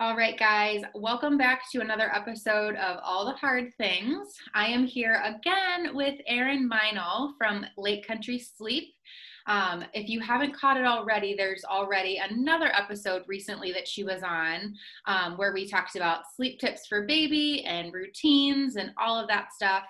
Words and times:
All 0.00 0.16
right, 0.16 0.38
guys, 0.38 0.82
welcome 0.94 1.36
back 1.36 1.68
to 1.72 1.80
another 1.80 2.14
episode 2.14 2.76
of 2.76 3.00
All 3.02 3.24
the 3.24 3.32
Hard 3.32 3.74
Things. 3.78 4.32
I 4.54 4.68
am 4.68 4.86
here 4.86 5.20
again 5.24 5.92
with 5.92 6.20
Erin 6.28 6.70
Meinel 6.70 7.32
from 7.36 7.66
Lake 7.76 8.06
Country 8.06 8.38
Sleep. 8.38 8.94
Um, 9.48 9.84
if 9.94 10.08
you 10.08 10.20
haven't 10.20 10.54
caught 10.54 10.76
it 10.76 10.84
already, 10.84 11.34
there's 11.34 11.64
already 11.64 12.18
another 12.18 12.70
episode 12.76 13.24
recently 13.26 13.72
that 13.72 13.88
she 13.88 14.04
was 14.04 14.22
on 14.22 14.72
um, 15.06 15.36
where 15.36 15.52
we 15.52 15.68
talked 15.68 15.96
about 15.96 16.32
sleep 16.36 16.60
tips 16.60 16.86
for 16.86 17.04
baby 17.04 17.64
and 17.64 17.92
routines 17.92 18.76
and 18.76 18.92
all 18.98 19.18
of 19.18 19.26
that 19.26 19.52
stuff. 19.52 19.82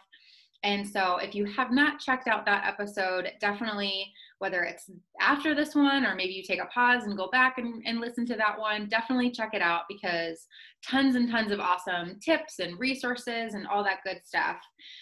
And 0.65 0.87
so, 0.87 1.19
if 1.19 1.37
you 1.37 1.45
have 1.45 1.71
not 1.71 2.01
checked 2.01 2.27
out 2.27 2.45
that 2.47 2.67
episode, 2.67 3.31
definitely, 3.41 4.13
whether 4.41 4.63
it's 4.63 4.91
after 5.21 5.55
this 5.55 5.75
one 5.75 6.05
or 6.05 6.17
maybe 6.17 6.33
you 6.33 6.43
take 6.43 6.61
a 6.61 6.67
pause 6.67 7.05
and 7.05 7.17
go 7.17 7.29
back 7.31 7.59
and, 7.59 7.83
and 7.87 8.01
listen 8.01 8.27
to 8.27 8.37
that 8.37 8.59
one, 8.59 8.89
definitely 8.89 9.31
check 9.31 9.51
it 9.53 9.63
out 9.63 9.83
because 9.89 10.47
tons 10.85 11.15
and 11.15 11.31
tons 11.31 11.53
of 11.53 11.61
awesome 11.61 12.19
tips 12.21 12.59
and 12.59 12.79
resources 12.79 13.55
and 13.55 13.67
all 13.69 13.85
that 13.85 14.03
good 14.05 14.21
stuff. 14.25 14.57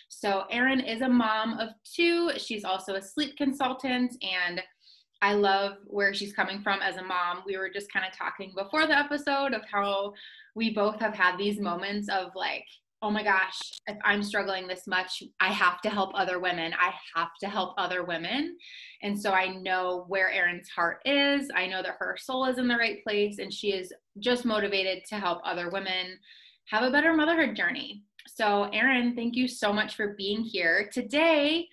So, 0.09 0.45
Erin 0.51 0.81
is 0.81 1.01
a 1.01 1.09
mom 1.09 1.59
of 1.59 1.71
two. 1.85 2.33
She's 2.37 2.65
also 2.65 2.95
a 2.95 3.03
sleep 3.03 3.37
consultant 3.39 4.15
and 4.23 4.63
I 5.23 5.33
love 5.33 5.79
where 5.87 6.13
she's 6.13 6.35
coming 6.35 6.61
from 6.61 6.81
as 6.83 6.97
a 6.97 7.03
mom. 7.03 7.43
We 7.47 7.57
were 7.57 7.71
just 7.71 7.91
kind 7.91 8.05
of 8.07 8.17
talking 8.17 8.53
before 8.55 8.87
the 8.87 8.99
episode 8.99 9.55
of 9.55 9.63
how 9.71 10.13
we 10.55 10.75
both 10.75 11.01
have 11.01 11.15
had 11.15 11.39
these 11.39 11.59
moments 11.59 12.09
of 12.11 12.33
like, 12.35 12.67
oh 13.03 13.11
my 13.11 13.23
gosh, 13.23 13.61
if 13.87 13.97
I'm 14.05 14.23
struggling 14.23 14.67
this 14.67 14.87
much, 14.87 15.23
I 15.39 15.53
have 15.53 15.81
to 15.83 15.91
help 15.91 16.11
other 16.15 16.41
women. 16.41 16.73
I 16.73 16.93
have 17.15 17.31
to 17.41 17.49
help 17.49 17.75
other 17.77 18.05
women. 18.05 18.57
And 19.03 19.21
so 19.21 19.33
I 19.33 19.55
know 19.59 20.05
where 20.09 20.31
Erin's 20.31 20.69
heart 20.69 21.01
is. 21.05 21.51
I 21.55 21.67
know 21.67 21.83
that 21.83 21.97
her 21.99 22.17
soul 22.19 22.47
is 22.47 22.59
in 22.59 22.69
the 22.69 22.77
right 22.77 23.03
place 23.05 23.39
and 23.39 23.53
she 23.53 23.73
is 23.73 23.93
just 24.19 24.45
motivated 24.45 25.05
to 25.09 25.17
help 25.17 25.41
other 25.45 25.69
women 25.71 26.19
have 26.67 26.83
a 26.83 26.91
better 26.91 27.15
motherhood 27.15 27.55
journey. 27.55 28.03
So, 28.27 28.65
Erin, 28.73 29.15
thank 29.15 29.37
you 29.37 29.47
so 29.47 29.73
much 29.73 29.95
for 29.95 30.15
being 30.17 30.43
here. 30.43 30.91
Today, 30.93 31.69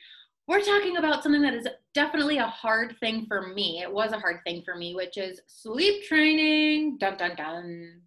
we're 0.48 0.62
talking 0.62 0.98
about 0.98 1.24
something 1.24 1.42
that 1.42 1.54
is 1.54 1.68
definitely 1.94 2.38
a 2.38 2.48
hard 2.48 2.96
thing 3.00 3.26
for 3.28 3.48
me. 3.48 3.82
It 3.82 3.92
was 3.92 4.12
a 4.12 4.20
hard 4.20 4.42
thing 4.46 4.62
for 4.64 4.76
me, 4.76 4.94
which 4.94 5.18
is 5.18 5.40
sleep 5.48 6.04
training. 6.04 6.98
Dun 7.00 7.18
dun 7.18 7.36
dun. 7.36 8.02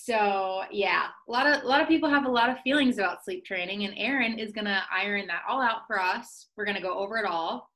So 0.00 0.62
yeah, 0.70 1.06
a 1.28 1.30
lot 1.30 1.46
of 1.46 1.62
a 1.62 1.66
lot 1.66 1.80
of 1.80 1.88
people 1.88 2.08
have 2.08 2.24
a 2.24 2.30
lot 2.30 2.50
of 2.50 2.60
feelings 2.60 2.98
about 2.98 3.24
sleep 3.24 3.44
training, 3.44 3.84
and 3.84 3.94
Erin 3.96 4.38
is 4.38 4.52
gonna 4.52 4.82
iron 4.92 5.26
that 5.28 5.42
all 5.48 5.60
out 5.60 5.86
for 5.86 6.00
us. 6.00 6.48
We're 6.56 6.64
gonna 6.64 6.80
go 6.80 6.98
over 6.98 7.18
it 7.18 7.26
all, 7.26 7.70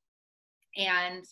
and 0.76 1.24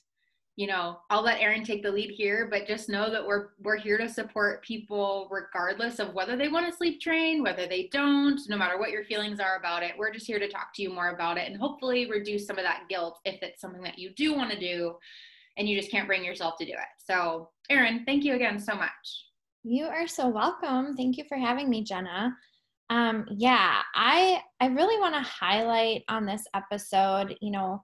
you 0.57 0.69
know, 0.69 0.99
I'll 1.11 1.23
let 1.23 1.41
Erin 1.41 1.65
take 1.65 1.83
the 1.83 1.91
lead 1.91 2.11
here, 2.11 2.47
but 2.49 2.69
just 2.69 2.89
know 2.89 3.11
that 3.11 3.27
we're 3.27 3.49
we're 3.61 3.77
here 3.77 3.99
to 3.99 4.09
support 4.09 4.63
people 4.63 5.29
regardless 5.31 5.99
of 5.99 6.15
whether 6.15 6.37
they 6.37 6.49
want 6.49 6.71
to 6.71 6.77
sleep 6.77 7.01
train, 7.01 7.43
whether 7.43 7.67
they 7.67 7.89
don't, 7.93 8.41
no 8.49 8.57
matter 8.57 8.79
what 8.79 8.93
your 8.93 9.05
feelings 9.05 9.41
are 9.41 9.57
about 9.57 9.83
it. 9.83 9.95
We're 9.99 10.13
just 10.13 10.27
here 10.27 10.39
to 10.39 10.49
talk 10.49 10.73
to 10.75 10.83
you 10.83 10.91
more 10.91 11.11
about 11.11 11.39
it 11.39 11.51
and 11.51 11.61
hopefully 11.61 12.09
reduce 12.09 12.47
some 12.47 12.59
of 12.59 12.65
that 12.65 12.85
guilt 12.89 13.19
if 13.25 13.43
it's 13.43 13.61
something 13.61 13.83
that 13.83 13.99
you 13.99 14.11
do 14.11 14.35
want 14.35 14.53
to 14.53 14.59
do 14.59 14.97
and 15.57 15.69
you 15.69 15.77
just 15.77 15.91
can't 15.91 16.07
bring 16.07 16.25
yourself 16.25 16.57
to 16.59 16.65
do 16.65 16.73
it. 16.73 17.03
So, 17.05 17.51
Erin, 17.71 18.05
thank 18.07 18.25
you 18.25 18.35
again 18.35 18.59
so 18.59 18.75
much. 18.75 19.27
You 19.67 19.87
are 19.87 20.07
so 20.07 20.29
welcome. 20.29 20.95
Thank 20.95 21.17
you 21.17 21.25
for 21.27 21.39
having 21.39 21.71
me, 21.71 21.83
Jenna. 21.83 22.37
Um, 22.91 23.25
yeah, 23.31 23.81
I 23.95 24.43
I 24.61 24.67
really 24.67 25.01
want 25.01 25.15
to 25.15 25.23
highlight 25.23 26.03
on 26.11 26.27
this 26.27 26.45
episode, 26.55 27.35
you 27.41 27.51
know, 27.51 27.83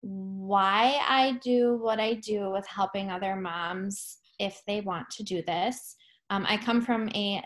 why 0.00 1.00
I 1.08 1.38
do 1.40 1.78
what 1.80 2.00
I 2.00 2.14
do 2.14 2.50
with 2.50 2.66
helping 2.66 3.10
other 3.10 3.36
moms 3.36 4.18
if 4.40 4.60
they 4.66 4.80
want 4.80 5.08
to 5.10 5.22
do 5.22 5.40
this. 5.46 5.94
Um, 6.30 6.44
I 6.48 6.56
come 6.56 6.80
from 6.80 7.08
a 7.10 7.40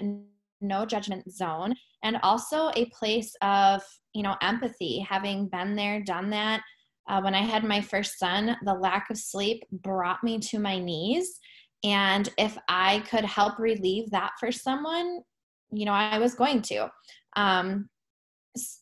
no 0.62 0.86
judgment 0.86 1.30
zone 1.30 1.74
and 2.02 2.16
also 2.22 2.70
a 2.74 2.86
place 2.86 3.34
of 3.42 3.82
you 4.14 4.22
know 4.22 4.36
empathy 4.40 5.00
having 5.00 5.48
been 5.48 5.76
there 5.76 6.02
done 6.02 6.30
that 6.30 6.62
uh, 7.08 7.20
when 7.20 7.34
i 7.34 7.42
had 7.42 7.64
my 7.64 7.80
first 7.80 8.18
son 8.18 8.56
the 8.64 8.72
lack 8.72 9.10
of 9.10 9.18
sleep 9.18 9.62
brought 9.70 10.22
me 10.24 10.38
to 10.38 10.58
my 10.58 10.78
knees 10.78 11.38
and 11.84 12.28
if 12.38 12.56
I 12.68 13.00
could 13.10 13.24
help 13.24 13.58
relieve 13.58 14.10
that 14.10 14.32
for 14.40 14.50
someone, 14.50 15.20
you 15.70 15.84
know, 15.84 15.92
I 15.92 16.18
was 16.18 16.34
going 16.34 16.62
to. 16.62 16.90
Um, 17.36 17.88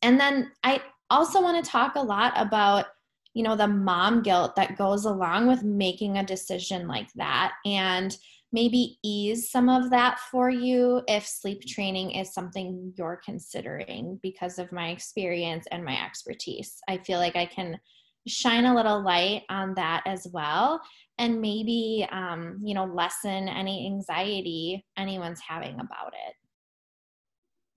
and 0.02 0.20
then 0.20 0.52
I 0.62 0.80
also 1.10 1.42
want 1.42 1.62
to 1.62 1.70
talk 1.70 1.96
a 1.96 2.00
lot 2.00 2.32
about, 2.36 2.86
you 3.34 3.42
know, 3.42 3.56
the 3.56 3.66
mom 3.66 4.22
guilt 4.22 4.54
that 4.56 4.78
goes 4.78 5.04
along 5.04 5.48
with 5.48 5.64
making 5.64 6.16
a 6.16 6.24
decision 6.24 6.86
like 6.86 7.08
that 7.16 7.54
and 7.66 8.16
maybe 8.52 8.98
ease 9.02 9.50
some 9.50 9.69
of 9.69 9.90
that 9.90 10.20
for 10.30 10.50
you 10.50 11.02
if 11.08 11.26
sleep 11.26 11.64
training 11.66 12.10
is 12.12 12.34
something 12.34 12.92
you're 12.96 13.20
considering 13.24 14.20
because 14.22 14.58
of 14.58 14.70
my 14.70 14.90
experience 14.90 15.66
and 15.72 15.84
my 15.84 15.98
expertise. 16.04 16.78
I 16.86 16.98
feel 16.98 17.19
like 17.19 17.34
I 17.34 17.46
can 17.46 17.80
shine 18.28 18.66
a 18.66 18.74
little 18.74 19.02
light 19.02 19.42
on 19.48 19.74
that 19.74 20.02
as 20.06 20.28
well 20.32 20.80
and 21.22 21.40
maybe 21.40 22.06
um, 22.10 22.58
you 22.62 22.74
know 22.74 22.84
lessen 22.84 23.48
any 23.48 23.86
anxiety 23.86 24.84
anyone's 24.98 25.40
having 25.40 25.74
about 25.74 26.12
it. 26.28 26.34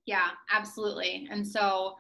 Yeah 0.06 0.30
absolutely. 0.52 1.28
And 1.32 1.48
so 1.48 1.96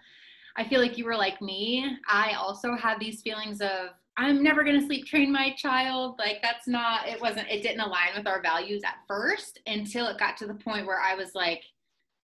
i 0.57 0.63
feel 0.63 0.81
like 0.81 0.97
you 0.97 1.06
were 1.06 1.16
like 1.16 1.41
me. 1.41 1.85
I 2.09 2.33
also 2.33 2.75
had 2.75 3.00
these 3.00 3.22
feelings 3.22 3.61
of 3.61 3.89
i'm 4.17 4.41
never 4.41 4.63
going 4.63 4.79
to 4.79 4.85
sleep 4.85 5.06
train 5.06 5.31
my 5.31 5.53
child. 5.56 6.16
Like 6.17 6.38
that's 6.41 6.67
not 6.67 7.07
it 7.07 7.22
wasn't 7.22 7.50
it 7.50 7.62
didn't 7.62 7.81
align 7.81 8.12
with 8.17 8.27
our 8.27 8.41
values 8.41 8.81
at 8.83 8.95
first 9.07 9.59
until 9.67 10.07
it 10.07 10.17
got 10.17 10.38
to 10.38 10.47
the 10.47 10.56
point 10.56 10.88
where 10.88 11.00
i 11.00 11.13
was 11.13 11.35
like 11.35 11.63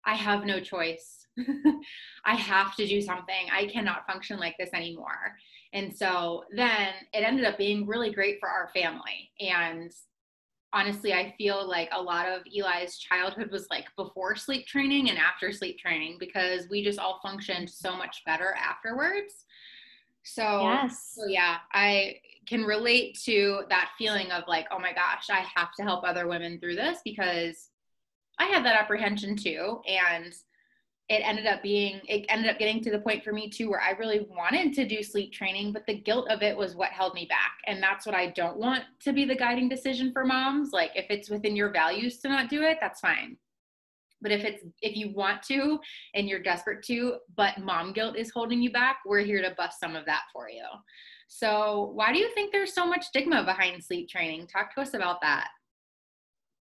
i 0.05 0.15
have 0.15 0.45
no 0.45 0.59
choice. 0.61 1.27
I 2.25 2.35
have 2.35 2.75
to 2.75 2.85
do 2.85 3.01
something. 3.01 3.47
I 3.49 3.65
cannot 3.67 4.05
function 4.05 4.39
like 4.39 4.55
this 4.59 4.71
anymore 4.73 5.37
and 5.73 5.95
so 5.95 6.43
then 6.55 6.89
it 7.13 7.19
ended 7.19 7.45
up 7.45 7.57
being 7.57 7.85
really 7.85 8.11
great 8.11 8.39
for 8.39 8.49
our 8.49 8.69
family. 8.73 9.31
And 9.39 9.91
honestly, 10.73 11.13
I 11.13 11.33
feel 11.37 11.67
like 11.67 11.89
a 11.91 12.01
lot 12.01 12.27
of 12.27 12.41
Eli's 12.51 12.97
childhood 12.97 13.51
was 13.51 13.67
like 13.69 13.85
before 13.95 14.35
sleep 14.35 14.65
training 14.65 15.09
and 15.09 15.17
after 15.17 15.51
sleep 15.51 15.77
training 15.77 16.17
because 16.19 16.67
we 16.69 16.83
just 16.83 16.99
all 16.99 17.19
functioned 17.21 17.69
so 17.69 17.95
much 17.95 18.23
better 18.25 18.55
afterwards. 18.55 19.45
So, 20.23 20.63
yes. 20.63 21.13
so 21.15 21.27
yeah, 21.27 21.57
I 21.73 22.15
can 22.47 22.63
relate 22.63 23.17
to 23.25 23.61
that 23.69 23.91
feeling 23.97 24.31
of 24.31 24.43
like, 24.47 24.67
oh 24.71 24.79
my 24.79 24.93
gosh, 24.93 25.29
I 25.29 25.45
have 25.55 25.73
to 25.77 25.83
help 25.83 26.03
other 26.03 26.27
women 26.27 26.59
through 26.59 26.75
this 26.75 26.99
because 27.03 27.69
I 28.39 28.45
had 28.45 28.65
that 28.65 28.75
apprehension 28.75 29.35
too. 29.35 29.81
And 29.87 30.33
it 31.09 31.23
ended 31.25 31.47
up 31.47 31.61
being 31.63 31.99
it 32.07 32.25
ended 32.29 32.49
up 32.49 32.59
getting 32.59 32.81
to 32.83 32.91
the 32.91 32.99
point 32.99 33.23
for 33.23 33.33
me 33.33 33.49
too 33.49 33.69
where 33.69 33.81
i 33.81 33.91
really 33.91 34.27
wanted 34.29 34.73
to 34.73 34.87
do 34.87 35.01
sleep 35.01 35.33
training 35.33 35.73
but 35.73 35.85
the 35.87 35.99
guilt 35.99 36.29
of 36.29 36.43
it 36.43 36.55
was 36.55 36.75
what 36.75 36.89
held 36.89 37.13
me 37.13 37.25
back. 37.25 37.53
And 37.67 37.81
that's 37.81 38.05
what 38.05 38.15
i 38.15 38.27
don't 38.27 38.57
want 38.57 38.83
to 39.01 39.13
be 39.13 39.25
the 39.25 39.35
guiding 39.35 39.69
decision 39.69 40.11
for 40.13 40.25
moms. 40.25 40.71
Like 40.71 40.91
if 40.95 41.07
it's 41.09 41.29
within 41.29 41.55
your 41.55 41.71
values 41.71 42.19
to 42.19 42.29
not 42.29 42.49
do 42.49 42.61
it 42.61 42.77
that's 42.79 42.99
fine. 42.99 43.37
But 44.21 44.31
if 44.31 44.43
it's 44.43 44.63
if 44.81 44.95
you 44.95 45.13
want 45.13 45.43
to 45.43 45.79
and 46.13 46.27
you're 46.27 46.41
desperate 46.41 46.83
to 46.85 47.17
but 47.35 47.57
mom 47.57 47.93
guilt 47.93 48.15
is 48.15 48.31
holding 48.31 48.61
you 48.61 48.71
back 48.71 48.99
we're 49.05 49.19
here 49.19 49.41
to 49.41 49.55
bust 49.57 49.79
some 49.79 49.95
of 49.95 50.05
that 50.05 50.23
for 50.31 50.49
you. 50.49 50.65
So 51.27 51.91
why 51.93 52.11
do 52.11 52.19
you 52.19 52.31
think 52.33 52.51
there's 52.51 52.73
so 52.73 52.87
much 52.87 53.05
stigma 53.05 53.43
behind 53.43 53.83
sleep 53.83 54.09
training? 54.09 54.47
Talk 54.47 54.73
to 54.75 54.81
us 54.81 54.93
about 54.93 55.21
that. 55.21 55.47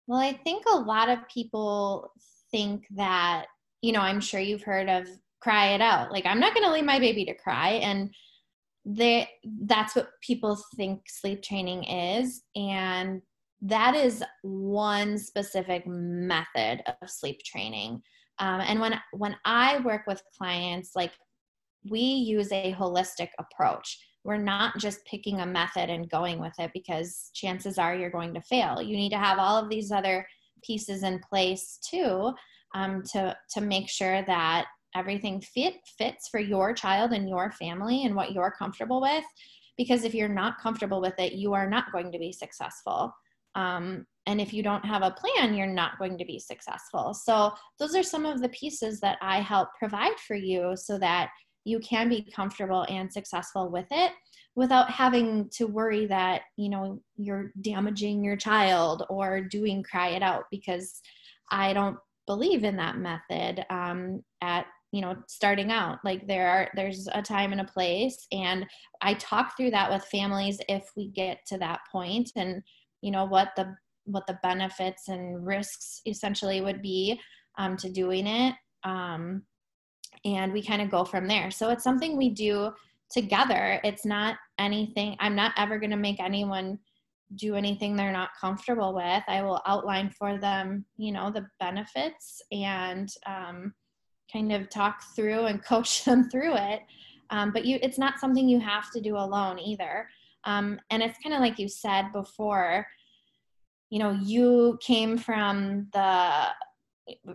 Well, 0.07 0.21
I 0.21 0.33
think 0.45 0.65
a 0.67 0.77
lot 0.77 1.09
of 1.09 1.27
people 1.29 2.13
think 2.53 2.87
that, 2.97 3.47
you 3.83 3.93
know, 3.93 4.01
I'm 4.01 4.21
sure 4.21 4.41
you've 4.41 4.63
heard 4.63 4.89
of 4.89 5.07
cry 5.41 5.75
it 5.75 5.81
out. 5.81 6.13
Like, 6.13 6.25
I'm 6.25 6.41
not 6.41 6.55
going 6.55 6.65
to 6.67 6.73
leave 6.73 6.85
my 6.85 6.99
baby 6.99 7.25
to 7.27 7.35
cry. 7.35 7.71
And 7.83 8.15
they, 8.85 9.29
that's 9.65 9.95
what 9.95 10.11
people 10.23 10.59
think 10.77 11.03
sleep 11.09 11.43
training 11.43 11.85
is. 11.85 12.43
And 12.57 13.23
that 13.61 13.95
is 13.95 14.25
one 14.43 15.19
specific 15.19 15.87
method 15.87 16.83
of 16.87 17.11
sleep 17.11 17.41
training. 17.45 18.03
Um, 18.39 18.61
and 18.61 18.81
when 18.81 18.99
when 19.13 19.37
I 19.45 19.79
work 19.81 20.07
with 20.07 20.23
clients, 20.37 20.93
like 20.97 21.13
we 21.89 22.01
use 22.01 22.51
a 22.53 22.75
holistic 22.75 23.29
approach. 23.39 23.99
We're 24.25 24.37
not 24.37 24.79
just 24.79 25.05
picking 25.05 25.41
a 25.41 25.47
method 25.47 25.91
and 25.91 26.09
going 26.09 26.41
with 26.41 26.55
it 26.59 26.71
because 26.73 27.31
chances 27.35 27.79
are 27.79 27.95
you're 27.95 28.11
going 28.11 28.35
to 28.35 28.41
fail. 28.41 28.81
You 28.81 28.97
need 28.97 29.11
to 29.11 29.19
have 29.19 29.39
all 29.39 29.57
of 29.57 29.69
these 29.69 29.91
other 29.91 30.27
pieces 30.65 31.03
in 31.03 31.19
place 31.19 31.79
too 31.89 32.33
um, 32.75 33.03
to 33.13 33.37
to 33.55 33.61
make 33.61 33.89
sure 33.89 34.23
that 34.27 34.67
everything 34.95 35.41
fit 35.41 35.75
fits 35.99 36.29
for 36.29 36.41
your 36.41 36.75
child 36.75 37.13
and 37.13 37.29
your 37.29 37.51
family 37.53 38.05
and 38.05 38.15
what 38.15 38.33
you're 38.33 38.55
comfortable 38.59 39.01
with. 39.01 39.25
Because 39.79 40.05
if 40.05 40.15
you're 40.15 40.29
not 40.29 40.61
comfortable 40.61 41.01
with 41.01 41.19
it, 41.19 41.33
you 41.33 41.55
are 41.55 41.69
not 41.69 41.93
going 41.93 42.13
to 42.13 42.19
be 42.19 42.33
successful. 42.33 43.13
Um, 43.55 44.07
and 44.27 44.41
if 44.41 44.53
you 44.53 44.63
don't 44.63 44.85
have 44.85 45.03
a 45.03 45.11
plan, 45.11 45.55
you're 45.55 45.67
not 45.67 45.99
going 45.99 46.17
to 46.19 46.25
be 46.25 46.39
successful. 46.39 47.15
So, 47.15 47.53
those 47.79 47.97
are 47.97 48.03
some 48.03 48.25
of 48.25 48.41
the 48.41 48.49
pieces 48.51 49.01
that 49.01 49.19
I 49.21 49.41
help 49.41 49.69
provide 49.79 50.19
for 50.27 50.37
you 50.37 50.75
so 50.77 50.99
that 50.99 51.31
you 51.65 51.79
can 51.81 52.09
be 52.09 52.23
comfortable 52.35 52.87
and 52.89 53.13
successful 53.13 53.71
with 53.71 53.87
it 53.91 54.13
without 54.55 54.91
having 54.91 55.49
to 55.51 55.67
worry 55.67 56.07
that 56.07 56.43
you 56.57 56.69
know 56.69 57.01
you're 57.17 57.53
damaging 57.61 58.25
your 58.25 58.37
child 58.37 59.05
or 59.09 59.41
doing 59.41 59.83
cry 59.83 60.09
it 60.09 60.23
out 60.23 60.45
because 60.51 61.01
i 61.51 61.73
don't 61.73 61.97
believe 62.27 62.65
in 62.65 62.77
that 62.77 62.99
method 62.99 63.65
um, 63.71 64.23
at 64.41 64.67
you 64.93 65.01
know 65.01 65.17
starting 65.29 65.71
out. 65.71 65.99
Like 66.05 66.27
there 66.27 66.49
are 66.49 66.69
there's 66.75 67.09
a 67.13 67.23
time 67.23 67.53
and 67.53 67.61
a 67.61 67.65
place 67.65 68.27
and 68.33 68.67
i 69.01 69.15
talk 69.15 69.57
through 69.57 69.71
that 69.71 69.91
with 69.91 70.05
families 70.05 70.59
if 70.69 70.91
we 70.97 71.09
get 71.09 71.39
to 71.47 71.59
that 71.59 71.81
point 71.91 72.31
and 72.37 72.63
you 73.01 73.11
know 73.11 73.25
what 73.25 73.49
the 73.57 73.75
what 74.05 74.27
the 74.27 74.39
benefits 74.43 75.09
and 75.09 75.47
risks 75.47 76.01
essentially 76.07 76.61
would 76.61 76.83
be 76.83 77.21
um, 77.59 77.77
to 77.77 77.91
doing 77.91 78.27
it 78.27 78.55
um, 78.85 79.43
and 80.25 80.53
we 80.53 80.63
kind 80.63 80.83
of 80.83 80.91
go 80.91 81.05
from 81.05 81.27
there. 81.27 81.51
So 81.51 81.71
it's 81.71 81.85
something 81.85 82.17
we 82.17 82.31
do 82.31 82.73
together. 83.11 83.81
It's 83.85 84.05
not 84.05 84.37
anything 84.63 85.17
i'm 85.21 85.35
not 85.35 85.53
ever 85.57 85.79
going 85.79 85.91
to 85.91 85.97
make 85.97 86.21
anyone 86.21 86.79
do 87.37 87.55
anything 87.55 87.97
they're 87.97 88.13
not 88.13 88.31
comfortable 88.41 88.95
with 88.95 89.23
i 89.29 89.43
will 89.43 89.61
outline 89.67 90.11
for 90.11 90.39
them 90.39 90.85
you 90.97 91.13
know 91.13 91.31
the 91.31 91.47
benefits 91.59 92.43
and 92.51 93.11
um, 93.27 93.73
kind 94.33 94.53
of 94.53 94.71
talk 94.71 95.03
through 95.15 95.47
and 95.47 95.65
coach 95.65 96.05
them 96.05 96.29
through 96.31 96.55
it. 96.57 96.81
Um, 97.31 97.53
but 97.53 97.65
you 97.65 97.79
it's 97.83 97.99
not 97.99 98.19
something 98.19 98.49
you 98.49 98.61
have 98.61 98.91
to 98.93 99.01
do 99.01 99.17
alone 99.17 99.59
either. 99.59 100.09
Um, 100.45 100.81
and 100.91 101.03
it's 101.03 101.19
kind 101.23 101.35
of 101.35 101.41
like 101.41 101.59
you 101.59 101.69
said 101.69 102.13
before 102.13 102.87
you 103.91 103.99
know 103.99 104.19
you 104.23 104.79
came 104.83 105.19
from 105.19 105.89
the 105.93 106.49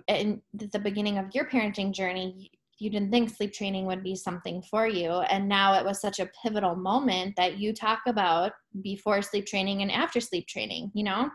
in 0.07 0.41
the 0.53 0.79
beginning 0.79 1.17
of 1.17 1.33
your 1.33 1.45
parenting 1.45 1.91
journey 1.93 2.51
you 2.79 2.89
didn't 2.89 3.11
think 3.11 3.29
sleep 3.29 3.53
training 3.53 3.85
would 3.85 4.03
be 4.03 4.15
something 4.15 4.61
for 4.61 4.87
you 4.87 5.09
and 5.09 5.47
now 5.47 5.73
it 5.73 5.85
was 5.85 6.01
such 6.01 6.19
a 6.19 6.29
pivotal 6.43 6.75
moment 6.75 7.35
that 7.35 7.57
you 7.57 7.73
talk 7.73 7.99
about 8.07 8.51
before 8.81 9.21
sleep 9.21 9.45
training 9.45 9.81
and 9.81 9.91
after 9.91 10.19
sleep 10.19 10.47
training 10.47 10.91
you 10.93 11.03
know 11.03 11.29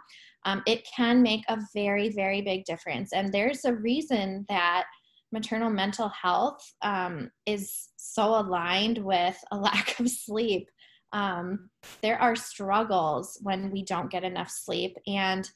um, 0.45 0.63
it 0.67 0.87
can 0.95 1.23
make 1.23 1.45
a 1.49 1.59
very 1.75 2.09
very 2.11 2.43
big 2.43 2.65
difference 2.65 3.13
and 3.13 3.33
there's 3.33 3.65
a 3.65 3.75
reason 3.75 4.45
that 4.49 4.85
maternal 5.33 5.71
mental 5.71 6.11
health 6.11 6.61
um, 6.83 7.31
is 7.47 7.89
so 7.97 8.39
aligned 8.39 8.99
with 8.99 9.37
a 9.53 9.57
lack 9.59 9.99
of 9.99 10.09
sleep 10.09 10.69
um, 11.13 11.69
there 12.01 12.21
are 12.21 12.35
struggles 12.35 13.39
when 13.43 13.71
we 13.71 13.85
don't 13.85 14.11
get 14.11 14.25
enough 14.25 14.51
sleep. 14.51 14.97
And 15.07 15.49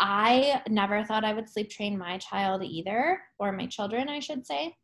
I 0.00 0.62
never 0.68 1.04
thought 1.04 1.24
I 1.24 1.34
would 1.34 1.48
sleep 1.48 1.70
train 1.70 1.98
my 1.98 2.18
child 2.18 2.62
either, 2.62 3.20
or 3.38 3.52
my 3.52 3.66
children, 3.66 4.08
I 4.08 4.20
should 4.20 4.46
say. 4.46 4.76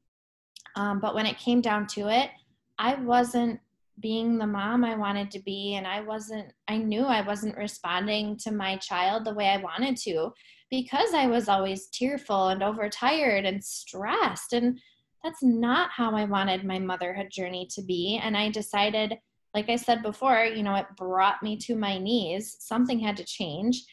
Um, 0.76 1.00
but 1.00 1.14
when 1.14 1.26
it 1.26 1.38
came 1.38 1.60
down 1.60 1.86
to 1.88 2.08
it, 2.08 2.30
I 2.78 2.96
wasn't 2.96 3.60
being 4.00 4.38
the 4.38 4.46
mom 4.46 4.84
I 4.84 4.96
wanted 4.96 5.30
to 5.32 5.38
be, 5.40 5.76
and 5.76 5.86
I 5.86 6.00
wasn't, 6.00 6.52
I 6.66 6.78
knew 6.78 7.04
I 7.04 7.20
wasn't 7.20 7.56
responding 7.56 8.36
to 8.38 8.50
my 8.50 8.76
child 8.78 9.24
the 9.24 9.34
way 9.34 9.48
I 9.48 9.58
wanted 9.58 9.96
to 9.98 10.32
because 10.70 11.14
I 11.14 11.28
was 11.28 11.48
always 11.48 11.86
tearful 11.88 12.48
and 12.48 12.62
overtired 12.62 13.44
and 13.44 13.62
stressed. 13.62 14.52
And 14.52 14.80
that's 15.22 15.42
not 15.42 15.90
how 15.90 16.16
I 16.16 16.24
wanted 16.24 16.64
my 16.64 16.80
motherhood 16.80 17.28
journey 17.30 17.68
to 17.74 17.82
be. 17.82 18.20
And 18.22 18.36
I 18.36 18.50
decided 18.50 19.16
like 19.54 19.70
I 19.70 19.76
said 19.76 20.02
before, 20.02 20.44
you 20.44 20.64
know, 20.64 20.74
it 20.74 20.86
brought 20.96 21.42
me 21.42 21.56
to 21.58 21.76
my 21.76 21.96
knees. 21.96 22.56
Something 22.58 22.98
had 22.98 23.16
to 23.18 23.24
change. 23.24 23.84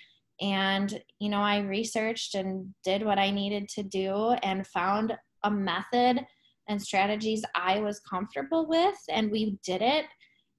And, 0.42 1.02
you 1.20 1.30
know, 1.30 1.42
I 1.42 1.60
researched 1.60 2.34
and 2.34 2.74
did 2.84 3.06
what 3.06 3.20
I 3.20 3.30
needed 3.30 3.70
to 3.70 3.84
do 3.84 4.32
and 4.42 4.66
found 4.66 5.16
a 5.44 5.52
method 5.52 6.26
and 6.68 6.82
strategies 6.82 7.44
I 7.56 7.80
was 7.80 8.00
comfortable 8.00 8.68
with. 8.68 8.98
And 9.10 9.32
we 9.32 9.58
did 9.64 9.82
it. 9.82 10.06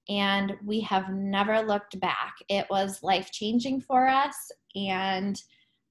And 0.09 0.55
we 0.65 0.81
have 0.81 1.11
never 1.11 1.63
looked 1.63 1.99
back. 2.01 2.35
It 2.49 2.67
was 2.71 3.03
life 3.03 3.31
changing 3.31 3.83
for 3.83 4.09
us. 4.09 4.35
And 4.75 5.41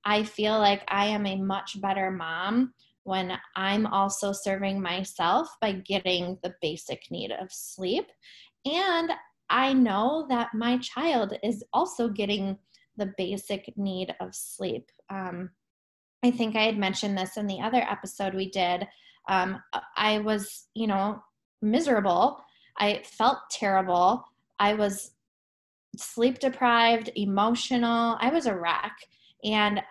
I 0.03 0.23
feel 0.23 0.57
like 0.59 0.83
I 0.87 1.05
am 1.05 1.25
a 1.25 1.37
much 1.37 1.79
better 1.79 2.11
mom 2.11 2.73
when 3.03 3.37
I'm 3.55 3.87
also 3.87 4.31
serving 4.31 4.81
myself 4.81 5.49
by 5.61 5.73
getting 5.73 6.37
the 6.43 6.53
basic 6.61 7.03
need 7.09 7.31
of 7.31 7.51
sleep 7.51 8.05
and 8.65 9.11
I 9.49 9.73
know 9.73 10.25
that 10.29 10.53
my 10.53 10.77
child 10.77 11.33
is 11.43 11.63
also 11.73 12.09
getting 12.09 12.57
the 12.97 13.13
basic 13.17 13.73
need 13.77 14.15
of 14.19 14.33
sleep. 14.33 14.89
Um, 15.09 15.51
I 16.23 16.31
think 16.31 16.55
I 16.55 16.63
had 16.63 16.77
mentioned 16.77 17.17
this 17.17 17.37
in 17.37 17.47
the 17.47 17.61
other 17.61 17.81
episode 17.81 18.33
we 18.33 18.49
did. 18.49 18.87
Um, 19.29 19.61
I 19.95 20.19
was, 20.19 20.67
you 20.73 20.87
know, 20.87 21.21
miserable. 21.61 22.41
I 22.77 23.01
felt 23.03 23.37
terrible. 23.49 24.25
I 24.59 24.73
was 24.73 25.11
sleep 25.97 26.39
deprived, 26.39 27.09
emotional. 27.15 28.17
I 28.19 28.29
was 28.29 28.45
a 28.45 28.55
wreck. 28.55 28.95
And 29.43 29.81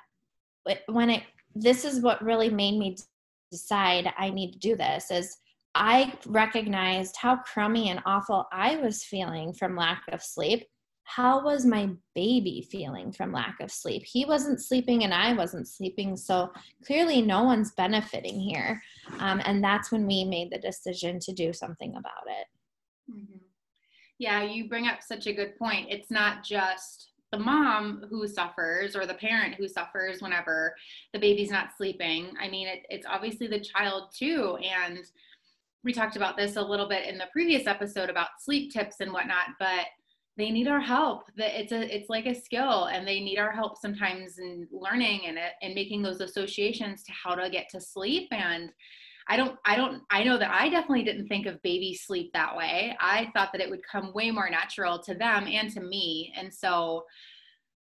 when 0.86 1.10
it, 1.10 1.22
this 1.54 1.84
is 1.84 2.00
what 2.00 2.22
really 2.24 2.50
made 2.50 2.78
me 2.78 2.96
decide 3.50 4.12
I 4.16 4.30
need 4.30 4.52
to 4.52 4.58
do 4.58 4.76
this 4.76 5.10
is 5.10 5.36
I 5.74 6.14
recognized 6.26 7.16
how 7.16 7.36
crummy 7.36 7.90
and 7.90 8.00
awful 8.04 8.46
I 8.52 8.76
was 8.76 9.04
feeling 9.04 9.52
from 9.52 9.76
lack 9.76 10.02
of 10.08 10.22
sleep. 10.22 10.66
How 11.04 11.44
was 11.44 11.66
my 11.66 11.90
baby 12.14 12.66
feeling 12.70 13.12
from 13.12 13.32
lack 13.32 13.60
of 13.60 13.70
sleep? 13.70 14.04
He 14.04 14.24
wasn't 14.24 14.62
sleeping 14.62 15.02
and 15.04 15.12
I 15.12 15.32
wasn't 15.32 15.68
sleeping. 15.68 16.16
So 16.16 16.52
clearly, 16.86 17.20
no 17.20 17.42
one's 17.42 17.72
benefiting 17.72 18.38
here. 18.38 18.80
Um, 19.18 19.40
and 19.44 19.62
that's 19.62 19.90
when 19.90 20.06
we 20.06 20.24
made 20.24 20.50
the 20.50 20.58
decision 20.58 21.18
to 21.20 21.32
do 21.32 21.52
something 21.52 21.90
about 21.96 22.26
it. 22.26 22.46
Mm-hmm. 23.12 23.38
Yeah, 24.18 24.42
you 24.42 24.68
bring 24.68 24.86
up 24.86 25.02
such 25.02 25.26
a 25.26 25.32
good 25.32 25.56
point. 25.56 25.88
It's 25.90 26.10
not 26.10 26.44
just 26.44 27.10
the 27.32 27.38
mom 27.38 28.04
who 28.10 28.26
suffers 28.26 28.96
or 28.96 29.06
the 29.06 29.14
parent 29.14 29.54
who 29.54 29.68
suffers 29.68 30.20
whenever 30.20 30.74
the 31.12 31.18
baby's 31.18 31.50
not 31.50 31.76
sleeping. 31.76 32.32
I 32.40 32.48
mean, 32.48 32.66
it, 32.66 32.84
it's 32.90 33.06
obviously 33.08 33.46
the 33.46 33.60
child 33.60 34.10
too. 34.16 34.58
And 34.58 34.98
we 35.84 35.92
talked 35.92 36.16
about 36.16 36.36
this 36.36 36.56
a 36.56 36.62
little 36.62 36.88
bit 36.88 37.08
in 37.08 37.18
the 37.18 37.28
previous 37.32 37.66
episode 37.66 38.10
about 38.10 38.28
sleep 38.40 38.72
tips 38.72 38.96
and 39.00 39.12
whatnot, 39.12 39.46
but 39.58 39.86
they 40.36 40.50
need 40.50 40.68
our 40.68 40.80
help. 40.80 41.24
That 41.36 41.58
it's 41.58 41.72
a 41.72 41.94
it's 41.94 42.08
like 42.08 42.26
a 42.26 42.34
skill, 42.34 42.86
and 42.86 43.06
they 43.06 43.20
need 43.20 43.38
our 43.38 43.52
help 43.52 43.78
sometimes 43.78 44.38
in 44.38 44.66
learning 44.70 45.26
and 45.26 45.36
it 45.36 45.52
and 45.62 45.74
making 45.74 46.02
those 46.02 46.20
associations 46.20 47.02
to 47.04 47.12
how 47.12 47.34
to 47.34 47.50
get 47.50 47.68
to 47.70 47.80
sleep. 47.80 48.28
And 48.30 48.70
I 49.28 49.36
don't 49.36 49.56
I 49.64 49.76
don't 49.76 50.02
I 50.10 50.24
know 50.24 50.38
that 50.38 50.50
I 50.50 50.68
definitely 50.68 51.04
didn't 51.04 51.28
think 51.28 51.46
of 51.46 51.62
baby 51.62 51.94
sleep 51.94 52.30
that 52.32 52.56
way. 52.56 52.96
I 53.00 53.30
thought 53.34 53.50
that 53.52 53.60
it 53.60 53.70
would 53.70 53.86
come 53.90 54.12
way 54.14 54.30
more 54.30 54.50
natural 54.50 54.98
to 55.02 55.14
them 55.14 55.46
and 55.46 55.70
to 55.72 55.80
me, 55.80 56.32
and 56.36 56.52
so 56.52 57.04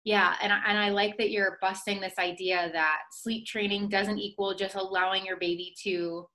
yeah 0.05 0.37
and, 0.41 0.53
I, 0.53 0.61
and 0.67 0.79
i 0.79 0.89
like 0.91 1.19
that 1.19 1.31
you're 1.31 1.59
busting 1.61 2.01
this 2.01 2.15
idea 2.19 2.71
that 2.73 3.01
sleep 3.11 3.45
training 3.45 3.89
doesn't 3.89 4.19
equal 4.19 4.55
just 4.55 4.75
allowing 4.75 5.27
your 5.27 5.37
baby 5.37 5.75
to 5.83 6.27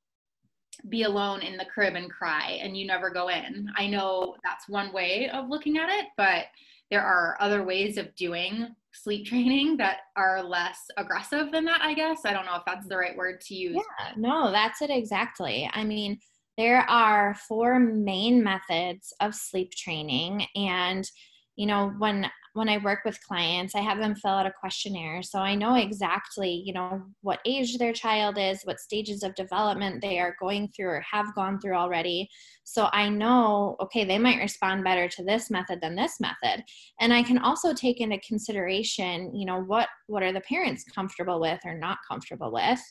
be 0.90 1.04
alone 1.04 1.42
in 1.42 1.58
the 1.58 1.66
crib 1.66 1.96
and 1.96 2.10
cry 2.10 2.60
and 2.62 2.78
you 2.78 2.86
never 2.86 3.10
go 3.10 3.30
in. 3.30 3.70
I 3.78 3.88
know 3.88 4.36
that's 4.44 4.70
one 4.70 4.94
way 4.94 5.30
of 5.30 5.50
looking 5.50 5.78
at 5.78 5.90
it, 5.90 6.08
but 6.18 6.46
there 6.92 7.04
are 7.04 7.38
other 7.40 7.64
ways 7.64 7.98
of 7.98 8.14
doing 8.16 8.68
sleep 8.94 9.26
training 9.28 9.78
that 9.78 9.98
are 10.16 10.44
less 10.44 10.80
aggressive 10.98 11.52
than 11.52 11.66
that, 11.66 11.82
I 11.82 11.94
guess. 11.94 12.22
I 12.26 12.34
don't 12.34 12.46
know 12.46 12.56
if 12.56 12.64
that's 12.66 12.88
the 12.88 12.98
right 12.98 13.18
word 13.18 13.42
to 13.42 13.56
use. 13.56 13.76
Yeah, 13.76 14.12
no, 14.18 14.52
that's 14.52 14.82
it 14.82 14.90
exactly. 14.90 15.70
I 15.74 15.84
mean, 15.84 16.20
there 16.58 16.82
are 16.90 17.36
four 17.48 17.80
main 17.80 18.44
methods 18.44 19.14
of 19.20 19.34
sleep 19.34 19.72
training 19.72 20.46
and 20.56 21.10
you 21.56 21.66
know 21.66 21.94
when 21.98 22.30
when 22.54 22.70
I 22.70 22.78
work 22.78 23.00
with 23.04 23.22
clients, 23.24 23.74
I 23.74 23.82
have 23.82 23.98
them 23.98 24.16
fill 24.16 24.32
out 24.32 24.46
a 24.46 24.52
questionnaire. 24.52 25.24
So 25.24 25.40
I 25.40 25.56
know 25.56 25.76
exactly, 25.76 26.62
you 26.66 26.72
know, 26.72 27.02
what 27.22 27.40
age 27.46 27.78
their 27.78 27.94
child 27.94 28.38
is, 28.38 28.62
what 28.64 28.80
stages 28.80 29.24
of 29.24 29.34
development 29.34 30.02
they 30.02 30.20
are 30.20 30.36
going 30.40 30.70
through 30.70 30.90
or 30.90 31.06
have 31.12 31.34
gone 31.34 31.60
through 31.60 31.74
already. 31.74 32.30
So 32.64 32.90
I 32.94 33.10
know, 33.10 33.76
okay, 33.82 34.06
they 34.06 34.20
might 34.20 34.38
respond 34.38 34.84
better 34.84 35.08
to 35.08 35.24
this 35.24 35.50
method 35.50 35.82
than 35.82 35.96
this 35.96 36.20
method. 36.20 36.64
And 37.00 37.12
I 37.12 37.24
can 37.24 37.40
also 37.40 37.74
take 37.74 38.00
into 38.00 38.20
consideration, 38.20 39.36
you 39.36 39.46
know, 39.46 39.60
what 39.60 39.90
what 40.08 40.22
are 40.22 40.34
the 40.34 40.42
parents 40.42 40.84
comfortable 40.84 41.40
with 41.42 41.60
or 41.66 41.76
not 41.76 41.98
comfortable 42.08 42.52
with. 42.52 42.82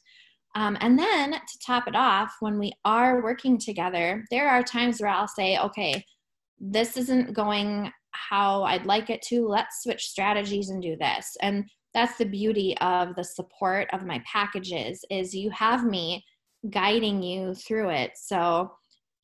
Um, 0.55 0.77
and 0.81 0.99
then 0.99 1.33
to 1.33 1.59
top 1.65 1.87
it 1.87 1.97
off, 1.97 2.37
when 2.41 2.59
we 2.59 2.73
are 2.85 3.23
working 3.23 3.59
together, 3.59 4.25
there 4.31 4.51
are 4.51 4.63
times 4.63 5.01
where 5.01 5.09
I'll 5.09 5.29
say, 5.29 5.57
okay, 5.59 6.05
this 6.61 6.97
isn't 6.97 7.33
going 7.33 7.91
how 8.13 8.63
I'd 8.65 8.87
like 8.87 9.11
it 9.11 9.23
to. 9.23 9.47
Let's 9.47 9.83
switch 9.83 10.09
strategies 10.09 10.71
and 10.71 10.83
do 10.83 10.97
this. 10.97 11.37
And 11.41 11.65
that's 11.95 12.17
the 12.17 12.25
beauty 12.25 12.77
of 12.81 13.15
the 13.17 13.25
support 13.25 13.89
of 13.93 14.07
my 14.07 14.23
packages 14.31 15.05
is 15.11 15.35
you 15.35 15.51
have 15.51 15.85
me 15.85 16.25
guiding 16.71 17.23
you 17.23 17.55
through 17.55 17.91
it. 17.91 18.13
So, 18.17 18.73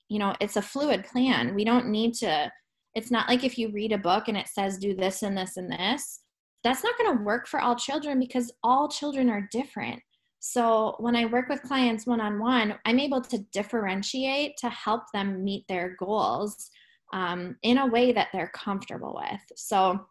you 0.08 0.18
know, 0.18 0.34
it's 0.40 0.56
a 0.56 0.62
fluid 0.62 1.04
plan. 1.04 1.54
We 1.54 1.64
don't 1.64 1.88
need 1.88 2.14
to 2.14 2.50
it's 2.94 3.10
not 3.10 3.28
like 3.28 3.44
if 3.44 3.56
you 3.56 3.70
read 3.70 3.92
a 3.92 3.98
book 3.98 4.28
and 4.28 4.36
it 4.36 4.48
says 4.48 4.76
do 4.76 4.94
this 4.94 5.22
and 5.22 5.36
this 5.36 5.56
and 5.56 5.70
this. 5.70 6.20
That's 6.64 6.82
not 6.82 6.98
going 6.98 7.16
to 7.16 7.22
work 7.22 7.46
for 7.46 7.60
all 7.60 7.76
children 7.76 8.18
because 8.18 8.50
all 8.64 8.88
children 8.88 9.30
are 9.30 9.48
different. 9.52 10.00
So, 10.40 10.96
when 10.98 11.14
I 11.14 11.24
work 11.26 11.48
with 11.48 11.62
clients 11.62 12.06
one 12.06 12.20
on 12.20 12.40
one, 12.40 12.74
I'm 12.84 12.98
able 12.98 13.20
to 13.20 13.38
differentiate 13.52 14.56
to 14.58 14.68
help 14.68 15.02
them 15.12 15.44
meet 15.44 15.64
their 15.68 15.96
goals 15.98 16.70
um, 17.12 17.56
in 17.62 17.78
a 17.78 17.86
way 17.86 18.12
that 18.12 18.28
they're 18.32 18.52
comfortable 18.54 19.20
with. 19.20 19.40
So 19.56 20.06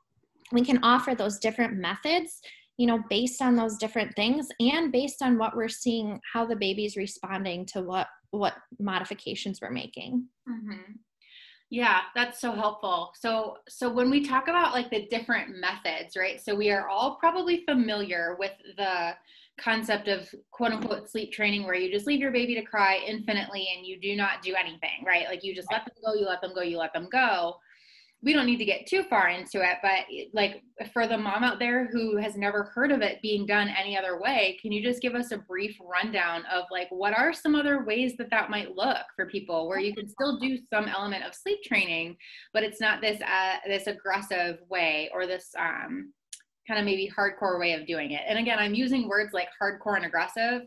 we 0.51 0.63
can 0.63 0.79
offer 0.83 1.15
those 1.15 1.37
different 1.39 1.73
methods 1.77 2.41
you 2.77 2.85
know 2.85 3.03
based 3.09 3.41
on 3.41 3.55
those 3.55 3.77
different 3.77 4.15
things 4.15 4.47
and 4.59 4.91
based 4.91 5.21
on 5.21 5.37
what 5.37 5.55
we're 5.55 5.67
seeing 5.67 6.19
how 6.31 6.45
the 6.45 6.55
baby's 6.55 6.95
responding 6.95 7.65
to 7.65 7.81
what 7.81 8.07
what 8.31 8.53
modifications 8.79 9.59
we're 9.61 9.71
making 9.71 10.25
mm-hmm. 10.47 10.93
yeah 11.69 12.01
that's 12.15 12.39
so 12.39 12.51
helpful 12.51 13.11
so 13.19 13.57
so 13.67 13.91
when 13.91 14.09
we 14.09 14.25
talk 14.25 14.47
about 14.47 14.73
like 14.73 14.89
the 14.89 15.07
different 15.07 15.57
methods 15.59 16.15
right 16.15 16.39
so 16.39 16.55
we 16.55 16.71
are 16.71 16.87
all 16.87 17.15
probably 17.15 17.63
familiar 17.65 18.35
with 18.39 18.53
the 18.77 19.13
concept 19.59 20.07
of 20.07 20.29
quote 20.51 20.71
unquote 20.71 21.09
sleep 21.09 21.31
training 21.31 21.63
where 21.63 21.75
you 21.75 21.91
just 21.91 22.07
leave 22.07 22.19
your 22.19 22.31
baby 22.31 22.55
to 22.55 22.61
cry 22.61 23.01
infinitely 23.05 23.67
and 23.75 23.85
you 23.85 23.99
do 23.99 24.15
not 24.15 24.41
do 24.41 24.55
anything, 24.55 25.03
right? 25.05 25.27
Like 25.27 25.43
you 25.43 25.55
just 25.55 25.71
let 25.71 25.85
them 25.85 25.95
go, 26.05 26.13
you 26.13 26.25
let 26.25 26.41
them 26.41 26.53
go, 26.53 26.61
you 26.61 26.77
let 26.77 26.93
them 26.93 27.07
go. 27.11 27.55
We 28.23 28.33
don't 28.33 28.47
need 28.47 28.57
to 28.57 28.65
get 28.65 28.87
too 28.87 29.03
far 29.03 29.29
into 29.29 29.61
it, 29.61 29.77
but 29.83 30.05
like 30.33 30.63
for 30.91 31.07
the 31.07 31.19
mom 31.19 31.43
out 31.43 31.59
there 31.59 31.87
who 31.87 32.17
has 32.17 32.35
never 32.35 32.63
heard 32.63 32.91
of 32.91 33.01
it 33.01 33.21
being 33.21 33.45
done 33.45 33.69
any 33.69 33.95
other 33.95 34.19
way, 34.19 34.57
can 34.59 34.71
you 34.71 34.81
just 34.81 35.03
give 35.03 35.13
us 35.13 35.31
a 35.31 35.37
brief 35.37 35.77
rundown 35.79 36.43
of 36.51 36.65
like 36.71 36.87
what 36.89 37.15
are 37.15 37.31
some 37.31 37.53
other 37.53 37.85
ways 37.85 38.17
that 38.17 38.31
that 38.31 38.49
might 38.49 38.75
look 38.75 39.05
for 39.15 39.27
people 39.27 39.67
where 39.67 39.79
you 39.79 39.93
can 39.93 40.09
still 40.09 40.39
do 40.39 40.57
some 40.57 40.87
element 40.87 41.25
of 41.25 41.35
sleep 41.35 41.61
training, 41.63 42.17
but 42.53 42.63
it's 42.63 42.81
not 42.81 43.01
this 43.01 43.21
uh, 43.21 43.57
this 43.67 43.85
aggressive 43.85 44.57
way 44.67 45.11
or 45.13 45.27
this 45.27 45.51
um, 45.57 46.11
kind 46.67 46.79
of 46.79 46.85
maybe 46.85 47.11
hardcore 47.15 47.59
way 47.59 47.73
of 47.73 47.87
doing 47.87 48.11
it. 48.11 48.21
And 48.27 48.37
again, 48.37 48.59
I'm 48.59 48.73
using 48.73 49.07
words 49.07 49.33
like 49.33 49.49
hardcore 49.61 49.95
and 49.95 50.05
aggressive. 50.05 50.63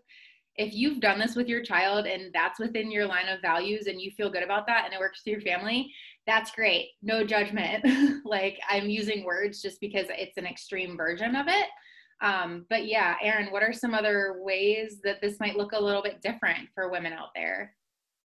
If 0.57 0.75
you've 0.75 1.00
done 1.00 1.19
this 1.19 1.37
with 1.37 1.49
your 1.49 1.62
child 1.62 2.07
and 2.07 2.33
that's 2.35 2.59
within 2.59 2.90
your 2.90 3.07
line 3.07 3.28
of 3.28 3.40
values 3.40 3.87
and 3.87 4.00
you 4.00 4.11
feel 4.11 4.30
good 4.30 4.42
about 4.42 4.66
that 4.66 4.85
and 4.85 4.92
it 4.92 5.00
works 5.00 5.23
for 5.23 5.30
your 5.30 5.40
family, 5.40 5.92
that's 6.26 6.50
great. 6.50 6.88
No 7.02 7.25
judgment. 7.25 7.85
like 8.25 8.59
I'm 8.69 8.88
using 8.88 9.25
words 9.25 9.62
just 9.62 9.80
because 9.80 10.07
it's 10.11 10.37
an 10.37 10.47
extreme 10.47 10.97
version 10.97 11.37
of 11.37 11.47
it. 11.49 11.66
Um, 12.23 12.66
but 12.69 12.87
yeah, 12.87 13.16
Erin, 13.23 13.50
what 13.50 13.62
are 13.62 13.73
some 13.73 13.95
other 13.95 14.37
ways 14.40 15.00
that 15.04 15.23
this 15.23 15.40
might 15.40 15.57
look 15.57 15.73
a 15.73 15.80
little 15.80 16.02
bit 16.02 16.21
different 16.21 16.69
for 16.75 16.90
women 16.90 17.12
out 17.12 17.30
there? 17.35 17.75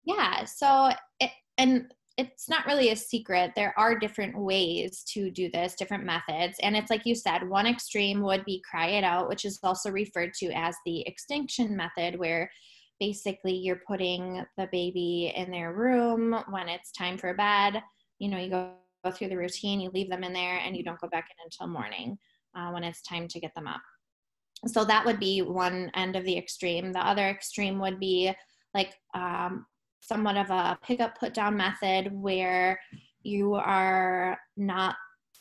Yeah. 0.05 0.45
So, 0.45 0.91
it, 1.19 1.31
and 1.57 1.93
it's 2.21 2.49
not 2.49 2.67
really 2.67 2.91
a 2.91 2.97
secret. 2.97 3.53
There 3.57 3.73
are 3.79 3.99
different 3.99 4.37
ways 4.37 5.03
to 5.15 5.31
do 5.31 5.51
this, 5.51 5.75
different 5.75 6.05
methods. 6.05 6.59
And 6.63 6.77
it's 6.77 6.91
like 6.91 7.07
you 7.07 7.15
said, 7.15 7.49
one 7.49 7.67
extreme 7.67 8.21
would 8.23 8.45
be 8.45 8.63
cry 8.69 8.89
it 8.89 9.05
out, 9.05 9.29
which 9.29 9.45
is 9.45 9.59
also 9.63 9.91
referred 9.91 10.35
to 10.35 10.51
as 10.53 10.77
the 10.85 11.07
extinction 11.07 11.77
method, 11.77 12.19
where 12.19 12.51
basically 12.99 13.55
you're 13.55 13.81
putting 13.87 14.45
the 14.59 14.69
baby 14.71 15.33
in 15.35 15.51
their 15.51 15.73
room 15.73 16.37
when 16.51 16.69
it's 16.69 16.93
time 16.93 17.17
for 17.17 17.33
bed. 17.35 17.83
You 18.19 18.29
know, 18.29 18.39
you 18.39 18.51
go, 18.51 18.75
through 19.13 19.29
the 19.29 19.37
routine, 19.37 19.81
you 19.81 19.91
leave 19.95 20.11
them 20.11 20.23
in 20.23 20.35
there, 20.35 20.59
and 20.59 20.77
you 20.77 20.85
don't 20.85 21.01
go 21.01 21.09
back 21.09 21.29
in 21.31 21.45
until 21.45 21.67
morning 21.73 22.19
uh, 22.55 22.71
when 22.71 22.85
it's 22.85 23.01
time 23.01 23.27
to 23.29 23.41
get 23.41 23.55
them 23.55 23.67
up. 23.67 23.81
So 24.67 24.85
that 24.85 25.07
would 25.07 25.19
be 25.19 25.41
one 25.41 25.91
end 25.95 26.17
of 26.17 26.25
the 26.25 26.37
extreme. 26.37 26.93
The 26.93 26.99
other 26.99 27.27
extreme 27.27 27.79
would 27.79 27.99
be 27.99 28.31
like 28.75 28.93
um, 29.15 29.65
somewhat 30.01 30.37
of 30.37 30.51
a 30.51 30.79
pick 30.83 31.01
up 31.01 31.19
put 31.19 31.35
down 31.35 31.57
method 31.57 32.13
where 32.13 32.81
you 33.23 33.55
are 33.55 34.39
not 34.57 34.97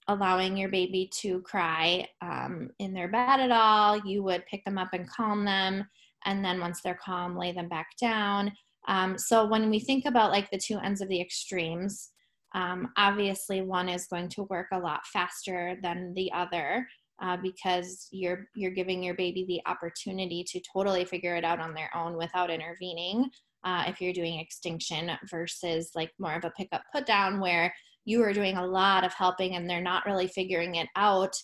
allowing 0.07 0.57
your 0.57 0.69
baby 0.69 1.09
to 1.13 1.41
cry 1.41 2.05
um, 2.21 2.69
in 2.79 2.93
their 2.93 3.07
bed 3.07 3.39
at 3.39 3.51
all. 3.51 3.97
You 4.05 4.23
would 4.23 4.45
pick 4.47 4.65
them 4.65 4.77
up 4.77 4.89
and 4.93 5.09
calm 5.09 5.45
them. 5.45 5.87
And 6.25 6.43
then 6.43 6.59
once 6.59 6.81
they're 6.81 6.99
calm, 7.01 7.37
lay 7.37 7.51
them 7.51 7.69
back 7.69 7.89
down. 8.01 8.51
Um, 8.87 9.17
so 9.17 9.45
when 9.45 9.69
we 9.69 9.79
think 9.79 10.05
about 10.05 10.31
like 10.31 10.49
the 10.49 10.57
two 10.57 10.79
ends 10.79 11.01
of 11.01 11.09
the 11.09 11.21
extremes, 11.21 12.09
um, 12.55 12.91
obviously 12.97 13.61
one 13.61 13.87
is 13.87 14.07
going 14.07 14.29
to 14.29 14.43
work 14.43 14.67
a 14.73 14.79
lot 14.79 15.05
faster 15.05 15.77
than 15.81 16.13
the 16.15 16.31
other. 16.33 16.87
Uh, 17.21 17.35
because 17.35 18.07
you're 18.11 18.45
you're 18.55 18.71
giving 18.71 19.03
your 19.03 19.13
baby 19.13 19.43
the 19.45 19.61
opportunity 19.69 20.41
to 20.41 20.61
totally 20.71 21.03
figure 21.03 21.35
it 21.35 21.43
out 21.43 21.59
on 21.59 21.73
their 21.73 21.89
own 21.93 22.15
without 22.15 22.49
intervening 22.49 23.29
uh, 23.63 23.83
if 23.87 23.99
you're 23.99 24.13
doing 24.13 24.39
extinction 24.39 25.11
versus 25.29 25.91
like 25.95 26.11
more 26.19 26.33
of 26.33 26.45
a 26.45 26.51
pick 26.51 26.69
up 26.71 26.83
put 26.93 27.05
down 27.05 27.39
where 27.39 27.73
you 28.05 28.23
are 28.23 28.33
doing 28.33 28.57
a 28.57 28.65
lot 28.65 29.03
of 29.03 29.13
helping 29.13 29.55
and 29.55 29.69
they're 29.69 29.81
not 29.81 30.05
really 30.05 30.27
figuring 30.27 30.75
it 30.75 30.87
out 30.95 31.35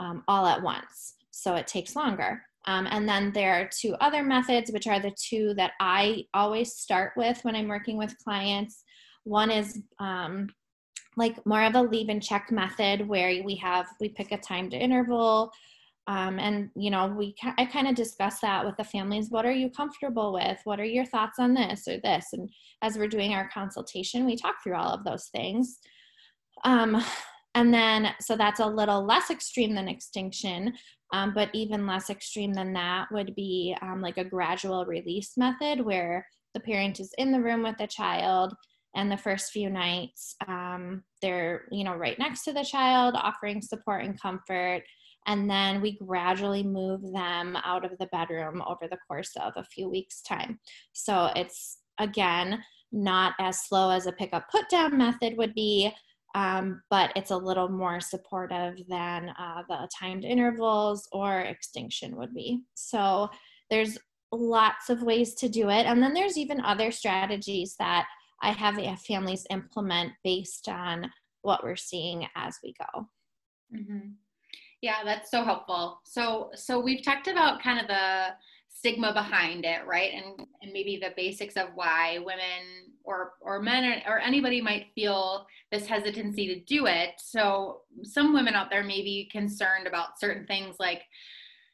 um, 0.00 0.22
all 0.28 0.46
at 0.46 0.62
once. 0.62 1.14
So 1.30 1.54
it 1.54 1.66
takes 1.66 1.96
longer. 1.96 2.42
Um, 2.66 2.86
and 2.90 3.08
then 3.08 3.32
there 3.32 3.60
are 3.60 3.68
two 3.68 3.94
other 3.94 4.22
methods, 4.22 4.70
which 4.70 4.86
are 4.86 5.00
the 5.00 5.14
two 5.16 5.54
that 5.54 5.72
I 5.80 6.24
always 6.32 6.74
start 6.74 7.12
with 7.16 7.44
when 7.44 7.54
I'm 7.54 7.68
working 7.68 7.98
with 7.98 8.16
clients. 8.18 8.84
One 9.24 9.50
is 9.50 9.80
um, 9.98 10.48
like 11.16 11.44
more 11.46 11.64
of 11.64 11.74
a 11.74 11.82
leave 11.82 12.08
and 12.08 12.22
check 12.22 12.50
method 12.50 13.06
where 13.06 13.42
we 13.42 13.56
have, 13.56 13.86
we 14.00 14.08
pick 14.08 14.32
a 14.32 14.38
timed 14.38 14.72
interval 14.72 15.50
um, 16.06 16.38
and 16.38 16.70
you 16.76 16.90
know 16.90 17.06
we 17.06 17.34
i 17.58 17.64
kind 17.64 17.88
of 17.88 17.94
discuss 17.94 18.40
that 18.40 18.64
with 18.64 18.76
the 18.76 18.84
families 18.84 19.30
what 19.30 19.46
are 19.46 19.52
you 19.52 19.70
comfortable 19.70 20.32
with? 20.32 20.58
What 20.64 20.80
are 20.80 20.84
your 20.84 21.06
thoughts 21.06 21.38
on 21.38 21.54
this 21.54 21.88
or 21.88 21.98
this? 21.98 22.26
And 22.32 22.50
as 22.82 22.96
we're 22.96 23.08
doing 23.08 23.32
our 23.32 23.48
consultation 23.48 24.26
we 24.26 24.36
talk 24.36 24.56
through 24.62 24.76
all 24.76 24.92
of 24.92 25.04
those 25.04 25.26
things. 25.26 25.78
Um, 26.64 27.02
and 27.54 27.72
then 27.72 28.12
so 28.20 28.36
that's 28.36 28.60
a 28.60 28.66
little 28.66 29.04
less 29.04 29.30
extreme 29.30 29.74
than 29.74 29.88
extinction 29.88 30.72
um, 31.12 31.32
but 31.32 31.48
even 31.52 31.86
less 31.86 32.10
extreme 32.10 32.52
than 32.52 32.72
that 32.72 33.06
would 33.12 33.34
be 33.34 33.76
um, 33.82 34.00
like 34.00 34.18
a 34.18 34.24
gradual 34.24 34.84
release 34.84 35.36
method 35.36 35.80
where 35.80 36.26
the 36.54 36.60
parent 36.60 37.00
is 37.00 37.12
in 37.18 37.32
the 37.32 37.40
room 37.40 37.62
with 37.62 37.76
the 37.78 37.86
child 37.86 38.54
and 38.96 39.10
the 39.10 39.16
first 39.16 39.52
few 39.52 39.70
nights 39.70 40.36
um, 40.48 41.02
they're 41.22 41.62
you 41.70 41.84
know 41.84 41.94
right 41.94 42.18
next 42.18 42.42
to 42.44 42.52
the 42.52 42.64
child 42.64 43.14
offering 43.16 43.62
support 43.62 44.04
and 44.04 44.20
comfort 44.20 44.82
and 45.26 45.48
then 45.48 45.80
we 45.80 45.96
gradually 45.96 46.62
move 46.62 47.00
them 47.12 47.56
out 47.64 47.84
of 47.84 47.96
the 47.98 48.06
bedroom 48.06 48.62
over 48.66 48.88
the 48.88 48.98
course 49.08 49.32
of 49.40 49.52
a 49.56 49.64
few 49.64 49.88
weeks 49.88 50.22
time. 50.22 50.58
So 50.92 51.30
it's 51.36 51.78
again 51.98 52.62
not 52.92 53.34
as 53.38 53.64
slow 53.64 53.90
as 53.90 54.06
a 54.06 54.12
pick 54.12 54.30
up 54.32 54.46
put 54.50 54.68
down 54.68 54.96
method 54.96 55.36
would 55.36 55.54
be 55.54 55.92
um, 56.34 56.82
but 56.90 57.12
it's 57.14 57.30
a 57.30 57.36
little 57.36 57.68
more 57.68 58.00
supportive 58.00 58.74
than 58.88 59.30
uh, 59.38 59.62
the 59.68 59.88
timed 59.96 60.24
intervals 60.24 61.08
or 61.12 61.40
extinction 61.40 62.16
would 62.16 62.34
be. 62.34 62.62
So 62.74 63.30
there's 63.70 63.98
lots 64.32 64.90
of 64.90 65.02
ways 65.02 65.34
to 65.34 65.48
do 65.48 65.70
it. 65.70 65.86
And 65.86 66.02
then 66.02 66.12
there's 66.12 66.36
even 66.36 66.60
other 66.60 66.90
strategies 66.90 67.76
that 67.78 68.06
i 68.42 68.50
have 68.50 68.76
families 69.00 69.46
implement 69.50 70.12
based 70.24 70.68
on 70.68 71.08
what 71.42 71.62
we're 71.62 71.76
seeing 71.76 72.26
as 72.34 72.58
we 72.62 72.74
go. 72.78 73.06
Mm-hmm. 73.74 74.08
Yeah, 74.84 75.02
that's 75.02 75.30
so 75.30 75.42
helpful. 75.42 76.02
So 76.04 76.50
so 76.54 76.78
we've 76.78 77.02
talked 77.02 77.26
about 77.26 77.62
kind 77.62 77.80
of 77.80 77.86
the 77.86 78.34
stigma 78.68 79.14
behind 79.14 79.64
it, 79.64 79.86
right? 79.86 80.10
And 80.12 80.46
and 80.60 80.74
maybe 80.74 81.00
the 81.00 81.14
basics 81.16 81.56
of 81.56 81.68
why 81.74 82.18
women 82.18 82.92
or 83.02 83.32
or 83.40 83.62
men 83.62 84.02
or, 84.06 84.16
or 84.16 84.18
anybody 84.18 84.60
might 84.60 84.88
feel 84.94 85.46
this 85.72 85.86
hesitancy 85.86 86.48
to 86.48 86.60
do 86.66 86.84
it. 86.84 87.12
So 87.16 87.80
some 88.02 88.34
women 88.34 88.52
out 88.52 88.68
there 88.68 88.84
may 88.84 89.00
be 89.00 89.26
concerned 89.32 89.86
about 89.86 90.20
certain 90.20 90.46
things 90.46 90.76
like, 90.78 91.00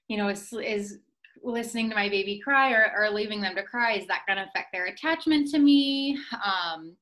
you 0.06 0.16
know, 0.16 0.28
is 0.28 0.52
is 0.64 0.98
listening 1.42 1.90
to 1.90 1.96
my 1.96 2.08
baby 2.08 2.38
cry 2.38 2.70
or, 2.70 2.92
or 2.96 3.10
leaving 3.10 3.40
them 3.40 3.56
to 3.56 3.64
cry 3.64 3.94
is 3.94 4.06
that 4.06 4.22
going 4.28 4.36
to 4.36 4.44
affect 4.44 4.68
their 4.72 4.86
attachment 4.86 5.48
to 5.48 5.58
me 5.58 6.16
um, 6.44 6.94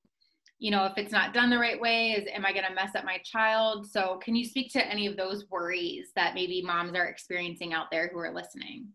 you 0.59 0.73
know, 0.73 0.85
if 0.87 0.95
it's 0.97 1.12
not 1.12 1.33
done 1.33 1.50
the 1.50 1.59
right 1.59 1.81
way, 1.81 2.12
is 2.12 2.29
am 2.33 2.45
I 2.45 2.53
going 2.53 2.65
to 2.67 2.75
mess 2.75 2.95
up 2.97 3.05
my 3.05 3.19
child? 3.25 3.87
So, 3.87 4.19
can 4.23 4.35
you 4.35 4.45
speak 4.45 4.73
to 4.73 4.87
any 4.87 5.07
of 5.07 5.17
those 5.17 5.47
worries 5.50 6.09
that 6.17 6.35
maybe 6.35 6.62
moms 6.62 6.97
are 6.97 7.07
experiencing 7.07 7.73
out 7.73 7.87
there 7.93 8.11
who 8.12 8.19
are 8.19 8.35
listening? 8.35 8.88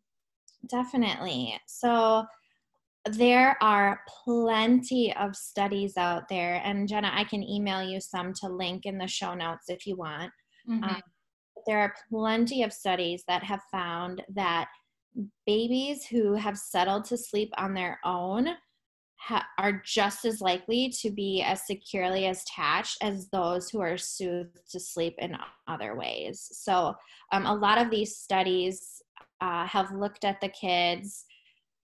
Definitely. 0.67 1.57
So, 1.67 2.25
there 3.05 3.57
are 3.61 4.01
plenty 4.25 5.15
of 5.15 5.35
studies 5.35 5.97
out 5.97 6.23
there, 6.29 6.61
and 6.65 6.87
Jenna, 6.87 7.11
I 7.13 7.23
can 7.23 7.43
email 7.43 7.81
you 7.81 8.01
some 8.01 8.33
to 8.41 8.47
link 8.47 8.85
in 8.85 8.97
the 8.97 9.07
show 9.07 9.33
notes 9.33 9.65
if 9.69 9.87
you 9.87 9.95
want. 9.95 10.31
Mm-hmm. 10.69 10.83
Um, 10.83 11.01
there 11.65 11.79
are 11.79 11.93
plenty 12.09 12.63
of 12.63 12.73
studies 12.73 13.23
that 13.27 13.43
have 13.43 13.61
found 13.71 14.21
that 14.33 14.67
babies 15.45 16.05
who 16.05 16.33
have 16.33 16.57
settled 16.57 17.05
to 17.05 17.17
sleep 17.17 17.53
on 17.57 17.73
their 17.73 17.99
own 18.03 18.49
ha- 19.23 19.47
are 19.57 19.81
just 19.85 20.25
as 20.25 20.41
likely 20.41 20.89
to 20.89 21.09
be 21.09 21.41
as 21.41 21.65
securely 21.65 22.25
attached 22.25 22.97
as 23.01 23.29
those 23.29 23.69
who 23.69 23.79
are 23.79 23.97
soothed 23.97 24.59
to 24.69 24.79
sleep 24.79 25.15
in 25.19 25.35
other 25.67 25.95
ways. 25.95 26.49
So, 26.51 26.95
um, 27.31 27.45
a 27.45 27.55
lot 27.55 27.77
of 27.77 27.89
these 27.89 28.17
studies 28.17 29.01
uh, 29.39 29.65
have 29.65 29.91
looked 29.91 30.25
at 30.25 30.41
the 30.41 30.49
kids 30.49 31.25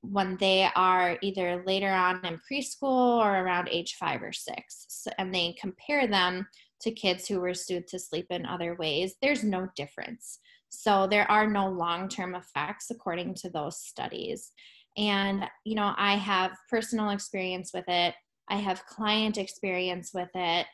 when 0.02 0.38
they 0.38 0.70
are 0.76 1.18
either 1.22 1.64
later 1.66 1.90
on 1.90 2.26
in 2.26 2.40
preschool 2.50 3.18
or 3.24 3.40
around 3.40 3.70
age 3.70 3.96
five 3.96 4.22
or 4.22 4.34
six, 4.34 4.86
so, 4.90 5.12
and 5.18 5.34
they 5.34 5.56
compare 5.60 6.08
them 6.08 6.48
to 6.82 6.92
kids 6.92 7.28
who 7.28 7.40
were 7.40 7.54
soothed 7.54 7.90
to 7.90 8.00
sleep 8.00 8.28
in 8.30 8.46
other 8.46 8.76
ways. 8.76 9.16
There's 9.22 9.44
no 9.44 9.68
difference. 9.76 10.40
So, 10.70 11.08
there 11.08 11.30
are 11.32 11.48
no 11.48 11.70
long 11.70 12.10
term 12.10 12.36
effects 12.36 12.92
according 12.92 13.36
to 13.36 13.50
those 13.50 13.80
studies. 13.80 14.52
And, 14.98 15.46
you 15.66 15.76
know, 15.76 15.94
I 15.98 16.16
have 16.16 16.52
personal 16.70 17.12
experience 17.12 17.72
with 17.74 17.86
it, 17.88 18.16
I 18.50 18.58
have 18.58 18.86
client 18.86 19.38
experience 19.38 20.12
with 20.14 20.30
it. 20.34 20.66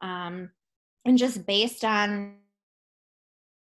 Um, 0.00 0.50
and 1.04 1.18
just 1.18 1.46
based 1.46 1.84
on 1.84 2.36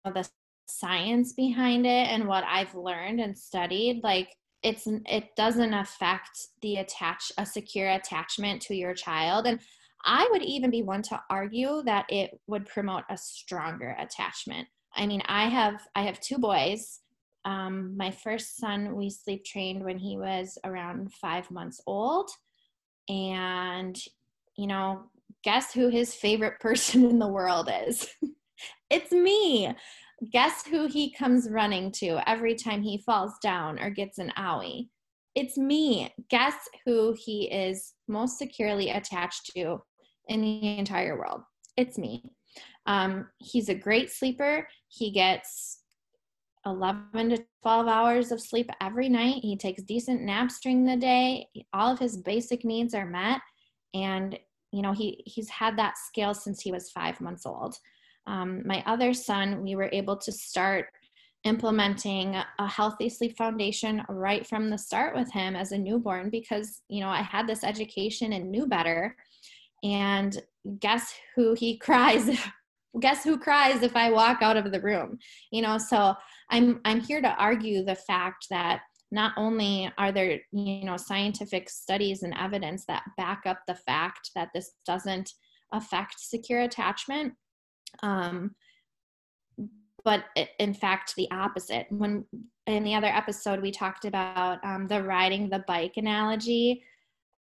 the 0.04 0.28
science 0.66 1.32
behind 1.32 1.86
it 1.86 2.08
and 2.08 2.26
what 2.26 2.44
I've 2.44 2.74
learned 2.74 3.20
and 3.20 3.36
studied, 3.36 4.02
like 4.02 4.34
it's 4.62 4.86
it 4.86 5.36
doesn't 5.36 5.74
affect 5.74 6.48
the 6.62 6.76
attach 6.76 7.30
a 7.38 7.46
secure 7.46 7.90
attachment 7.90 8.62
to 8.62 8.74
your 8.74 8.94
child. 8.94 9.46
And 9.46 9.60
I 10.04 10.28
would 10.30 10.42
even 10.42 10.70
be 10.70 10.82
one 10.82 11.02
to 11.02 11.20
argue 11.30 11.82
that 11.84 12.06
it 12.08 12.38
would 12.46 12.66
promote 12.66 13.04
a 13.10 13.16
stronger 13.16 13.96
attachment. 13.98 14.68
I 14.94 15.06
mean, 15.06 15.22
I 15.26 15.48
have 15.48 15.80
I 15.94 16.02
have 16.02 16.20
two 16.20 16.38
boys 16.38 17.00
um, 17.48 17.96
my 17.96 18.10
first 18.10 18.58
son, 18.58 18.94
we 18.94 19.08
sleep 19.08 19.42
trained 19.42 19.82
when 19.82 19.96
he 19.96 20.18
was 20.18 20.58
around 20.64 21.14
five 21.14 21.50
months 21.50 21.80
old. 21.86 22.28
And, 23.08 23.98
you 24.58 24.66
know, 24.66 25.04
guess 25.42 25.72
who 25.72 25.88
his 25.88 26.14
favorite 26.14 26.60
person 26.60 27.06
in 27.08 27.18
the 27.18 27.26
world 27.26 27.70
is? 27.86 28.06
it's 28.90 29.12
me. 29.12 29.74
Guess 30.30 30.66
who 30.66 30.88
he 30.88 31.10
comes 31.10 31.48
running 31.48 31.90
to 31.92 32.20
every 32.28 32.54
time 32.54 32.82
he 32.82 32.98
falls 32.98 33.32
down 33.42 33.78
or 33.78 33.88
gets 33.88 34.18
an 34.18 34.30
owie? 34.36 34.90
It's 35.34 35.56
me. 35.56 36.12
Guess 36.28 36.54
who 36.84 37.16
he 37.18 37.50
is 37.50 37.94
most 38.08 38.36
securely 38.36 38.90
attached 38.90 39.52
to 39.54 39.80
in 40.26 40.42
the 40.42 40.76
entire 40.76 41.18
world? 41.18 41.40
It's 41.78 41.96
me. 41.96 42.24
Um, 42.84 43.28
he's 43.38 43.70
a 43.70 43.74
great 43.74 44.10
sleeper. 44.10 44.68
He 44.88 45.12
gets 45.12 45.77
11 46.66 47.30
to 47.30 47.44
12 47.62 47.86
hours 47.88 48.32
of 48.32 48.40
sleep 48.40 48.70
every 48.80 49.08
night. 49.08 49.42
He 49.42 49.56
takes 49.56 49.82
decent 49.82 50.22
naps 50.22 50.60
during 50.60 50.84
the 50.84 50.96
day. 50.96 51.48
All 51.72 51.92
of 51.92 51.98
his 51.98 52.16
basic 52.16 52.64
needs 52.64 52.94
are 52.94 53.06
met. 53.06 53.40
And, 53.94 54.38
you 54.72 54.82
know, 54.82 54.92
he, 54.92 55.22
he's 55.26 55.48
had 55.48 55.78
that 55.78 55.98
skill 55.98 56.34
since 56.34 56.60
he 56.60 56.72
was 56.72 56.90
five 56.90 57.20
months 57.20 57.46
old. 57.46 57.76
Um, 58.26 58.62
my 58.66 58.82
other 58.86 59.14
son, 59.14 59.62
we 59.62 59.74
were 59.74 59.88
able 59.92 60.16
to 60.18 60.30
start 60.30 60.86
implementing 61.44 62.36
a 62.58 62.66
healthy 62.66 63.08
sleep 63.08 63.36
foundation 63.36 64.02
right 64.08 64.46
from 64.46 64.68
the 64.68 64.76
start 64.76 65.16
with 65.16 65.32
him 65.32 65.56
as 65.56 65.72
a 65.72 65.78
newborn 65.78 66.30
because, 66.30 66.82
you 66.88 67.00
know, 67.00 67.08
I 67.08 67.22
had 67.22 67.46
this 67.46 67.64
education 67.64 68.32
and 68.32 68.50
knew 68.50 68.66
better. 68.66 69.16
And 69.82 70.40
guess 70.80 71.14
who 71.36 71.54
he 71.54 71.76
cries 71.78 72.38
guess 73.00 73.24
who 73.24 73.38
cries 73.38 73.82
if 73.82 73.96
i 73.96 74.10
walk 74.10 74.38
out 74.42 74.56
of 74.56 74.70
the 74.72 74.80
room? 74.80 75.18
You 75.50 75.62
know 75.62 75.78
so 75.78 76.14
i'm 76.50 76.80
i'm 76.84 77.00
here 77.00 77.20
to 77.20 77.34
argue 77.34 77.84
the 77.84 77.94
fact 77.94 78.46
that 78.50 78.80
not 79.10 79.32
only 79.36 79.90
are 79.96 80.12
there 80.12 80.40
you 80.52 80.84
know 80.84 80.96
scientific 80.96 81.70
studies 81.70 82.22
and 82.22 82.34
evidence 82.38 82.84
that 82.86 83.02
back 83.16 83.42
up 83.46 83.60
the 83.66 83.74
fact 83.74 84.30
that 84.34 84.48
this 84.54 84.72
doesn't 84.86 85.32
affect 85.72 86.18
secure 86.18 86.62
attachment 86.62 87.32
um, 88.02 88.54
but 90.04 90.24
in 90.58 90.72
fact 90.72 91.14
the 91.16 91.30
opposite. 91.30 91.86
When 91.90 92.24
in 92.66 92.84
the 92.84 92.94
other 92.94 93.08
episode 93.08 93.60
we 93.60 93.70
talked 93.70 94.04
about 94.04 94.64
um, 94.64 94.86
the 94.86 95.02
riding 95.02 95.48
the 95.48 95.64
bike 95.66 95.94
analogy. 95.96 96.82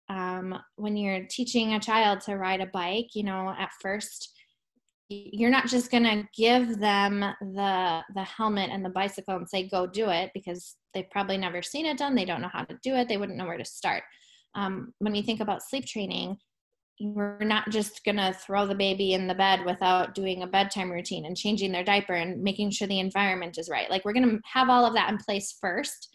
Um, 0.08 0.58
when 0.76 0.96
you're 0.96 1.26
teaching 1.30 1.72
a 1.72 1.80
child 1.80 2.20
to 2.22 2.36
ride 2.36 2.60
a 2.60 2.66
bike 2.66 3.14
you 3.14 3.22
know 3.22 3.54
at 3.58 3.70
first 3.80 4.31
you're 5.08 5.50
not 5.50 5.66
just 5.66 5.90
going 5.90 6.04
to 6.04 6.26
give 6.36 6.78
them 6.78 7.20
the 7.40 8.02
the 8.14 8.22
helmet 8.22 8.70
and 8.72 8.84
the 8.84 8.90
bicycle 8.90 9.36
and 9.36 9.48
say 9.48 9.68
go 9.68 9.86
do 9.86 10.08
it 10.08 10.30
because 10.32 10.76
they've 10.94 11.10
probably 11.10 11.36
never 11.36 11.62
seen 11.62 11.86
it 11.86 11.98
done 11.98 12.14
they 12.14 12.24
don't 12.24 12.40
know 12.40 12.50
how 12.52 12.64
to 12.64 12.78
do 12.82 12.94
it 12.94 13.08
they 13.08 13.16
wouldn't 13.16 13.38
know 13.38 13.46
where 13.46 13.58
to 13.58 13.64
start. 13.64 14.02
Um, 14.54 14.92
when 14.98 15.12
we 15.12 15.22
think 15.22 15.40
about 15.40 15.62
sleep 15.62 15.86
training 15.86 16.36
we're 17.00 17.38
not 17.40 17.70
just 17.70 18.04
going 18.04 18.16
to 18.16 18.32
throw 18.32 18.66
the 18.66 18.74
baby 18.74 19.14
in 19.14 19.26
the 19.26 19.34
bed 19.34 19.64
without 19.64 20.14
doing 20.14 20.42
a 20.42 20.46
bedtime 20.46 20.90
routine 20.90 21.24
and 21.24 21.36
changing 21.36 21.72
their 21.72 21.82
diaper 21.82 22.12
and 22.12 22.42
making 22.42 22.70
sure 22.70 22.86
the 22.86 23.00
environment 23.00 23.58
is 23.58 23.68
right. 23.68 23.90
Like 23.90 24.04
we're 24.04 24.12
going 24.12 24.28
to 24.28 24.40
have 24.44 24.68
all 24.68 24.84
of 24.84 24.94
that 24.94 25.10
in 25.10 25.18
place 25.18 25.56
first 25.60 26.08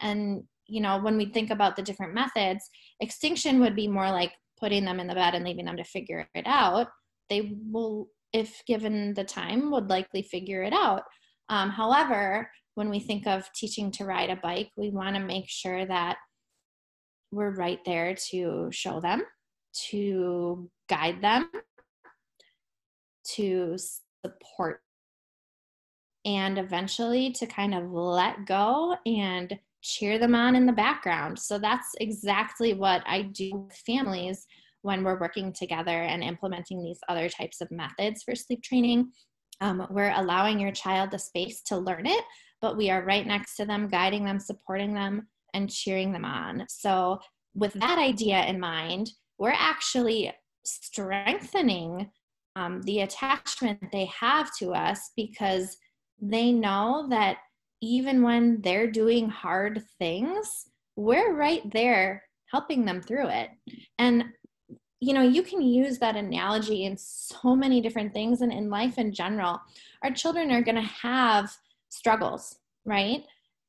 and 0.00 0.42
you 0.66 0.80
know 0.80 0.98
when 0.98 1.16
we 1.16 1.26
think 1.26 1.50
about 1.50 1.76
the 1.76 1.82
different 1.82 2.14
methods 2.14 2.68
extinction 3.00 3.60
would 3.60 3.76
be 3.76 3.86
more 3.86 4.10
like 4.10 4.32
putting 4.58 4.84
them 4.84 4.98
in 4.98 5.06
the 5.06 5.14
bed 5.14 5.34
and 5.34 5.44
leaving 5.44 5.66
them 5.66 5.76
to 5.76 5.84
figure 5.84 6.28
it 6.34 6.46
out. 6.46 6.88
They 7.28 7.58
will 7.70 8.08
if 8.34 8.60
given 8.66 9.14
the 9.14 9.24
time, 9.24 9.70
would 9.70 9.88
likely 9.88 10.20
figure 10.20 10.62
it 10.62 10.74
out. 10.74 11.04
Um, 11.48 11.70
however, 11.70 12.50
when 12.74 12.90
we 12.90 12.98
think 12.98 13.26
of 13.26 13.50
teaching 13.54 13.90
to 13.92 14.04
ride 14.04 14.28
a 14.28 14.36
bike, 14.36 14.70
we 14.76 14.90
want 14.90 15.14
to 15.14 15.22
make 15.22 15.48
sure 15.48 15.86
that 15.86 16.16
we're 17.30 17.54
right 17.54 17.78
there 17.86 18.14
to 18.30 18.68
show 18.72 19.00
them, 19.00 19.22
to 19.90 20.68
guide 20.88 21.22
them, 21.22 21.48
to 23.34 23.76
support, 24.24 24.80
and 26.24 26.58
eventually 26.58 27.30
to 27.32 27.46
kind 27.46 27.74
of 27.74 27.92
let 27.92 28.46
go 28.46 28.96
and 29.06 29.56
cheer 29.80 30.18
them 30.18 30.34
on 30.34 30.56
in 30.56 30.66
the 30.66 30.72
background. 30.72 31.38
So 31.38 31.58
that's 31.58 31.94
exactly 32.00 32.74
what 32.74 33.02
I 33.06 33.22
do 33.22 33.66
with 33.68 33.76
families 33.86 34.46
when 34.84 35.02
we're 35.02 35.18
working 35.18 35.50
together 35.50 36.02
and 36.02 36.22
implementing 36.22 36.82
these 36.82 37.00
other 37.08 37.26
types 37.30 37.62
of 37.62 37.70
methods 37.70 38.22
for 38.22 38.34
sleep 38.34 38.62
training. 38.62 39.10
Um, 39.62 39.86
we're 39.90 40.12
allowing 40.14 40.60
your 40.60 40.72
child 40.72 41.10
the 41.10 41.18
space 41.18 41.62
to 41.62 41.78
learn 41.78 42.06
it, 42.06 42.22
but 42.60 42.76
we 42.76 42.90
are 42.90 43.02
right 43.02 43.26
next 43.26 43.56
to 43.56 43.64
them, 43.64 43.88
guiding 43.88 44.26
them, 44.26 44.38
supporting 44.38 44.92
them, 44.92 45.26
and 45.54 45.70
cheering 45.70 46.12
them 46.12 46.26
on. 46.26 46.66
So, 46.68 47.18
with 47.54 47.72
that 47.74 47.98
idea 47.98 48.44
in 48.44 48.60
mind, 48.60 49.10
we're 49.38 49.54
actually 49.56 50.32
strengthening 50.66 52.10
um, 52.54 52.82
the 52.82 53.00
attachment 53.00 53.80
they 53.90 54.06
have 54.06 54.54
to 54.58 54.72
us 54.72 55.12
because 55.16 55.78
they 56.20 56.52
know 56.52 57.06
that 57.08 57.38
even 57.80 58.22
when 58.22 58.60
they're 58.60 58.90
doing 58.90 59.30
hard 59.30 59.82
things, 59.98 60.66
we're 60.96 61.34
right 61.34 61.62
there 61.72 62.22
helping 62.50 62.84
them 62.84 63.00
through 63.00 63.28
it. 63.28 63.50
And 63.98 64.24
you 65.00 65.12
know, 65.12 65.22
you 65.22 65.42
can 65.42 65.60
use 65.60 65.98
that 65.98 66.16
analogy 66.16 66.84
in 66.84 66.96
so 66.96 67.54
many 67.54 67.80
different 67.80 68.12
things 68.12 68.40
and 68.40 68.52
in 68.52 68.70
life 68.70 68.98
in 68.98 69.12
general. 69.12 69.60
Our 70.02 70.10
children 70.10 70.50
are 70.50 70.62
going 70.62 70.76
to 70.76 70.80
have 70.82 71.54
struggles, 71.90 72.56
right? 72.84 73.22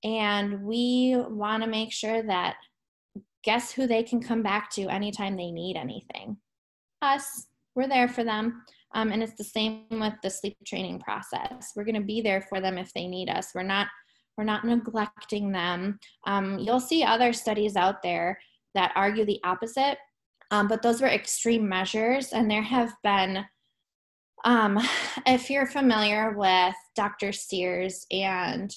And 0.04 0.64
we 0.64 1.16
want 1.18 1.64
to 1.64 1.70
make 1.70 1.92
sure 1.92 2.24
that 2.24 2.56
guess 3.46 3.72
who 3.72 3.88
they 3.88 4.04
can 4.04 4.22
come 4.22 4.42
back 4.42 4.70
to 4.72 4.88
anytime 4.90 5.38
they 5.38 5.52
need 5.52 5.78
anything? 5.78 6.38
Us. 7.02 7.48
We're 7.76 7.88
there 7.88 8.08
for 8.08 8.24
them. 8.24 8.64
Um, 8.94 9.12
and 9.12 9.22
it's 9.22 9.36
the 9.36 9.44
same 9.44 9.84
with 9.92 10.14
the 10.24 10.30
sleep 10.30 10.58
training 10.66 11.00
process. 11.00 11.74
We're 11.76 11.84
going 11.84 11.96
to 11.96 12.02
be 12.02 12.22
there 12.22 12.42
for 12.42 12.60
them 12.60 12.78
if 12.78 12.92
they 12.94 13.08
need 13.08 13.30
us. 13.30 13.52
We're 13.54 13.64
not 13.64 13.88
we're 14.38 14.44
not 14.44 14.66
neglecting 14.66 15.54
them. 15.54 15.98
Um, 16.28 16.60
you'll 16.60 16.82
see 16.82 17.04
other 17.04 17.32
studies 17.32 17.78
out 17.78 18.04
there 18.04 18.38
that 18.74 18.92
argue 18.94 19.24
the 19.24 19.40
opposite 19.46 19.98
um, 20.52 20.68
but 20.68 20.82
those 20.82 21.02
were 21.02 21.08
extreme 21.08 21.68
measures, 21.68 22.32
and 22.32 22.50
there 22.50 22.64
have 22.64 22.94
been, 23.04 23.46
um, 24.44 24.80
if 25.26 25.50
you're 25.50 25.68
familiar 25.68 26.32
with 26.38 26.76
Dr. 26.96 27.32
Sears 27.32 28.06
and 28.12 28.74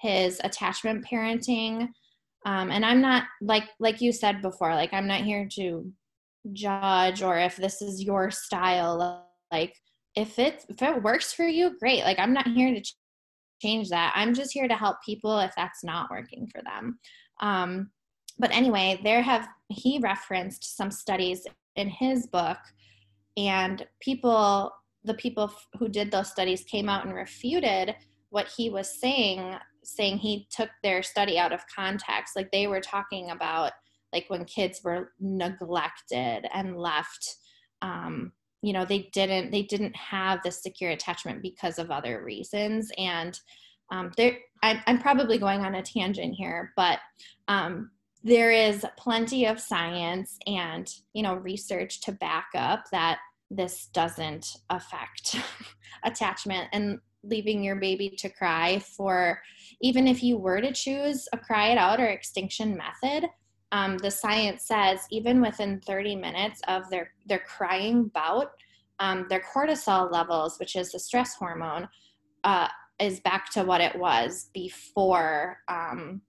his 0.00 0.40
attachment 0.44 1.06
parenting, 1.06 1.88
um, 2.46 2.70
and 2.70 2.86
I'm 2.86 3.02
not 3.02 3.24
like 3.42 3.68
like 3.80 4.00
you 4.00 4.12
said 4.12 4.40
before, 4.40 4.74
like 4.74 4.94
I'm 4.94 5.06
not 5.06 5.22
here 5.22 5.46
to 5.56 5.92
judge 6.52 7.22
or 7.22 7.38
if 7.38 7.56
this 7.56 7.82
is 7.82 8.02
your 8.02 8.30
style 8.30 9.26
like 9.52 9.74
if 10.16 10.38
it 10.38 10.64
if 10.68 10.82
it 10.82 11.02
works 11.02 11.32
for 11.32 11.46
you 11.46 11.76
great 11.78 12.02
like 12.02 12.18
i'm 12.18 12.32
not 12.32 12.46
here 12.48 12.74
to 12.74 12.82
change 13.60 13.90
that 13.90 14.12
i'm 14.16 14.34
just 14.34 14.52
here 14.52 14.66
to 14.66 14.74
help 14.74 14.96
people 15.04 15.38
if 15.38 15.52
that's 15.56 15.84
not 15.84 16.10
working 16.10 16.48
for 16.50 16.62
them 16.62 16.98
um, 17.40 17.90
but 18.40 18.50
anyway 18.52 19.00
there 19.04 19.22
have 19.22 19.48
he 19.68 19.98
referenced 20.02 20.76
some 20.76 20.90
studies 20.90 21.46
in 21.76 21.88
his 21.88 22.26
book 22.26 22.58
and 23.36 23.86
people 24.00 24.72
the 25.04 25.14
people 25.14 25.52
who 25.78 25.88
did 25.88 26.10
those 26.10 26.30
studies 26.30 26.64
came 26.64 26.88
out 26.88 27.04
and 27.04 27.14
refuted 27.14 27.94
what 28.30 28.48
he 28.56 28.70
was 28.70 29.00
saying 29.00 29.54
saying 29.82 30.18
he 30.18 30.46
took 30.50 30.70
their 30.82 31.02
study 31.02 31.38
out 31.38 31.52
of 31.52 31.64
context. 31.74 32.36
Like 32.36 32.50
they 32.50 32.66
were 32.66 32.80
talking 32.80 33.30
about 33.30 33.72
like 34.12 34.26
when 34.28 34.44
kids 34.44 34.80
were 34.84 35.12
neglected 35.20 36.46
and 36.52 36.76
left 36.76 37.36
um, 37.82 38.32
you 38.62 38.72
know 38.72 38.84
they 38.84 39.08
didn't 39.12 39.50
they 39.50 39.62
didn't 39.62 39.96
have 39.96 40.40
the 40.42 40.50
secure 40.50 40.90
attachment 40.90 41.42
because 41.42 41.78
of 41.78 41.90
other 41.90 42.22
reasons. 42.22 42.90
And 42.98 43.38
um, 43.92 44.12
there 44.16 44.38
I, 44.62 44.80
i'm 44.86 45.00
probably 45.00 45.38
going 45.38 45.64
on 45.64 45.74
a 45.74 45.82
tangent 45.82 46.34
here 46.34 46.72
but 46.76 47.00
um, 47.48 47.90
there 48.22 48.50
is 48.50 48.84
plenty 48.96 49.46
of 49.46 49.60
science 49.60 50.38
and 50.46 50.94
you 51.12 51.22
know 51.22 51.36
research 51.36 52.00
to 52.00 52.12
back 52.12 52.48
up 52.54 52.84
that 52.90 53.18
this 53.50 53.86
doesn't 53.86 54.56
affect 54.68 55.36
attachment 56.04 56.68
and 56.72 56.98
leaving 57.22 57.62
your 57.62 57.76
baby 57.76 58.10
to 58.10 58.28
cry 58.28 58.78
for 58.78 59.40
even 59.80 60.06
if 60.06 60.22
you 60.22 60.38
were 60.38 60.60
to 60.60 60.72
choose 60.72 61.28
a 61.32 61.38
cry 61.38 61.68
it 61.68 61.78
out 61.78 62.00
or 62.00 62.06
extinction 62.06 62.76
method 62.76 63.28
um, 63.72 63.96
the 63.98 64.10
science 64.10 64.66
says 64.66 65.06
even 65.10 65.40
within 65.40 65.80
30 65.80 66.16
minutes 66.16 66.60
of 66.68 66.88
their 66.90 67.12
their 67.26 67.40
crying 67.40 68.04
bout 68.14 68.52
um, 68.98 69.26
their 69.28 69.42
cortisol 69.54 70.10
levels 70.10 70.58
which 70.58 70.76
is 70.76 70.92
the 70.92 70.98
stress 70.98 71.34
hormone 71.34 71.88
uh, 72.44 72.68
is 72.98 73.20
back 73.20 73.50
to 73.50 73.62
what 73.64 73.80
it 73.80 73.98
was 73.98 74.50
before 74.52 75.58
um, 75.68 76.20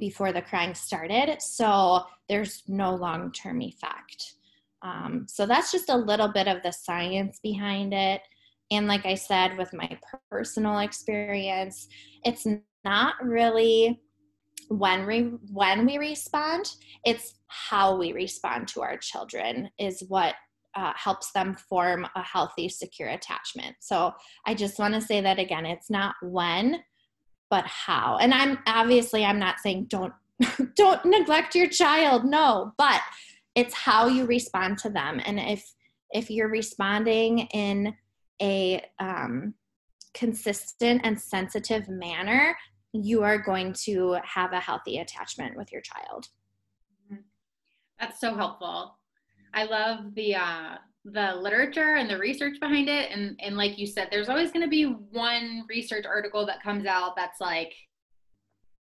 before 0.00 0.32
the 0.32 0.42
crying 0.42 0.74
started 0.74 1.40
so 1.40 2.02
there's 2.28 2.62
no 2.66 2.94
long-term 2.94 3.60
effect. 3.60 4.34
Um, 4.82 5.26
so 5.28 5.46
that's 5.46 5.70
just 5.70 5.90
a 5.90 5.96
little 5.96 6.28
bit 6.28 6.48
of 6.48 6.62
the 6.62 6.72
science 6.72 7.38
behind 7.42 7.92
it. 7.92 8.22
And 8.70 8.86
like 8.86 9.04
i 9.04 9.14
said 9.14 9.58
with 9.58 9.72
my 9.72 9.98
personal 10.30 10.78
experience 10.78 11.88
it's 12.24 12.46
not 12.84 13.14
really 13.22 14.00
when 14.68 15.06
we 15.06 15.32
when 15.52 15.84
we 15.84 15.98
respond 15.98 16.64
it's 17.04 17.34
how 17.48 17.96
we 17.96 18.12
respond 18.12 18.68
to 18.68 18.82
our 18.82 18.96
children 18.96 19.68
is 19.78 20.04
what 20.06 20.34
uh, 20.76 20.92
helps 20.94 21.32
them 21.32 21.56
form 21.68 22.06
a 22.14 22.22
healthy 22.22 22.68
secure 22.68 23.08
attachment. 23.08 23.74
So 23.80 24.12
i 24.46 24.54
just 24.54 24.78
want 24.78 24.94
to 24.94 25.00
say 25.00 25.20
that 25.20 25.40
again 25.40 25.66
it's 25.66 25.90
not 25.90 26.14
when 26.22 26.80
but 27.50 27.66
how 27.66 28.16
and 28.18 28.32
i'm 28.32 28.58
obviously 28.66 29.24
i'm 29.24 29.38
not 29.38 29.58
saying 29.60 29.84
don't 29.88 30.12
don't 30.76 31.04
neglect 31.04 31.54
your 31.54 31.68
child 31.68 32.24
no 32.24 32.72
but 32.78 33.00
it's 33.54 33.74
how 33.74 34.06
you 34.06 34.24
respond 34.24 34.78
to 34.78 34.88
them 34.88 35.20
and 35.24 35.38
if 35.38 35.72
if 36.12 36.30
you're 36.30 36.48
responding 36.48 37.40
in 37.52 37.94
a 38.42 38.82
um, 38.98 39.54
consistent 40.14 41.00
and 41.04 41.20
sensitive 41.20 41.88
manner 41.88 42.56
you 42.92 43.22
are 43.22 43.38
going 43.38 43.72
to 43.72 44.16
have 44.24 44.52
a 44.52 44.60
healthy 44.60 44.98
attachment 44.98 45.56
with 45.56 45.70
your 45.72 45.80
child. 45.80 46.28
That's 47.98 48.20
so 48.20 48.34
helpful. 48.34 48.96
I 49.52 49.64
love 49.64 50.14
the 50.14 50.36
uh, 50.36 50.76
the 51.04 51.34
literature 51.36 51.96
and 51.96 52.10
the 52.10 52.18
research 52.18 52.60
behind 52.60 52.88
it, 52.88 53.10
and 53.10 53.38
and 53.42 53.56
like 53.56 53.78
you 53.78 53.86
said, 53.86 54.08
there's 54.10 54.28
always 54.28 54.52
going 54.52 54.64
to 54.64 54.70
be 54.70 54.84
one 54.84 55.64
research 55.68 56.04
article 56.06 56.46
that 56.46 56.62
comes 56.62 56.86
out 56.86 57.16
that's 57.16 57.40
like, 57.40 57.72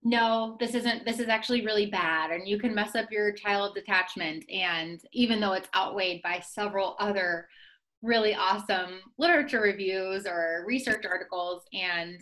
no, 0.04 0.58
this 0.60 0.76
isn't. 0.76 1.06
This 1.06 1.20
is 1.20 1.28
actually 1.28 1.66
really 1.66 1.88
bad, 1.88 2.32
and 2.32 2.48
you 2.48 2.60
can 2.60 2.76
mess 2.76 2.96
up 2.96 3.12
your 3.12 3.32
child's 3.32 3.78
attachment. 3.78 4.46
And 4.52 5.00
even 5.12 5.40
though 5.40 5.54
it's 5.54 5.70
outweighed 5.76 6.22
by 6.22 6.40
several 6.40 6.96
other 7.00 7.48
really 8.02 8.36
awesome 8.36 9.00
literature 9.18 9.62
reviews 9.62 10.28
or 10.28 10.64
research 10.68 11.06
articles, 11.06 11.64
and 11.74 12.22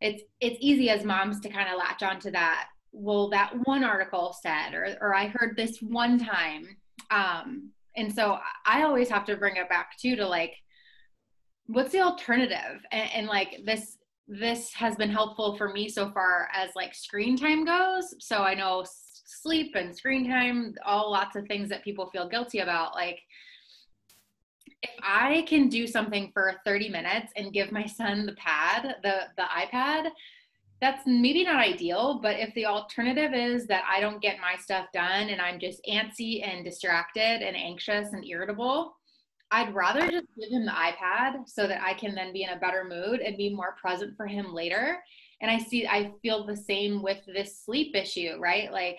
it's 0.00 0.22
it's 0.40 0.58
easy 0.60 0.90
as 0.90 1.04
moms 1.04 1.40
to 1.40 1.48
kind 1.48 1.68
of 1.68 1.78
latch 1.78 2.02
onto 2.02 2.30
that 2.30 2.66
well 2.92 3.28
that 3.30 3.52
one 3.64 3.82
article 3.82 4.36
said 4.40 4.74
or 4.74 4.96
or 5.00 5.14
i 5.14 5.26
heard 5.26 5.56
this 5.56 5.78
one 5.80 6.18
time 6.18 6.64
um 7.10 7.70
and 7.96 8.12
so 8.12 8.38
i 8.66 8.82
always 8.82 9.08
have 9.08 9.24
to 9.24 9.36
bring 9.36 9.56
it 9.56 9.68
back 9.68 9.96
too 9.98 10.16
to 10.16 10.26
like 10.26 10.54
what's 11.66 11.92
the 11.92 12.00
alternative? 12.00 12.84
And, 12.92 13.10
and 13.14 13.26
like 13.26 13.60
this 13.64 13.98
this 14.26 14.72
has 14.72 14.96
been 14.96 15.10
helpful 15.10 15.54
for 15.58 15.70
me 15.70 15.86
so 15.86 16.10
far 16.10 16.48
as 16.54 16.70
like 16.74 16.94
screen 16.94 17.36
time 17.36 17.64
goes. 17.64 18.14
So 18.20 18.38
i 18.38 18.54
know 18.54 18.84
sleep 19.26 19.74
and 19.74 19.94
screen 19.94 20.28
time 20.28 20.74
all 20.84 21.10
lots 21.10 21.36
of 21.36 21.46
things 21.46 21.68
that 21.68 21.84
people 21.84 22.08
feel 22.10 22.28
guilty 22.28 22.60
about. 22.60 22.94
Like 22.94 23.20
if 24.82 24.90
I 25.02 25.44
can 25.48 25.68
do 25.68 25.86
something 25.86 26.30
for 26.32 26.54
30 26.64 26.88
minutes 26.90 27.32
and 27.36 27.52
give 27.52 27.72
my 27.72 27.86
son 27.86 28.26
the 28.26 28.34
pad, 28.34 28.96
the 29.02 29.22
the 29.36 29.44
iPad, 29.44 30.10
that's 30.80 31.06
maybe 31.06 31.44
not 31.44 31.56
ideal, 31.56 32.20
but 32.22 32.38
if 32.38 32.52
the 32.54 32.66
alternative 32.66 33.32
is 33.32 33.66
that 33.66 33.84
I 33.88 34.00
don't 34.00 34.20
get 34.20 34.40
my 34.40 34.56
stuff 34.60 34.86
done 34.92 35.30
and 35.30 35.40
I'm 35.40 35.58
just 35.58 35.80
antsy 35.88 36.46
and 36.46 36.64
distracted 36.64 37.42
and 37.42 37.56
anxious 37.56 38.12
and 38.12 38.24
irritable, 38.24 38.94
I'd 39.50 39.74
rather 39.74 40.00
just 40.00 40.26
give 40.38 40.50
him 40.50 40.66
the 40.66 40.72
iPad 40.72 41.48
so 41.48 41.66
that 41.68 41.82
I 41.82 41.94
can 41.94 42.14
then 42.14 42.32
be 42.32 42.42
in 42.42 42.50
a 42.50 42.58
better 42.58 42.84
mood 42.84 43.20
and 43.20 43.36
be 43.36 43.54
more 43.54 43.76
present 43.80 44.16
for 44.16 44.26
him 44.26 44.52
later. 44.52 44.98
And 45.40 45.50
I 45.50 45.58
see 45.58 45.86
I 45.86 46.12
feel 46.22 46.44
the 46.44 46.56
same 46.56 47.02
with 47.02 47.18
this 47.26 47.60
sleep 47.64 47.94
issue, 47.94 48.36
right? 48.38 48.72
Like 48.72 48.98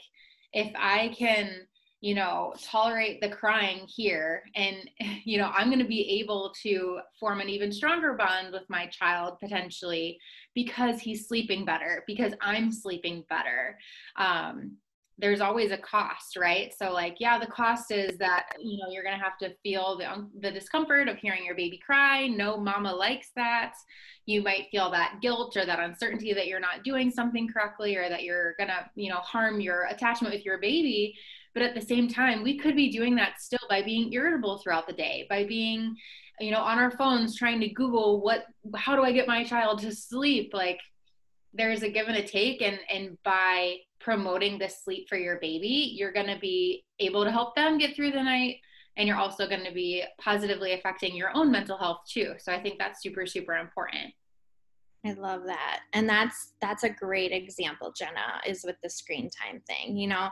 if 0.54 0.72
I 0.76 1.14
can 1.18 1.68
you 2.02 2.14
know 2.14 2.54
tolerate 2.64 3.22
the 3.22 3.30
crying 3.30 3.88
here. 3.88 4.44
And 4.56 4.90
you 5.26 5.38
know 5.38 5.52
i'm 5.56 5.68
going 5.68 5.80
to 5.80 5.86
be 5.86 6.20
able 6.22 6.54
to 6.64 7.00
form 7.20 7.40
an 7.40 7.50
even 7.50 7.72
stronger 7.72 8.14
bond 8.14 8.54
with 8.54 8.64
my 8.70 8.88
child 8.88 9.40
potentially 9.40 10.20
because 10.54 11.00
he's 11.00 11.28
sleeping 11.28 11.66
better 11.66 12.04
because 12.08 12.34
i'm 12.42 12.72
sleeping 12.72 13.24
better. 13.30 13.78
Um, 14.18 14.78
there's 15.18 15.40
always 15.40 15.72
a 15.72 15.78
cost 15.78 16.36
right? 16.36 16.74
So 16.78 16.92
like 16.92 17.16
yeah 17.20 17.40
the 17.40 17.48
cost 17.48 17.92
is 17.92 18.18
that 18.18 18.48
you 18.60 18.78
know 18.78 18.92
you're 18.92 19.04
going 19.04 19.18
to 19.18 19.24
have 19.24 19.38
to 19.40 19.56
feel 19.64 19.98
the, 19.98 20.28
the 20.42 20.52
discomfort 20.52 21.08
of 21.08 21.18
hearing 21.18 21.46
your 21.46 21.56
baby 21.56 21.80
cry. 21.84 22.28
No 22.28 22.58
mama 22.58 22.94
likes 22.94 23.32
that. 23.36 23.76
You 24.26 24.42
might 24.42 24.68
feel 24.72 24.92
that 24.92 25.20
guilt 25.22 25.56
or 25.56 25.66
that 25.66 25.80
uncertainty 25.80 26.34
that 26.34 26.48
you're 26.48 26.60
not 26.60 26.84
doing 26.84 27.12
something 27.12 27.48
correctly 27.48 27.96
or 27.96 28.10
that 28.10 28.24
you're 28.24 28.56
going 28.58 28.70
to 28.70 28.90
you 28.96 29.10
know 29.10 29.20
harm 29.20 29.62
your 29.62 29.86
attachment 29.86 30.34
with 30.34 30.46
your 30.46 30.58
baby 30.58 31.16
but 31.56 31.64
at 31.64 31.74
the 31.74 31.82
same 31.82 32.10
time, 32.10 32.44
we 32.44 32.58
could 32.58 32.76
be 32.76 32.92
doing 32.92 33.16
that 33.16 33.40
still 33.40 33.66
by 33.70 33.82
being 33.82 34.12
irritable 34.12 34.60
throughout 34.60 34.86
the 34.86 34.94
day, 34.94 35.26
by 35.30 35.46
being, 35.46 35.96
you 36.42 36.52
know, 36.52 36.60
on 36.60 36.78
our 36.78 36.92
phones 36.92 37.36
trying 37.38 37.62
to 37.62 37.70
Google 37.70 38.22
what, 38.22 38.46
how 38.76 38.96
do 38.96 39.04
I 39.04 39.14
get 39.14 39.26
my 39.26 39.44
child 39.46 39.80
to 39.80 39.96
sleep? 39.96 40.52
Like 40.54 40.80
there's 41.54 41.82
a 41.82 41.90
give 41.90 42.10
and 42.10 42.18
a 42.18 42.28
take. 42.28 42.62
And, 42.62 42.78
and 42.94 43.18
by 43.24 43.78
promoting 44.02 44.60
the 44.60 44.68
sleep 44.68 45.08
for 45.08 45.18
your 45.18 45.40
baby, 45.40 45.94
you're 45.96 46.12
going 46.12 46.28
to 46.28 46.38
be 46.40 46.84
able 47.00 47.24
to 47.24 47.32
help 47.32 47.56
them 47.56 47.78
get 47.78 47.96
through 47.96 48.12
the 48.12 48.22
night. 48.22 48.58
And 48.98 49.08
you're 49.08 49.18
also 49.18 49.48
going 49.48 49.64
to 49.64 49.74
be 49.74 50.04
positively 50.20 50.74
affecting 50.74 51.16
your 51.16 51.32
own 51.34 51.52
mental 51.52 51.78
health 51.78 52.02
too. 52.10 52.34
So 52.38 52.52
I 52.52 52.62
think 52.62 52.80
that's 52.80 53.02
super, 53.02 53.26
super 53.26 53.56
important. 53.56 54.14
I 55.06 55.14
love 55.14 55.44
that. 55.46 55.82
And 55.94 56.10
that's 56.10 56.54
that's 56.62 56.84
a 56.84 56.90
great 56.90 57.32
example, 57.32 57.94
Jenna, 57.96 58.42
is 58.46 58.64
with 58.66 58.76
the 58.82 58.90
screen 58.90 59.30
time 59.30 59.62
thing. 59.68 59.96
You 59.98 60.08
know, 60.08 60.30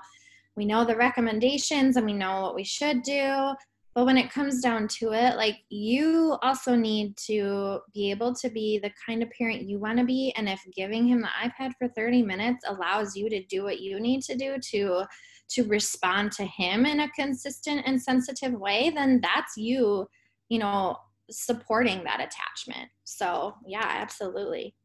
we 0.56 0.66
know 0.66 0.86
the 0.86 0.96
recommendations 0.96 1.98
and 1.98 2.06
we 2.06 2.14
know 2.14 2.42
what 2.42 2.56
we 2.56 2.64
should 2.64 3.02
do. 3.04 3.54
But 3.96 4.06
when 4.06 4.18
it 4.18 4.32
comes 4.32 4.60
down 4.60 4.88
to 5.00 5.12
it 5.14 5.38
like 5.38 5.58
you 5.70 6.38
also 6.42 6.76
need 6.76 7.16
to 7.28 7.80
be 7.94 8.10
able 8.10 8.34
to 8.36 8.50
be 8.50 8.80
the 8.80 8.92
kind 9.06 9.22
of 9.22 9.30
parent 9.38 9.70
you 9.70 9.78
want 9.80 10.00
to 10.00 10.06
be. 10.06 10.34
And 10.36 10.50
if 10.50 10.62
giving 10.76 11.08
him 11.08 11.22
the 11.22 11.28
ipad 11.28 11.74
for 11.78 11.88
30 11.90 12.24
minutes 12.24 12.66
allows 12.68 13.16
you 13.16 13.30
to 13.30 13.44
do 13.46 13.64
what 13.64 13.82
you 13.82 14.00
need 14.00 14.24
to 14.24 14.36
do 14.36 14.58
to 14.72 15.04
to 15.50 15.64
respond 15.66 16.32
to 16.32 16.46
him 16.46 16.86
in 16.86 17.02
a 17.02 17.12
consistent 17.12 17.84
and 17.86 18.02
sensitive 18.02 18.54
way 18.54 18.90
then 18.90 19.20
that's 19.22 19.56
you 19.58 20.08
you 20.50 20.58
know 20.58 20.98
supporting 21.30 22.04
that 22.04 22.20
attachment. 22.20 22.90
So 23.04 23.54
yeah 23.66 23.86
absolutely 23.88 24.76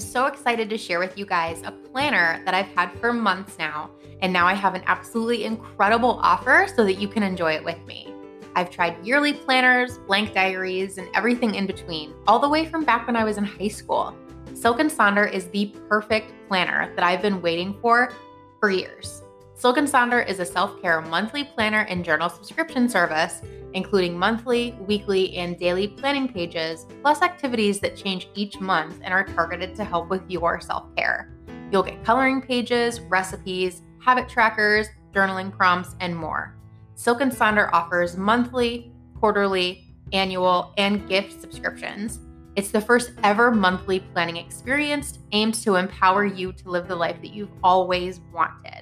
So 0.00 0.26
excited 0.26 0.68
to 0.70 0.78
share 0.78 0.98
with 0.98 1.16
you 1.16 1.24
guys 1.24 1.62
a 1.64 1.70
planner 1.70 2.42
that 2.44 2.54
I've 2.54 2.66
had 2.68 2.90
for 2.98 3.12
months 3.12 3.58
now, 3.58 3.90
and 4.22 4.32
now 4.32 4.46
I 4.46 4.54
have 4.54 4.74
an 4.74 4.82
absolutely 4.86 5.44
incredible 5.44 6.18
offer 6.22 6.66
so 6.74 6.84
that 6.84 6.94
you 6.94 7.06
can 7.06 7.22
enjoy 7.22 7.52
it 7.52 7.64
with 7.64 7.78
me. 7.86 8.12
I've 8.56 8.70
tried 8.70 9.06
yearly 9.06 9.32
planners, 9.32 9.98
blank 9.98 10.34
diaries, 10.34 10.98
and 10.98 11.08
everything 11.14 11.54
in 11.54 11.66
between, 11.66 12.14
all 12.26 12.40
the 12.40 12.48
way 12.48 12.66
from 12.66 12.84
back 12.84 13.06
when 13.06 13.14
I 13.14 13.22
was 13.22 13.38
in 13.38 13.44
high 13.44 13.68
school. 13.68 14.16
Silk 14.54 14.80
and 14.80 14.90
Sonder 14.90 15.32
is 15.32 15.48
the 15.48 15.66
perfect 15.88 16.32
planner 16.48 16.92
that 16.96 17.04
I've 17.04 17.22
been 17.22 17.40
waiting 17.40 17.78
for 17.80 18.12
for 18.58 18.70
years. 18.70 19.22
Silk 19.60 19.76
is 19.76 20.40
a 20.40 20.46
self 20.46 20.80
care 20.80 21.02
monthly 21.02 21.44
planner 21.44 21.80
and 21.90 22.02
journal 22.02 22.30
subscription 22.30 22.88
service, 22.88 23.42
including 23.74 24.18
monthly, 24.18 24.74
weekly, 24.80 25.36
and 25.36 25.58
daily 25.58 25.86
planning 25.86 26.26
pages, 26.26 26.86
plus 27.02 27.20
activities 27.20 27.78
that 27.80 27.94
change 27.94 28.30
each 28.34 28.58
month 28.58 28.98
and 29.02 29.12
are 29.12 29.22
targeted 29.22 29.74
to 29.74 29.84
help 29.84 30.08
with 30.08 30.22
your 30.30 30.62
self 30.62 30.86
care. 30.96 31.36
You'll 31.70 31.82
get 31.82 32.02
coloring 32.02 32.40
pages, 32.40 33.00
recipes, 33.00 33.82
habit 34.02 34.30
trackers, 34.30 34.88
journaling 35.12 35.54
prompts, 35.54 35.94
and 36.00 36.16
more. 36.16 36.56
Silk 36.94 37.20
and 37.20 37.30
Sonder 37.30 37.68
offers 37.74 38.16
monthly, 38.16 38.94
quarterly, 39.20 39.94
annual, 40.14 40.72
and 40.78 41.06
gift 41.06 41.38
subscriptions. 41.38 42.20
It's 42.56 42.70
the 42.70 42.80
first 42.80 43.12
ever 43.24 43.50
monthly 43.50 44.00
planning 44.00 44.38
experience 44.38 45.18
aimed 45.32 45.52
to 45.56 45.74
empower 45.74 46.24
you 46.24 46.50
to 46.50 46.70
live 46.70 46.88
the 46.88 46.96
life 46.96 47.20
that 47.20 47.34
you've 47.34 47.52
always 47.62 48.20
wanted. 48.32 48.79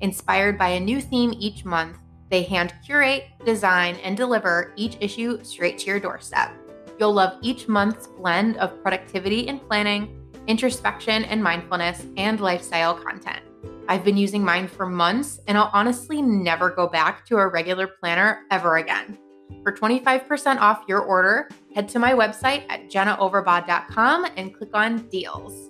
Inspired 0.00 0.58
by 0.58 0.68
a 0.68 0.80
new 0.80 1.00
theme 1.00 1.34
each 1.38 1.64
month, 1.64 1.98
they 2.30 2.42
hand 2.42 2.72
curate, 2.84 3.24
design, 3.44 3.96
and 3.96 4.16
deliver 4.16 4.72
each 4.76 4.96
issue 5.00 5.42
straight 5.44 5.78
to 5.78 5.86
your 5.86 6.00
doorstep. 6.00 6.52
You'll 6.98 7.12
love 7.12 7.38
each 7.42 7.68
month's 7.68 8.06
blend 8.06 8.56
of 8.58 8.82
productivity 8.82 9.48
and 9.48 9.60
planning, 9.60 10.16
introspection 10.46 11.24
and 11.24 11.42
mindfulness, 11.42 12.04
and 12.16 12.40
lifestyle 12.40 12.94
content. 12.94 13.40
I've 13.88 14.04
been 14.04 14.16
using 14.16 14.44
mine 14.44 14.68
for 14.68 14.86
months, 14.86 15.40
and 15.48 15.58
I'll 15.58 15.70
honestly 15.72 16.22
never 16.22 16.70
go 16.70 16.86
back 16.86 17.26
to 17.26 17.38
a 17.38 17.48
regular 17.48 17.88
planner 17.88 18.44
ever 18.50 18.76
again. 18.76 19.18
For 19.62 19.72
25% 19.72 20.60
off 20.60 20.84
your 20.86 21.00
order, 21.00 21.48
head 21.74 21.88
to 21.90 21.98
my 21.98 22.12
website 22.12 22.64
at 22.68 22.88
jennaoverbaugh.com 22.88 24.26
and 24.36 24.54
click 24.54 24.70
on 24.74 25.08
deals. 25.08 25.69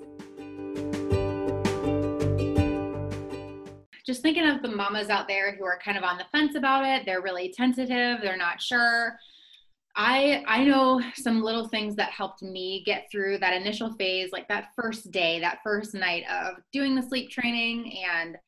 Just 4.07 4.23
thinking 4.23 4.49
of 4.49 4.63
the 4.63 4.69
mamas 4.69 5.09
out 5.09 5.29
there 5.29 5.55
who 5.55 5.65
are 5.65 5.79
kind 5.79 5.99
of 5.99 6.05
on 6.05 6.19
the 6.19 6.25
fence 6.33 6.55
about 6.55 6.85
it, 6.85 7.05
they're 7.05 7.23
really 7.23 7.53
tentative, 7.55 8.19
they're 8.23 8.37
not 8.37 8.61
sure. 8.61 9.19
I 9.97 10.45
I 10.47 10.65
know 10.65 11.01
some 11.17 11.43
little 11.43 11.69
things 11.69 11.97
that 11.97 12.11
helped 12.11 12.43
me 12.43 12.83
get 12.87 13.11
through 13.11 13.39
that 13.39 13.55
initial 13.55 13.93
phase, 13.95 14.31
like 14.33 14.49
that 14.49 14.69
first 14.77 15.11
day, 15.11 15.41
that 15.41 15.59
first 15.65 15.95
night 15.95 16.25
of 16.31 16.57
doing 16.73 16.95
the 16.95 17.03
sleep 17.03 17.31
training. 17.31 17.99
And 18.09 18.39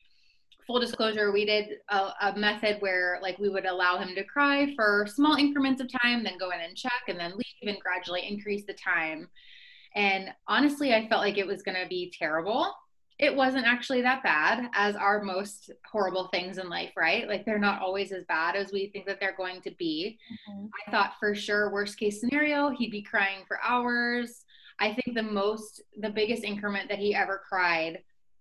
full 0.67 0.79
disclosure, 0.79 1.33
we 1.33 1.45
did 1.45 1.79
a, 1.89 2.11
a, 2.21 2.35
method 2.37 2.77
where 2.81 3.19
like 3.21 3.39
we 3.39 3.49
would 3.49 3.67
allow 3.67 3.99
him 3.99 4.15
to 4.15 4.23
cry 4.23 4.73
for 4.77 5.07
small 5.09 5.35
increments 5.37 5.83
of 5.83 5.91
time, 6.03 6.23
then 6.23 6.39
go 6.39 6.51
in 6.51 6.61
and 6.61 6.77
check, 6.77 7.03
and 7.09 7.19
then 7.19 7.33
leave 7.33 7.75
and 7.75 7.81
gradually 7.81 8.27
increase 8.29 8.65
the 8.65 8.75
time. 8.75 9.29
And 9.95 10.33
honestly, 10.47 10.95
I 10.95 11.09
felt 11.09 11.23
like 11.23 11.39
it 11.39 11.47
was 11.47 11.63
going 11.63 11.81
to 11.81 11.89
be 11.89 12.15
terrible 12.17 12.73
it 13.19 13.35
wasn't 13.35 13.67
actually 13.67 14.03
that 14.03 14.23
bad 14.23 14.69
as 14.75 14.97
are 14.97 15.23
most 15.23 15.71
horrible 15.91 16.29
things 16.29 16.59
in 16.59 16.69
life 16.69 16.93
right? 16.97 17.29
Like 17.29 17.45
they're 17.45 17.59
not 17.59 17.81
always 17.81 18.13
as 18.13 18.25
bad 18.25 18.57
as 18.57 18.73
we 18.73 18.89
think 18.89 19.07
that 19.07 19.21
they're 19.21 19.37
going 19.37 19.61
to 19.63 19.71
be. 19.79 20.19
Mm-hmm. 20.49 20.67
i 20.87 20.91
thought 20.91 21.15
for 21.19 21.35
sure 21.35 21.73
worst 21.73 21.99
case 21.99 22.21
scenario 22.21 22.71
he'd 22.71 22.91
be 22.91 23.03
crying 23.03 23.45
for 23.47 23.59
hours. 23.63 24.45
I 24.79 24.95
think 24.95 25.15
the 25.15 25.23
most 25.23 25.83
the 25.99 26.11
biggest 26.11 26.45
increment 26.45 26.89
that 26.89 26.99
he 26.99 27.15
ever 27.15 27.43
cried 27.49 28.01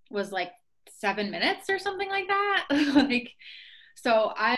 was 0.10 0.32
like 0.32 0.52
seven 0.90 1.32
minutes 1.32 1.70
or 1.70 1.80
something 1.80 2.10
like 2.10 2.28
that. 2.28 2.66
Like 2.96 3.32
so 3.96 4.34
i 4.36 4.56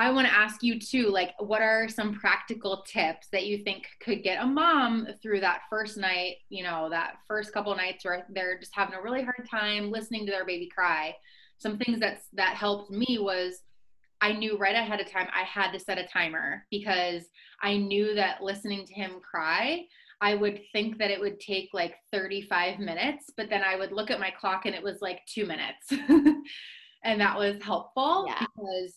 I 0.00 0.10
want 0.10 0.26
to 0.26 0.32
ask 0.32 0.62
you 0.62 0.80
too, 0.80 1.08
like, 1.10 1.34
what 1.38 1.60
are 1.60 1.86
some 1.86 2.14
practical 2.14 2.82
tips 2.88 3.28
that 3.32 3.44
you 3.44 3.62
think 3.62 3.84
could 4.02 4.22
get 4.22 4.42
a 4.42 4.46
mom 4.46 5.06
through 5.22 5.40
that 5.40 5.60
first 5.68 5.98
night, 5.98 6.36
you 6.48 6.64
know, 6.64 6.88
that 6.88 7.16
first 7.28 7.52
couple 7.52 7.76
nights 7.76 8.02
where 8.02 8.24
they're 8.30 8.58
just 8.58 8.74
having 8.74 8.94
a 8.94 9.02
really 9.02 9.22
hard 9.22 9.46
time 9.50 9.90
listening 9.90 10.24
to 10.24 10.32
their 10.32 10.46
baby 10.46 10.70
cry? 10.74 11.14
Some 11.58 11.76
things 11.76 12.00
that's 12.00 12.28
that 12.32 12.56
helped 12.56 12.90
me 12.90 13.18
was 13.20 13.60
I 14.22 14.32
knew 14.32 14.56
right 14.56 14.74
ahead 14.74 15.00
of 15.00 15.10
time 15.10 15.28
I 15.38 15.44
had 15.44 15.70
to 15.72 15.78
set 15.78 15.98
a 15.98 16.06
timer 16.06 16.64
because 16.70 17.24
I 17.60 17.76
knew 17.76 18.14
that 18.14 18.42
listening 18.42 18.86
to 18.86 18.94
him 18.94 19.20
cry, 19.20 19.84
I 20.22 20.34
would 20.34 20.62
think 20.72 20.96
that 20.96 21.10
it 21.10 21.20
would 21.20 21.40
take 21.40 21.74
like 21.74 21.96
35 22.10 22.78
minutes, 22.78 23.26
but 23.36 23.50
then 23.50 23.62
I 23.62 23.76
would 23.76 23.92
look 23.92 24.10
at 24.10 24.18
my 24.18 24.30
clock 24.30 24.64
and 24.64 24.74
it 24.74 24.82
was 24.82 25.02
like 25.02 25.20
two 25.26 25.44
minutes. 25.44 25.88
and 27.04 27.20
that 27.20 27.36
was 27.36 27.62
helpful 27.62 28.24
yeah. 28.26 28.46
because 28.56 28.94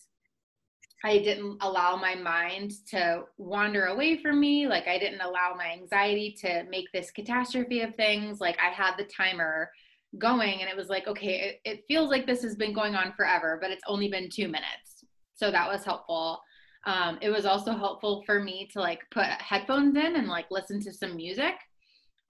I 1.04 1.18
didn't 1.18 1.58
allow 1.60 1.96
my 1.96 2.14
mind 2.14 2.72
to 2.88 3.24
wander 3.36 3.86
away 3.86 4.16
from 4.16 4.40
me. 4.40 4.66
Like 4.66 4.88
I 4.88 4.98
didn't 4.98 5.20
allow 5.20 5.54
my 5.54 5.70
anxiety 5.70 6.34
to 6.40 6.64
make 6.70 6.86
this 6.92 7.10
catastrophe 7.10 7.82
of 7.82 7.94
things. 7.94 8.40
Like 8.40 8.56
I 8.58 8.70
had 8.70 8.96
the 8.96 9.04
timer 9.04 9.70
going 10.16 10.62
and 10.62 10.70
it 10.70 10.76
was 10.76 10.88
like, 10.88 11.06
okay, 11.06 11.60
it, 11.64 11.70
it 11.70 11.84
feels 11.88 12.08
like 12.08 12.26
this 12.26 12.42
has 12.42 12.56
been 12.56 12.72
going 12.72 12.94
on 12.94 13.12
forever, 13.12 13.58
but 13.60 13.70
it's 13.70 13.82
only 13.86 14.08
been 14.08 14.30
two 14.30 14.46
minutes. 14.46 15.04
So 15.34 15.50
that 15.50 15.68
was 15.68 15.84
helpful. 15.84 16.40
Um, 16.86 17.18
it 17.20 17.28
was 17.28 17.44
also 17.44 17.72
helpful 17.72 18.22
for 18.24 18.42
me 18.42 18.70
to 18.72 18.80
like 18.80 19.00
put 19.10 19.26
headphones 19.26 19.96
in 19.96 20.16
and 20.16 20.28
like 20.28 20.46
listen 20.50 20.80
to 20.84 20.92
some 20.92 21.16
music. 21.16 21.54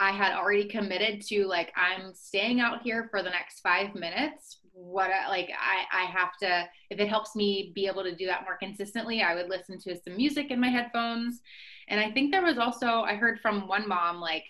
I 0.01 0.11
had 0.11 0.35
already 0.35 0.65
committed 0.65 1.23
to 1.29 1.47
like, 1.47 1.73
I'm 1.77 2.13
staying 2.13 2.61
out 2.61 2.83
here 2.83 3.07
for 3.13 3.23
the 3.23 3.31
next 3.31 3.61
five 3.61 3.95
minutes 3.95 4.59
what 4.75 5.11
I, 5.11 5.29
like 5.29 5.51
I, 5.51 6.03
I 6.03 6.05
have 6.07 6.37
to 6.43 6.69
if 6.91 6.99
it 6.99 7.09
helps 7.09 7.37
me 7.37 7.73
be 7.75 7.87
able 7.87 8.03
to 8.03 8.15
do 8.15 8.27
that 8.27 8.43
more 8.43 8.57
consistently 8.57 9.23
i 9.23 9.35
would 9.35 9.49
listen 9.49 9.79
to 9.79 9.97
some 9.97 10.17
music 10.17 10.51
in 10.51 10.61
my 10.61 10.69
headphones. 10.69 11.41
And 11.89 12.01
i 12.01 12.11
think 12.11 12.33
there 12.33 12.43
was 12.43 12.59
also 12.59 12.87
i 12.87 13.15
heard 13.15 13.39
from 13.41 13.69
one 13.69 13.89
mom 13.89 14.21
like 14.21 14.45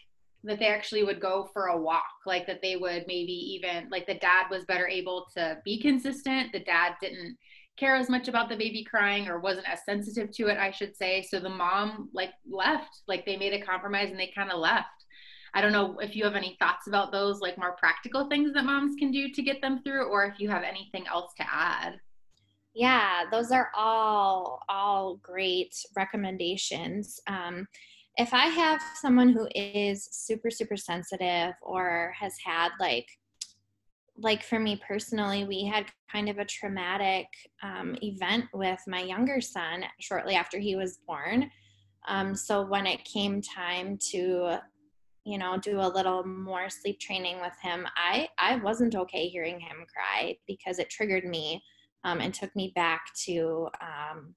that 0.44 0.58
they 0.58 0.66
actually 0.66 1.04
would 1.04 1.20
go 1.20 1.48
for 1.52 1.66
a 1.66 1.76
walk 1.76 2.04
like 2.26 2.46
that 2.46 2.60
they 2.62 2.76
would 2.76 3.04
maybe 3.06 3.32
even 3.32 3.88
like 3.90 4.06
the 4.06 4.14
dad 4.14 4.46
was 4.50 4.64
better 4.66 4.86
able 4.86 5.26
to 5.34 5.58
be 5.64 5.80
consistent. 5.80 6.52
The 6.52 6.60
dad 6.60 6.94
didn't 7.00 7.36
care 7.76 7.96
as 7.96 8.10
much 8.10 8.28
about 8.28 8.48
the 8.48 8.56
baby 8.56 8.84
crying 8.84 9.26
or 9.26 9.40
wasn't 9.40 9.68
as 9.68 9.84
sensitive 9.84 10.30
to 10.30 10.46
it 10.46 10.58
i 10.58 10.70
should 10.70 10.96
say. 10.96 11.22
So 11.22 11.40
the 11.40 11.48
mom 11.48 12.10
like 12.12 12.30
left 12.48 13.00
like 13.08 13.26
they 13.26 13.36
made 13.36 13.54
a 13.54 13.64
compromise 13.64 14.10
and 14.10 14.20
they 14.20 14.30
kind 14.34 14.50
of 14.50 14.60
left 14.60 15.03
I 15.54 15.60
don't 15.60 15.72
know 15.72 15.98
if 16.00 16.16
you 16.16 16.24
have 16.24 16.34
any 16.34 16.56
thoughts 16.58 16.88
about 16.88 17.12
those, 17.12 17.40
like 17.40 17.56
more 17.56 17.76
practical 17.76 18.28
things 18.28 18.52
that 18.54 18.64
moms 18.64 18.96
can 18.98 19.10
do 19.10 19.30
to 19.30 19.42
get 19.42 19.62
them 19.62 19.80
through, 19.82 20.06
or 20.06 20.24
if 20.24 20.40
you 20.40 20.48
have 20.48 20.64
anything 20.64 21.06
else 21.06 21.32
to 21.38 21.44
add. 21.50 22.00
Yeah, 22.74 23.22
those 23.30 23.52
are 23.52 23.70
all 23.76 24.60
all 24.68 25.16
great 25.22 25.74
recommendations. 25.96 27.20
Um, 27.28 27.68
if 28.16 28.34
I 28.34 28.46
have 28.46 28.80
someone 29.00 29.32
who 29.32 29.48
is 29.54 30.08
super 30.10 30.50
super 30.50 30.76
sensitive 30.76 31.54
or 31.62 32.12
has 32.18 32.34
had 32.44 32.70
like 32.80 33.06
like 34.16 34.42
for 34.42 34.58
me 34.58 34.80
personally, 34.86 35.44
we 35.44 35.64
had 35.64 35.86
kind 36.10 36.28
of 36.28 36.38
a 36.38 36.44
traumatic 36.44 37.26
um, 37.62 37.96
event 38.02 38.44
with 38.52 38.80
my 38.86 39.02
younger 39.02 39.40
son 39.40 39.84
shortly 40.00 40.34
after 40.34 40.58
he 40.58 40.76
was 40.76 40.98
born. 41.06 41.50
Um, 42.06 42.36
so 42.36 42.64
when 42.64 42.86
it 42.86 43.04
came 43.04 43.40
time 43.40 43.98
to 44.10 44.60
you 45.24 45.38
know 45.38 45.56
do 45.56 45.80
a 45.80 45.88
little 45.88 46.24
more 46.24 46.68
sleep 46.68 47.00
training 47.00 47.40
with 47.40 47.54
him 47.62 47.86
i 47.96 48.28
i 48.38 48.56
wasn't 48.56 48.94
okay 48.94 49.26
hearing 49.26 49.58
him 49.58 49.86
cry 49.92 50.36
because 50.46 50.78
it 50.78 50.90
triggered 50.90 51.24
me 51.24 51.62
um, 52.04 52.20
and 52.20 52.34
took 52.34 52.54
me 52.54 52.72
back 52.74 53.06
to 53.14 53.68
um, 53.80 54.34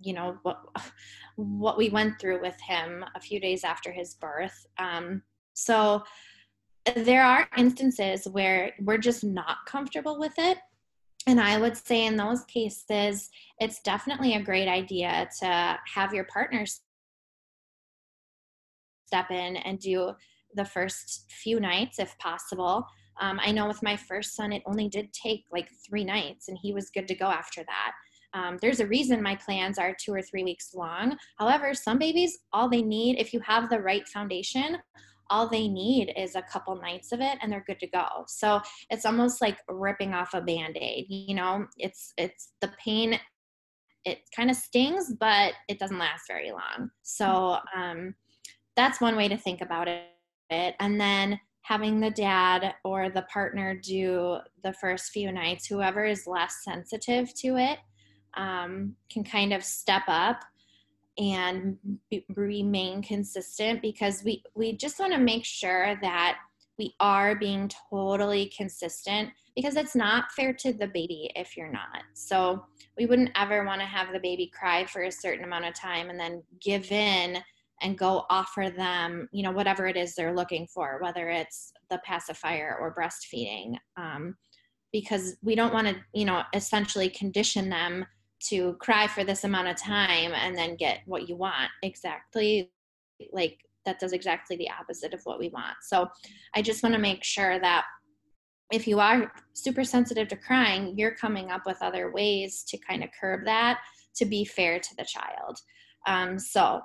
you 0.00 0.12
know 0.12 0.38
what 0.42 0.64
what 1.36 1.78
we 1.78 1.90
went 1.90 2.20
through 2.20 2.40
with 2.40 2.58
him 2.60 3.04
a 3.14 3.20
few 3.20 3.40
days 3.40 3.64
after 3.64 3.92
his 3.92 4.14
birth. 4.14 4.66
Um, 4.78 5.22
so 5.54 6.02
there 6.96 7.24
are 7.24 7.48
instances 7.56 8.26
where 8.26 8.72
we're 8.80 8.98
just 8.98 9.22
not 9.24 9.58
comfortable 9.66 10.18
with 10.18 10.34
it. 10.38 10.58
And 11.26 11.40
i 11.40 11.58
would 11.58 11.76
say 11.76 12.06
in 12.06 12.16
those 12.16 12.44
cases 12.44 13.28
it's 13.58 13.80
definitely 13.82 14.34
a 14.34 14.42
great 14.42 14.68
idea 14.68 15.28
to 15.40 15.78
have 15.94 16.14
your 16.14 16.24
partners 16.24 16.80
step 19.08 19.30
in 19.30 19.56
and 19.56 19.78
do 19.78 20.12
the 20.54 20.64
first 20.64 21.24
few 21.42 21.60
nights 21.60 21.98
if 21.98 22.16
possible. 22.18 22.86
Um, 23.20 23.40
I 23.42 23.50
know 23.52 23.66
with 23.66 23.82
my 23.82 23.96
first 23.96 24.36
son, 24.36 24.52
it 24.52 24.62
only 24.66 24.88
did 24.88 25.12
take 25.12 25.44
like 25.50 25.68
three 25.86 26.04
nights, 26.04 26.48
and 26.48 26.58
he 26.62 26.72
was 26.72 26.90
good 26.90 27.08
to 27.08 27.14
go 27.14 27.26
after 27.26 27.64
that. 27.64 27.92
Um, 28.34 28.58
there's 28.60 28.80
a 28.80 28.86
reason 28.86 29.22
my 29.22 29.36
plans 29.36 29.78
are 29.78 29.96
two 29.98 30.12
or 30.12 30.22
three 30.22 30.44
weeks 30.44 30.74
long. 30.74 31.16
However, 31.38 31.74
some 31.74 31.98
babies, 31.98 32.38
all 32.52 32.68
they 32.68 32.82
need, 32.82 33.18
if 33.18 33.32
you 33.32 33.40
have 33.40 33.70
the 33.70 33.80
right 33.80 34.06
foundation, 34.06 34.78
all 35.30 35.48
they 35.48 35.68
need 35.68 36.12
is 36.16 36.34
a 36.34 36.42
couple 36.42 36.76
nights 36.76 37.12
of 37.12 37.20
it 37.20 37.38
and 37.40 37.50
they're 37.50 37.64
good 37.66 37.80
to 37.80 37.86
go. 37.86 38.06
So 38.26 38.60
it's 38.90 39.06
almost 39.06 39.40
like 39.40 39.58
ripping 39.68 40.14
off 40.14 40.34
a 40.34 40.40
band-aid. 40.40 41.06
You 41.08 41.34
know, 41.34 41.66
it's 41.76 42.12
it's 42.16 42.52
the 42.60 42.70
pain, 42.82 43.18
it 44.04 44.18
kind 44.34 44.50
of 44.50 44.56
stings, 44.56 45.12
but 45.18 45.52
it 45.68 45.78
doesn't 45.78 45.98
last 45.98 46.24
very 46.28 46.50
long. 46.50 46.90
So 47.02 47.58
um 47.76 48.14
that's 48.78 49.00
one 49.00 49.16
way 49.16 49.26
to 49.26 49.36
think 49.36 49.60
about 49.60 49.88
it. 49.88 50.76
And 50.78 51.00
then 51.00 51.40
having 51.62 51.98
the 51.98 52.10
dad 52.10 52.74
or 52.84 53.10
the 53.10 53.22
partner 53.22 53.74
do 53.74 54.38
the 54.62 54.72
first 54.72 55.10
few 55.10 55.32
nights, 55.32 55.66
whoever 55.66 56.04
is 56.04 56.28
less 56.28 56.62
sensitive 56.62 57.34
to 57.34 57.56
it 57.56 57.80
um, 58.36 58.94
can 59.12 59.24
kind 59.24 59.52
of 59.52 59.64
step 59.64 60.04
up 60.06 60.42
and 61.18 61.76
remain 62.36 63.02
consistent 63.02 63.82
because 63.82 64.22
we 64.22 64.44
we 64.54 64.76
just 64.76 65.00
want 65.00 65.12
to 65.12 65.18
make 65.18 65.44
sure 65.44 65.98
that 66.00 66.38
we 66.78 66.94
are 67.00 67.34
being 67.34 67.68
totally 67.90 68.52
consistent 68.56 69.30
because 69.56 69.74
it's 69.74 69.96
not 69.96 70.30
fair 70.30 70.52
to 70.52 70.72
the 70.72 70.86
baby 70.86 71.32
if 71.34 71.56
you're 71.56 71.72
not. 71.72 72.04
So 72.14 72.64
we 72.96 73.06
wouldn't 73.06 73.32
ever 73.34 73.64
want 73.64 73.80
to 73.80 73.86
have 73.88 74.12
the 74.12 74.20
baby 74.20 74.52
cry 74.56 74.86
for 74.86 75.02
a 75.02 75.10
certain 75.10 75.44
amount 75.44 75.64
of 75.64 75.74
time 75.74 76.10
and 76.10 76.20
then 76.20 76.44
give 76.60 76.92
in 76.92 77.42
and 77.82 77.98
go 77.98 78.24
offer 78.30 78.72
them, 78.74 79.28
you 79.32 79.42
know, 79.42 79.52
whatever 79.52 79.86
it 79.86 79.96
is 79.96 80.14
they're 80.14 80.34
looking 80.34 80.66
for, 80.66 80.98
whether 81.02 81.28
it's 81.28 81.72
the 81.90 82.00
pacifier 82.04 82.76
or 82.80 82.94
breastfeeding, 82.94 83.76
um, 83.96 84.36
because 84.92 85.36
we 85.42 85.54
don't 85.54 85.74
want 85.74 85.86
to, 85.86 85.96
you 86.12 86.24
know, 86.24 86.42
essentially 86.54 87.08
condition 87.08 87.68
them 87.68 88.04
to 88.40 88.74
cry 88.74 89.06
for 89.06 89.24
this 89.24 89.44
amount 89.44 89.68
of 89.68 89.76
time 89.76 90.32
and 90.32 90.56
then 90.56 90.76
get 90.76 91.00
what 91.06 91.28
you 91.28 91.36
want. 91.36 91.70
Exactly 91.82 92.70
like 93.32 93.58
that 93.84 93.98
does 93.98 94.12
exactly 94.12 94.56
the 94.56 94.68
opposite 94.70 95.14
of 95.14 95.20
what 95.24 95.38
we 95.38 95.48
want. 95.48 95.76
So 95.82 96.08
i 96.54 96.62
just 96.62 96.82
want 96.82 96.94
to 96.94 97.00
make 97.00 97.24
sure 97.24 97.58
that 97.60 97.84
if 98.70 98.86
you 98.86 99.00
are 99.00 99.32
super 99.54 99.82
sensitive 99.82 100.28
to 100.28 100.36
crying 100.36 100.94
you're 100.96 101.14
coming 101.14 101.50
up 101.50 101.62
with 101.64 101.78
other 101.80 102.12
ways 102.12 102.64
to 102.68 102.76
kind 102.78 103.02
of 103.02 103.08
curb 103.18 103.46
that 103.46 103.80
to 104.16 104.26
be 104.26 104.44
fair 104.44 104.78
to 104.78 104.96
the 104.96 105.04
child. 105.04 105.58
Um, 106.06 106.38
so 106.38 106.80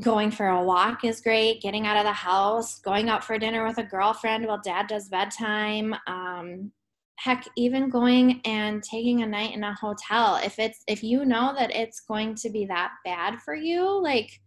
going 0.00 0.30
for 0.30 0.48
a 0.48 0.62
walk 0.62 1.04
is 1.04 1.20
great 1.20 1.62
getting 1.62 1.86
out 1.86 1.96
of 1.96 2.04
the 2.04 2.12
house 2.12 2.80
going 2.80 3.08
out 3.08 3.22
for 3.22 3.38
dinner 3.38 3.64
with 3.64 3.78
a 3.78 3.82
girlfriend 3.82 4.44
while 4.44 4.60
dad 4.60 4.88
does 4.88 5.08
bedtime 5.08 5.94
um, 6.08 6.72
heck 7.16 7.46
even 7.56 7.88
going 7.88 8.40
and 8.44 8.82
taking 8.82 9.22
a 9.22 9.26
night 9.26 9.54
in 9.54 9.64
a 9.64 9.74
hotel. 9.74 10.36
If 10.42 10.58
it's 10.58 10.82
if 10.88 11.02
you 11.02 11.24
know 11.24 11.54
that 11.56 11.74
it's 11.74 12.00
going 12.00 12.34
to 12.36 12.50
be 12.50 12.66
that 12.66 12.92
bad 13.04 13.40
for 13.40 13.54
you 13.54 14.02
like 14.02 14.40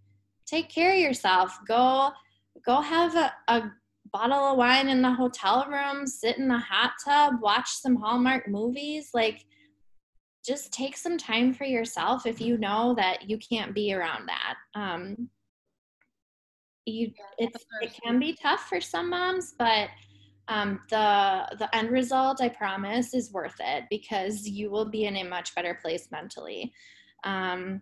take 0.46 0.70
care 0.70 0.94
of 0.94 1.00
yourself. 1.00 1.58
Go 1.68 2.12
go 2.66 2.82
have 2.82 3.16
a, 3.16 3.34
a 3.48 3.72
bottle 4.12 4.52
of 4.52 4.58
wine 4.58 4.90
in 4.90 5.02
the 5.02 5.12
hotel 5.12 5.68
room 5.70 6.08
sit 6.08 6.38
in 6.38 6.48
the 6.48 6.58
hot 6.58 6.94
tub 7.04 7.36
watch 7.42 7.70
some 7.70 7.96
hallmark 7.96 8.48
movies. 8.48 9.10
Like 9.14 9.46
just 10.46 10.72
take 10.72 10.98
some 10.98 11.18
time 11.18 11.54
for 11.54 11.66
yourself 11.66 12.26
if 12.26 12.40
you 12.40 12.58
know 12.58 12.94
that 12.96 13.30
you 13.30 13.38
can't 13.38 13.74
be 13.74 13.94
around 13.94 14.28
that. 14.28 14.56
Um 14.76 15.30
you 16.88 17.12
it's 17.38 17.66
it 17.82 17.92
can 18.04 18.20
be 18.20 18.38
tough 18.42 18.68
for 18.68 18.80
some 18.80 19.10
moms 19.10 19.54
but 19.58 19.90
um, 20.50 20.80
the 20.90 21.46
the 21.60 21.76
end 21.76 21.92
result 21.92 22.42
i 22.42 22.48
promise 22.48 23.14
is 23.14 23.32
worth 23.34 23.58
it 23.60 23.84
because 23.90 24.48
you 24.48 24.72
will 24.72 24.90
be 24.90 25.04
in 25.06 25.18
a 25.18 25.24
much 25.24 25.54
better 25.56 25.78
place 25.82 26.08
mentally. 26.10 26.72
Um, 27.26 27.82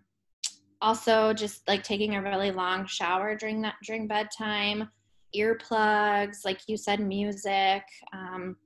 also 0.82 1.32
just 1.32 1.66
like 1.68 1.82
taking 1.82 2.16
a 2.16 2.22
really 2.22 2.50
long 2.50 2.86
shower 2.86 3.36
during 3.36 3.62
that 3.62 3.76
during 3.84 4.06
bedtime 4.08 4.90
earplugs 5.34 6.44
like 6.44 6.60
you 6.66 6.76
said 6.76 7.00
music 7.00 7.82
um, 8.12 8.56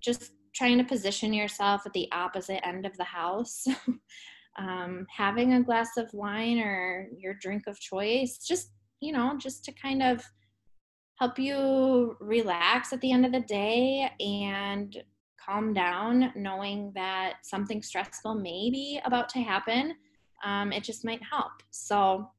just 0.00 0.32
trying 0.54 0.78
to 0.78 0.84
position 0.84 1.34
yourself 1.34 1.82
at 1.84 1.92
the 1.92 2.08
opposite 2.12 2.64
end 2.66 2.86
of 2.86 2.96
the 2.96 3.04
house. 3.04 3.66
Um, 4.56 5.04
having 5.10 5.54
a 5.54 5.64
glass 5.64 5.96
of 5.96 6.14
wine 6.14 6.60
or 6.60 7.08
your 7.18 7.34
drink 7.34 7.64
of 7.66 7.80
choice 7.80 8.38
just 8.38 8.70
you 9.04 9.12
know 9.12 9.36
just 9.38 9.64
to 9.64 9.72
kind 9.72 10.02
of 10.02 10.24
help 11.16 11.38
you 11.38 12.16
relax 12.20 12.92
at 12.92 13.00
the 13.00 13.12
end 13.12 13.24
of 13.24 13.32
the 13.32 13.40
day 13.40 14.10
and 14.20 15.02
calm 15.44 15.72
down 15.72 16.32
knowing 16.34 16.90
that 16.94 17.34
something 17.42 17.82
stressful 17.82 18.34
may 18.34 18.70
be 18.70 19.00
about 19.04 19.28
to 19.28 19.40
happen 19.40 19.94
um, 20.44 20.72
it 20.72 20.84
just 20.84 21.04
might 21.04 21.22
help. 21.22 21.52
So 21.70 22.30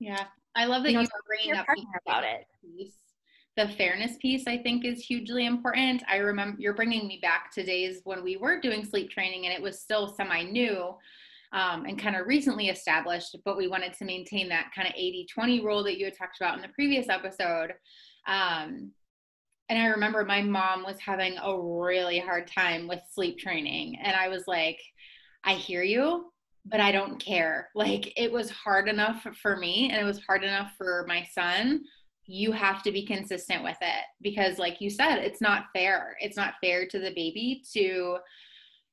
yeah 0.00 0.24
i 0.54 0.64
love 0.64 0.84
that 0.84 0.92
you, 0.92 0.98
know, 0.98 1.02
you 1.02 1.08
bringing 1.26 1.54
up 1.54 1.66
about 2.06 2.24
it. 2.24 2.46
piece. 2.62 2.94
the 3.56 3.68
fairness 3.74 4.16
piece 4.20 4.46
i 4.46 4.56
think 4.56 4.84
is 4.84 5.04
hugely 5.04 5.44
important. 5.44 6.02
I 6.08 6.18
remember 6.18 6.56
you're 6.60 6.74
bringing 6.74 7.08
me 7.08 7.18
back 7.20 7.52
to 7.54 7.64
days 7.64 8.00
when 8.04 8.22
we 8.22 8.36
were 8.36 8.60
doing 8.60 8.84
sleep 8.84 9.10
training 9.10 9.46
and 9.46 9.52
it 9.52 9.60
was 9.60 9.80
still 9.80 10.06
semi 10.06 10.44
new 10.44 10.94
um, 11.52 11.84
and 11.86 11.98
kind 11.98 12.16
of 12.16 12.26
recently 12.26 12.68
established, 12.68 13.36
but 13.44 13.56
we 13.56 13.68
wanted 13.68 13.94
to 13.94 14.04
maintain 14.04 14.48
that 14.48 14.70
kind 14.74 14.86
of 14.86 14.94
80 14.96 15.26
20 15.32 15.64
rule 15.64 15.82
that 15.84 15.98
you 15.98 16.04
had 16.04 16.16
talked 16.16 16.38
about 16.40 16.56
in 16.56 16.62
the 16.62 16.68
previous 16.68 17.08
episode. 17.08 17.72
Um, 18.26 18.92
and 19.68 19.78
I 19.78 19.86
remember 19.86 20.24
my 20.24 20.40
mom 20.40 20.82
was 20.82 20.98
having 20.98 21.36
a 21.38 21.58
really 21.58 22.18
hard 22.18 22.50
time 22.50 22.88
with 22.88 23.00
sleep 23.12 23.38
training. 23.38 23.98
And 24.02 24.16
I 24.16 24.28
was 24.28 24.44
like, 24.46 24.80
I 25.44 25.54
hear 25.54 25.82
you, 25.82 26.32
but 26.64 26.80
I 26.80 26.92
don't 26.92 27.22
care. 27.22 27.68
Like 27.74 28.12
it 28.18 28.32
was 28.32 28.50
hard 28.50 28.88
enough 28.88 29.26
for 29.40 29.56
me 29.56 29.90
and 29.90 30.00
it 30.00 30.04
was 30.04 30.22
hard 30.26 30.42
enough 30.42 30.72
for 30.76 31.04
my 31.06 31.26
son. 31.32 31.82
You 32.24 32.52
have 32.52 32.82
to 32.82 32.92
be 32.92 33.06
consistent 33.06 33.64
with 33.64 33.78
it 33.80 34.04
because, 34.20 34.58
like 34.58 34.80
you 34.80 34.90
said, 34.90 35.16
it's 35.16 35.40
not 35.40 35.66
fair. 35.74 36.14
It's 36.20 36.36
not 36.36 36.54
fair 36.62 36.86
to 36.86 36.98
the 36.98 37.14
baby 37.14 37.62
to 37.72 38.18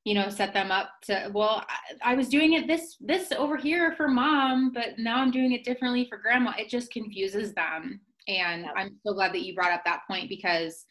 you 0.05 0.13
know 0.13 0.29
set 0.29 0.53
them 0.53 0.71
up 0.71 0.91
to 1.01 1.29
well 1.33 1.65
I, 1.67 2.11
I, 2.11 2.15
was 2.15 2.29
doing 2.29 2.53
it 2.53 2.67
this 2.67 2.95
this 3.01 3.33
over 3.33 3.57
here 3.57 3.93
for 3.97 4.07
mom 4.07 4.71
but 4.71 4.97
now 4.97 5.17
i'm 5.17 5.31
doing 5.31 5.51
it 5.51 5.65
differently 5.65 6.07
for 6.07 6.17
grandma. 6.17 6.53
It 6.57 6.69
just 6.69 6.93
confuses 6.93 7.53
them. 7.53 7.99
And 8.29 8.67
i'm 8.77 8.95
so 9.05 9.13
glad 9.13 9.33
that 9.33 9.41
you 9.41 9.53
brought 9.53 9.73
up 9.73 9.83
that 9.83 10.03
point 10.07 10.29
because 10.29 10.85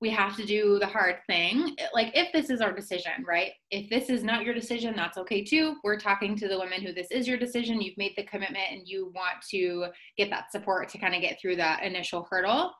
we 0.00 0.10
have 0.10 0.36
to 0.36 0.44
do 0.44 0.78
the 0.78 0.86
hard 0.86 1.16
thing. 1.26 1.76
Like 1.94 2.12
if 2.14 2.32
this 2.32 2.50
is 2.50 2.60
our 2.60 2.72
decision 2.72 3.12
right? 3.26 3.52
If 3.70 3.90
this 3.90 4.08
is 4.08 4.22
not 4.22 4.44
your 4.44 4.54
decision 4.54 4.94
that's 4.96 5.18
okay 5.18 5.42
too. 5.42 5.76
We're 5.82 5.98
talking 5.98 6.36
to 6.36 6.48
the 6.48 6.58
women 6.58 6.82
who 6.82 6.92
this 6.92 7.10
is 7.10 7.26
your 7.26 7.38
decision. 7.38 7.80
You've 7.80 7.98
made 7.98 8.14
the 8.16 8.24
commitment 8.24 8.64
and 8.70 8.82
you 8.86 9.12
want 9.14 9.42
to 9.50 9.86
get 10.16 10.30
that 10.30 10.52
support 10.52 10.88
to 10.90 10.98
kind 10.98 11.14
of 11.14 11.20
get 11.20 11.40
through 11.40 11.56
that 11.56 11.82
initial 11.82 12.26
hurdle 12.30 12.72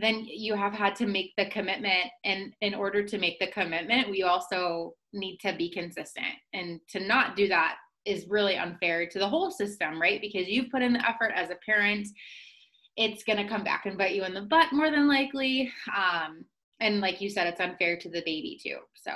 then 0.00 0.26
you 0.28 0.54
have 0.54 0.72
had 0.72 0.94
to 0.96 1.06
make 1.06 1.32
the 1.36 1.46
commitment 1.46 2.10
and 2.24 2.52
in 2.60 2.74
order 2.74 3.02
to 3.02 3.18
make 3.18 3.38
the 3.38 3.50
commitment 3.50 4.10
we 4.10 4.22
also 4.22 4.94
need 5.12 5.38
to 5.38 5.54
be 5.54 5.70
consistent. 5.70 6.26
And 6.52 6.80
to 6.90 7.00
not 7.00 7.36
do 7.36 7.48
that 7.48 7.76
is 8.04 8.26
really 8.28 8.56
unfair 8.56 9.06
to 9.06 9.18
the 9.18 9.28
whole 9.28 9.50
system 9.50 10.00
right? 10.00 10.20
Because 10.20 10.48
you've 10.48 10.70
put 10.70 10.82
in 10.82 10.92
the 10.92 11.08
effort 11.08 11.32
as 11.34 11.50
a 11.50 11.58
parent 11.64 12.08
it's 12.96 13.22
going 13.22 13.38
to 13.38 13.48
come 13.48 13.62
back 13.62 13.86
and 13.86 13.96
bite 13.96 14.14
you 14.14 14.24
in 14.24 14.34
the 14.34 14.42
butt 14.42 14.72
more 14.72 14.90
than 14.90 15.06
likely. 15.06 15.72
Um, 15.96 16.44
and 16.80 17.00
like 17.00 17.20
you 17.20 17.30
said 17.30 17.46
it's 17.46 17.60
unfair 17.60 17.96
to 17.96 18.10
the 18.10 18.22
baby 18.24 18.58
too 18.62 18.78
so. 18.94 19.12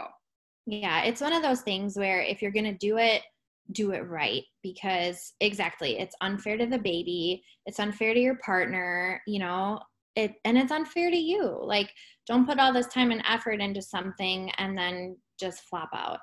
Yeah 0.66 1.02
it's 1.02 1.20
one 1.20 1.32
of 1.32 1.42
those 1.42 1.62
things 1.62 1.96
where 1.96 2.22
if 2.22 2.40
you're 2.40 2.52
going 2.52 2.64
to 2.64 2.74
do 2.74 2.98
it 2.98 3.22
do 3.70 3.92
it 3.92 4.08
right 4.08 4.42
because 4.62 5.34
exactly 5.40 5.98
it's 5.98 6.16
unfair 6.20 6.56
to 6.56 6.66
the 6.66 6.78
baby 6.78 7.42
it's 7.66 7.78
unfair 7.78 8.12
to 8.12 8.20
your 8.20 8.36
partner 8.44 9.22
you 9.26 9.38
know 9.38 9.80
it 10.16 10.34
and 10.44 10.58
it's 10.58 10.72
unfair 10.72 11.10
to 11.10 11.16
you 11.16 11.58
like 11.62 11.90
don't 12.26 12.46
put 12.46 12.58
all 12.58 12.72
this 12.72 12.88
time 12.88 13.10
and 13.10 13.22
effort 13.28 13.60
into 13.60 13.82
something 13.82 14.50
and 14.58 14.76
then 14.76 15.16
just 15.38 15.62
flop 15.68 15.90
out 15.94 16.18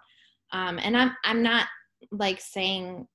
um, 0.52 0.80
and 0.82 0.96
i'm 0.96 1.16
i'm 1.26 1.42
not 1.42 1.68
like 2.12 2.40
saying 2.40 3.08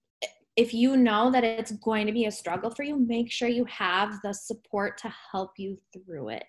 if 0.57 0.73
you 0.73 0.97
know 0.97 1.31
that 1.31 1.43
it's 1.43 1.73
going 1.73 2.07
to 2.07 2.13
be 2.13 2.27
a 2.27 2.31
struggle 2.31 2.71
for 2.71 2.83
you 2.83 2.97
make 2.97 3.31
sure 3.31 3.49
you 3.49 3.65
have 3.65 4.21
the 4.23 4.33
support 4.33 4.99
to 4.99 5.13
help 5.33 5.53
you 5.57 5.79
through 5.93 6.29
it 6.29 6.45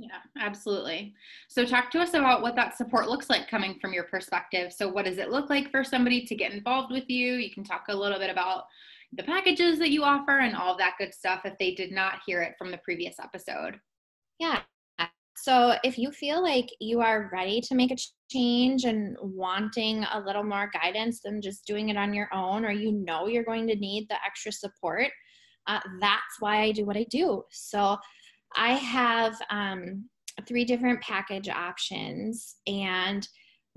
yeah, 0.00 0.18
absolutely. 0.38 1.12
So, 1.48 1.64
talk 1.64 1.90
to 1.90 1.98
us 1.98 2.14
about 2.14 2.40
what 2.40 2.54
that 2.54 2.76
support 2.76 3.08
looks 3.08 3.28
like 3.28 3.50
coming 3.50 3.80
from 3.80 3.92
your 3.92 4.04
perspective. 4.04 4.72
So, 4.72 4.88
what 4.88 5.06
does 5.06 5.18
it 5.18 5.30
look 5.30 5.50
like 5.50 5.72
for 5.72 5.82
somebody 5.82 6.24
to 6.24 6.36
get 6.36 6.52
involved 6.52 6.92
with 6.92 7.10
you? 7.10 7.34
You 7.34 7.50
can 7.50 7.64
talk 7.64 7.86
a 7.88 7.96
little 7.96 8.20
bit 8.20 8.30
about 8.30 8.66
the 9.12 9.22
packages 9.22 9.78
that 9.78 9.90
you 9.90 10.04
offer 10.04 10.38
and 10.38 10.54
all 10.54 10.76
that 10.76 10.96
good 10.98 11.14
stuff 11.14 11.42
if 11.44 11.56
they 11.58 11.74
did 11.74 11.92
not 11.92 12.20
hear 12.26 12.42
it 12.42 12.54
from 12.58 12.70
the 12.70 12.78
previous 12.78 13.16
episode. 13.22 13.78
Yeah. 14.38 14.60
So 15.36 15.76
if 15.84 15.98
you 15.98 16.10
feel 16.10 16.42
like 16.42 16.66
you 16.80 17.00
are 17.00 17.30
ready 17.32 17.60
to 17.60 17.74
make 17.76 17.92
a 17.92 17.96
change 18.28 18.84
and 18.84 19.16
wanting 19.20 20.04
a 20.12 20.20
little 20.20 20.42
more 20.42 20.68
guidance 20.82 21.20
than 21.24 21.40
just 21.40 21.64
doing 21.64 21.90
it 21.90 21.96
on 21.96 22.12
your 22.12 22.28
own, 22.34 22.64
or 22.64 22.72
you 22.72 22.90
know 22.90 23.28
you're 23.28 23.44
going 23.44 23.68
to 23.68 23.76
need 23.76 24.08
the 24.08 24.16
extra 24.26 24.50
support, 24.50 25.10
uh, 25.68 25.80
that's 26.00 26.40
why 26.40 26.62
I 26.62 26.72
do 26.72 26.84
what 26.84 26.96
I 26.96 27.06
do. 27.08 27.44
So 27.52 27.96
I 28.56 28.72
have 28.74 29.36
um, 29.50 30.08
three 30.46 30.64
different 30.64 31.00
package 31.02 31.48
options, 31.48 32.56
and 32.66 33.26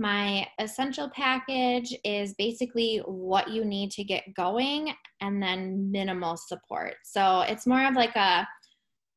my 0.02 0.48
essential 0.58 1.12
package 1.12 1.96
is 2.04 2.34
basically 2.34 2.98
what 3.06 3.52
you 3.52 3.64
need 3.64 3.92
to 3.92 4.04
get 4.04 4.34
going 4.34 4.92
and 5.22 5.42
then 5.42 5.92
minimal 5.92 6.36
support. 6.36 6.96
So 7.04 7.42
it's 7.42 7.68
more 7.68 7.86
of 7.86 7.94
like 7.94 8.16
a 8.16 8.48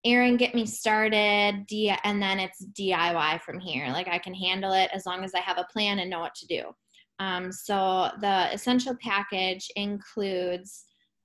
Erin, 0.05 0.37
get 0.37 0.55
me 0.55 0.66
started, 0.66 1.64
and 2.05 2.22
then 2.22 2.39
it's 2.39 2.66
DIY 2.78 3.41
from 3.41 3.59
here. 3.59 3.89
Like 3.89 4.09
I 4.09 4.18
can 4.18 4.35
handle 4.35 4.74
it 4.74 4.91
as 4.93 5.07
long 5.07 5.24
as 5.24 5.35
I 5.35 5.41
have 5.41 5.57
a 5.57 5.66
plan 5.72 6.01
and 6.01 6.11
know 6.11 6.20
what 6.20 6.35
to 6.35 6.47
do. 6.47 6.64
Um, 7.18 7.51
so 7.51 8.11
the 8.20 8.53
essential 8.53 8.95
package 9.03 9.66
includes 9.76 10.85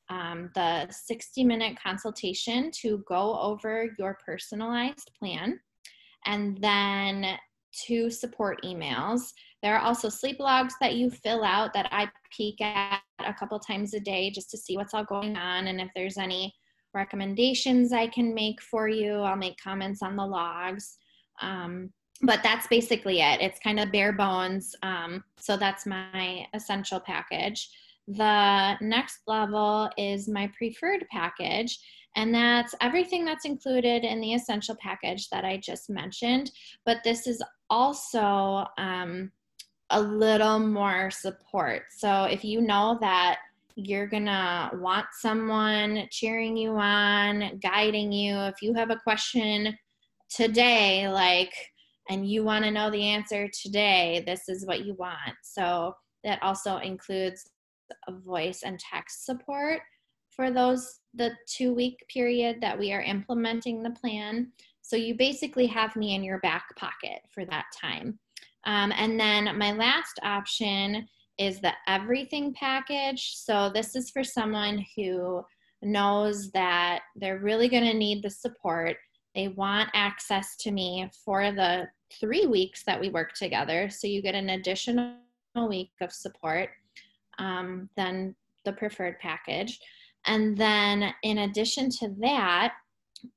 um, 0.09 0.49
the 0.55 0.87
60 0.89 1.43
minute 1.43 1.77
consultation 1.83 2.71
to 2.81 3.03
go 3.09 3.37
over 3.41 3.93
your 3.99 4.17
personalized 4.25 5.11
plan, 5.19 5.59
and 6.25 6.57
then 6.61 7.37
two 7.71 8.09
support 8.09 8.61
emails 8.63 9.31
there 9.61 9.75
are 9.75 9.85
also 9.85 10.09
sleep 10.09 10.39
logs 10.39 10.73
that 10.79 10.95
you 10.95 11.09
fill 11.09 11.43
out 11.43 11.73
that 11.73 11.89
I 11.91 12.09
peek 12.35 12.61
at 12.61 13.01
a 13.19 13.33
couple 13.33 13.59
times 13.59 13.93
a 13.93 13.99
day 13.99 14.31
just 14.31 14.49
to 14.51 14.57
see 14.57 14.77
what's 14.77 14.93
all 14.93 15.03
going 15.03 15.35
on 15.35 15.67
and 15.67 15.81
if 15.81 15.89
there's 15.95 16.17
any 16.17 16.53
recommendations 16.93 17.91
I 17.91 18.07
can 18.07 18.33
make 18.33 18.61
for 18.61 18.87
you. 18.87 19.15
I'll 19.15 19.35
make 19.35 19.61
comments 19.61 20.01
on 20.01 20.15
the 20.15 20.25
logs. 20.25 20.97
Um, 21.41 21.91
but 22.21 22.41
that's 22.43 22.67
basically 22.67 23.21
it. 23.21 23.41
It's 23.41 23.59
kind 23.59 23.79
of 23.79 23.91
bare 23.91 24.13
bones. 24.13 24.75
Um, 24.83 25.23
so 25.37 25.55
that's 25.55 25.85
my 25.85 26.45
essential 26.53 26.99
package. 26.99 27.69
The 28.07 28.75
next 28.81 29.19
level 29.27 29.89
is 29.97 30.27
my 30.27 30.51
preferred 30.57 31.05
package. 31.11 31.77
And 32.15 32.33
that's 32.33 32.75
everything 32.81 33.23
that's 33.23 33.45
included 33.45 34.03
in 34.03 34.19
the 34.19 34.33
essential 34.33 34.75
package 34.75 35.29
that 35.29 35.45
I 35.45 35.57
just 35.57 35.89
mentioned. 35.89 36.51
But 36.85 36.97
this 37.03 37.27
is 37.27 37.41
also 37.69 38.65
um, 38.77 39.31
a 39.91 40.01
little 40.01 40.59
more 40.59 41.11
support. 41.11 41.83
So 41.91 42.23
if 42.23 42.43
you 42.43 42.61
know 42.61 42.97
that 43.01 43.39
you're 43.75 44.07
gonna 44.07 44.71
want 44.73 45.05
someone 45.13 46.07
cheering 46.11 46.57
you 46.57 46.71
on, 46.71 47.59
guiding 47.63 48.11
you, 48.11 48.35
if 48.39 48.61
you 48.61 48.73
have 48.73 48.89
a 48.89 48.99
question 48.99 49.77
today, 50.29 51.07
like, 51.07 51.53
and 52.09 52.27
you 52.27 52.43
want 52.43 52.65
to 52.65 52.71
know 52.71 52.89
the 52.89 53.03
answer 53.03 53.47
today, 53.61 54.23
this 54.25 54.49
is 54.49 54.65
what 54.65 54.83
you 54.83 54.95
want. 54.95 55.35
So 55.43 55.93
that 56.23 56.41
also 56.41 56.77
includes 56.77 57.49
voice 58.25 58.63
and 58.63 58.79
text 58.79 59.25
support 59.25 59.81
for 60.39 60.51
those 60.51 61.01
the 61.15 61.31
two 61.47 61.73
week 61.73 62.01
period 62.07 62.61
that 62.61 62.79
we 62.79 62.93
are 62.93 63.01
implementing 63.01 63.83
the 63.83 63.89
plan. 63.89 64.49
So 64.81 64.95
you 64.95 65.13
basically 65.13 65.67
have 65.67 65.97
me 65.97 66.15
in 66.15 66.23
your 66.23 66.39
back 66.39 66.73
pocket 66.77 67.19
for 67.29 67.43
that 67.43 67.65
time. 67.77 68.17
Um, 68.63 68.93
and 68.95 69.19
then 69.19 69.57
my 69.57 69.73
last 69.73 70.17
option 70.23 71.09
is 71.37 71.59
the 71.59 71.73
everything 71.89 72.53
package. 72.53 73.35
So 73.35 73.69
this 73.73 73.97
is 73.97 74.11
for 74.11 74.23
someone 74.23 74.85
who 74.95 75.43
knows 75.81 76.51
that 76.51 77.01
they're 77.17 77.39
really 77.39 77.67
going 77.67 77.91
to 77.91 77.93
need 77.93 78.23
the 78.23 78.29
support. 78.29 78.95
They 79.35 79.49
want 79.49 79.89
access 79.93 80.55
to 80.61 80.71
me 80.71 81.11
for 81.25 81.51
the 81.51 81.89
three 82.17 82.47
weeks 82.47 82.85
that 82.85 82.99
we 82.99 83.09
work 83.09 83.33
together. 83.33 83.89
So 83.89 84.07
you 84.07 84.21
get 84.21 84.35
an 84.35 84.51
additional 84.51 85.15
week 85.67 85.91
of 85.99 86.13
support 86.13 86.69
um, 87.39 87.89
than 87.97 88.35
the 88.63 88.71
preferred 88.71 89.19
package. 89.19 89.79
And 90.29 90.55
then 90.55 91.11
in 91.23 91.39
addition 91.39 91.89
to 91.89 92.09
that, 92.19 92.73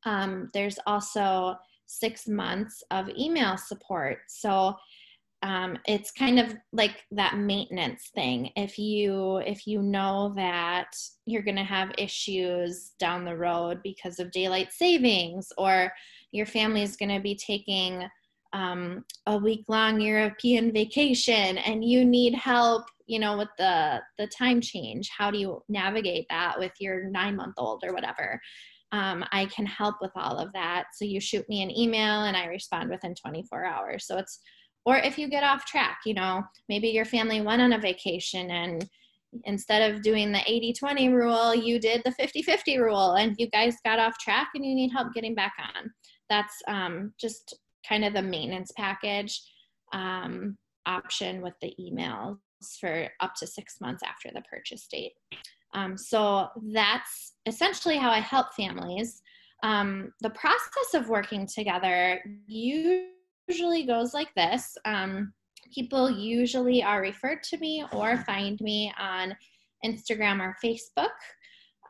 um, 0.05 0.51
there's 0.53 0.79
also 0.87 1.57
six 1.87 2.29
months 2.29 2.85
of 2.91 3.09
email 3.19 3.57
support. 3.57 4.19
So 4.29 4.77
um, 5.43 5.79
it's 5.87 6.13
kind 6.13 6.39
of 6.39 6.55
like 6.73 7.03
that 7.11 7.37
maintenance 7.37 8.11
thing. 8.15 8.51
If 8.57 8.79
you 8.79 9.39
if 9.39 9.67
you 9.67 9.83
know 9.83 10.33
that 10.37 10.95
you're 11.27 11.43
going 11.43 11.57
to 11.57 11.65
have 11.65 11.91
issues 11.99 12.93
down 13.01 13.25
the 13.25 13.37
road 13.37 13.81
because 13.83 14.21
of 14.21 14.31
daylight 14.31 14.73
savings, 14.73 15.49
or 15.59 15.93
your 16.31 16.47
family 16.47 16.83
is 16.83 16.97
going 16.97 17.09
to 17.11 17.21
be 17.21 17.35
taking 17.35 18.05
um, 18.53 19.05
a 19.27 19.37
week 19.37 19.65
long 19.69 20.01
European 20.01 20.73
vacation 20.73 21.59
and 21.59 21.85
you 21.85 22.05
need 22.05 22.35
help, 22.35 22.85
you 23.07 23.19
know, 23.19 23.37
with 23.37 23.49
the 23.59 24.01
the 24.19 24.27
time 24.27 24.61
change. 24.61 25.11
How 25.17 25.31
do 25.31 25.39
you 25.39 25.63
navigate 25.69 26.27
that 26.31 26.59
with 26.59 26.73
your 26.81 27.05
nine 27.05 27.37
month 27.37 27.55
old 27.59 27.83
or 27.87 27.93
whatever? 27.93 28.41
Um, 28.93 29.25
I 29.33 29.47
can 29.47 29.65
help 29.65 29.97
with 30.03 30.11
all 30.15 30.39
of 30.39 30.53
that. 30.53 30.85
So 30.95 31.07
you 31.07 31.19
shoot 31.19 31.49
me 31.49 31.63
an 31.63 31.71
email 31.71 32.25
and 32.25 32.37
I 32.37 32.45
respond 32.45 32.91
within 32.91 33.15
24 33.15 33.65
hours. 33.65 34.07
So 34.07 34.19
it's 34.19 34.41
or 34.85 34.97
if 34.97 35.17
you 35.17 35.29
get 35.29 35.45
off 35.45 35.65
track, 35.65 36.01
you 36.05 36.15
know, 36.15 36.43
maybe 36.69 36.89
your 36.89 37.05
family 37.05 37.41
went 37.41 37.63
on 37.63 37.73
a 37.73 37.79
vacation 37.79 38.51
and 38.51 38.89
instead 39.45 39.91
of 39.91 40.03
doing 40.03 40.33
the 40.33 40.43
80 40.47 40.75
20 40.75 41.09
rule, 41.09 41.55
you 41.55 41.79
did 41.79 42.03
the 42.05 42.13
50 42.13 42.43
50 42.43 42.79
rule 42.79 43.13
and 43.15 43.35
you 43.39 43.49
guys 43.49 43.77
got 43.85 43.99
off 43.99 44.19
track 44.19 44.49
and 44.55 44.65
you 44.65 44.75
need 44.75 44.91
help 44.91 45.15
getting 45.15 45.35
back 45.35 45.55
on. 45.59 45.91
That's 46.29 46.63
um, 46.69 47.15
just 47.19 47.55
kind 47.89 48.05
of 48.05 48.13
the 48.13 48.23
maintenance 48.23 48.73
package 48.77 49.41
um, 49.93 50.57
option 50.87 51.43
with 51.43 51.55
the 51.61 51.75
emails 51.81 52.39
for 52.81 53.09
up 53.21 53.35
to 53.35 53.47
six 53.47 53.81
months 53.81 54.03
after 54.03 54.31
the 54.35 54.43
purchase 54.43 54.87
date. 54.87 55.13
Um, 55.75 55.97
so 55.97 56.49
that's 56.73 57.35
essentially 57.47 57.97
how 57.97 58.11
I 58.11 58.21
help 58.21 58.55
families. 58.55 59.23
Um, 59.63 60.13
the 60.21 60.31
process 60.31 60.95
of 60.95 61.09
working 61.09 61.47
together 61.47 62.23
usually 62.47 63.85
goes 63.87 64.13
like 64.13 64.35
this. 64.35 64.77
Um, 64.85 65.33
people 65.73 66.11
usually 66.11 66.83
are 66.83 67.01
referred 67.01 67.43
to 67.45 67.59
me 67.59 67.85
or 67.93 68.19
find 68.19 68.61
me 68.61 68.93
on 68.99 69.35
Instagram 69.85 70.41
or 70.41 70.57
Facebook. 70.63 71.11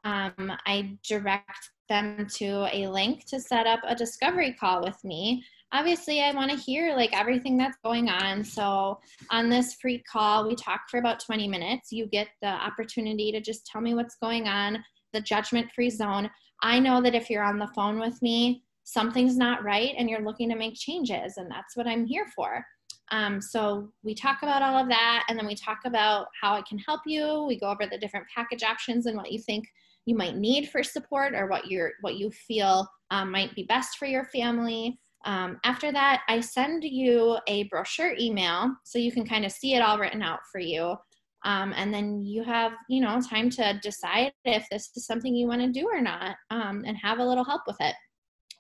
Um, 0.05 0.53
I 0.67 0.97
direct 1.07 1.71
them 1.89 2.27
to 2.35 2.69
a 2.73 2.89
link 2.89 3.27
to 3.27 3.41
set 3.41 3.67
up 3.67 3.81
a 3.87 3.95
discovery 3.95 4.55
call 4.59 4.83
with 4.83 5.03
me 5.05 5.45
obviously 5.73 6.21
I 6.21 6.33
want 6.33 6.51
to 6.51 6.57
hear 6.57 6.95
like 6.95 7.19
everything 7.19 7.57
that's 7.57 7.79
going 7.85 8.09
on. 8.09 8.45
So 8.45 9.01
on 9.31 9.49
this 9.49 9.75
free 9.75 10.03
call, 10.11 10.47
we 10.47 10.55
talk 10.55 10.83
for 10.91 10.99
about 10.99 11.25
20 11.25 11.49
minutes. 11.49 11.91
You 11.91 12.07
get 12.07 12.29
the 12.43 12.49
opportunity 12.49 13.33
to 13.33 13.41
just 13.41 13.67
tell 13.67 13.81
me 13.81 13.95
what's 13.95 14.17
going 14.17 14.49
on, 14.49 14.79
the 15.13 15.21
judgment 15.21 15.71
free 15.75 15.91
zone. 15.91 16.31
I 16.63 16.79
know 16.79 17.03
that 17.03 17.15
if 17.15 17.31
you're 17.31 17.43
on 17.43 17.59
the 17.59 17.71
phone 17.75 17.99
with 17.99 18.21
me, 18.23 18.63
something's 18.85 19.37
not 19.37 19.65
right 19.65 19.95
and 19.97 20.09
you're 20.09 20.25
looking 20.25 20.49
to 20.51 20.57
make 20.57 20.75
changes, 20.75 21.35
and 21.37 21.51
that's 21.51 21.77
what 21.77 21.87
I'm 21.87 22.05
here 22.05 22.27
for. 22.35 22.65
Um, 23.11 23.41
so 23.43 23.91
we 24.03 24.15
talk 24.15 24.39
about 24.43 24.63
all 24.63 24.77
of 24.79 24.89
that, 24.89 25.25
and 25.29 25.39
then 25.39 25.47
we 25.47 25.55
talk 25.55 25.81
about 25.85 26.29
how 26.41 26.55
I 26.55 26.63
can 26.63 26.79
help 26.79 27.03
you. 27.07 27.45
We 27.47 27.59
go 27.59 27.69
over 27.69 27.87
the 27.87 27.99
different 27.99 28.27
package 28.35 28.63
options 28.63 29.07
and 29.07 29.17
what 29.17 29.31
you 29.31 29.39
think 29.39 29.67
you 30.07 30.17
might 30.17 30.37
need 30.37 30.71
for 30.71 30.83
support, 30.83 31.35
or 31.35 31.47
what 31.47 31.71
you're 31.71 31.93
what 32.01 32.17
you 32.17 32.31
feel 32.31 32.89
um, 33.11 33.31
might 33.31 33.55
be 33.55 33.65
best 33.65 33.99
for 33.99 34.07
your 34.07 34.25
family. 34.25 34.99
Um, 35.25 35.59
after 35.65 35.93
that, 35.93 36.23
I 36.29 36.41
send 36.41 36.85
you 36.85 37.39
a 37.47 37.65
brochure 37.65 38.15
email 38.19 38.75
so 38.85 38.99
you 38.99 39.13
can 39.13 39.27
kind 39.27 39.45
of 39.45 39.53
see 39.53 39.75
it 39.75 39.83
all 39.83 39.99
written 39.99 40.23
out 40.23 40.41
for 40.51 40.61
you. 40.61 40.97
Um, 41.45 41.73
and 41.77 41.93
then 41.93 42.23
you 42.23 42.45
have, 42.45 42.73
you 42.89 43.01
know, 43.01 43.21
time 43.21 43.51
to 43.51 43.79
decide 43.83 44.33
if 44.45 44.67
this 44.71 44.91
is 44.97 45.07
something 45.07 45.35
you 45.35 45.49
want 45.49 45.61
to 45.61 45.73
do 45.73 45.89
or 45.93 46.01
not 46.01 46.37
um, 46.51 46.85
and 46.87 46.97
have 46.97 47.19
a 47.19 47.25
little 47.25 47.45
help 47.45 47.63
with 47.67 47.77
it. 47.81 47.95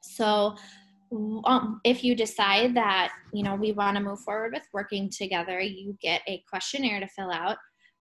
So, 0.02 0.56
um, 1.44 1.80
if 1.84 2.02
you 2.02 2.16
decide 2.16 2.74
that, 2.74 3.12
you 3.34 3.42
know, 3.42 3.54
we 3.54 3.72
want 3.72 3.96
to 3.96 4.02
move 4.02 4.20
forward 4.20 4.52
with 4.54 4.66
working 4.72 5.10
together, 5.10 5.60
you 5.60 5.96
get 6.00 6.22
a 6.26 6.42
questionnaire 6.48 7.00
to 7.00 7.06
fill 7.06 7.30
out. 7.30 7.58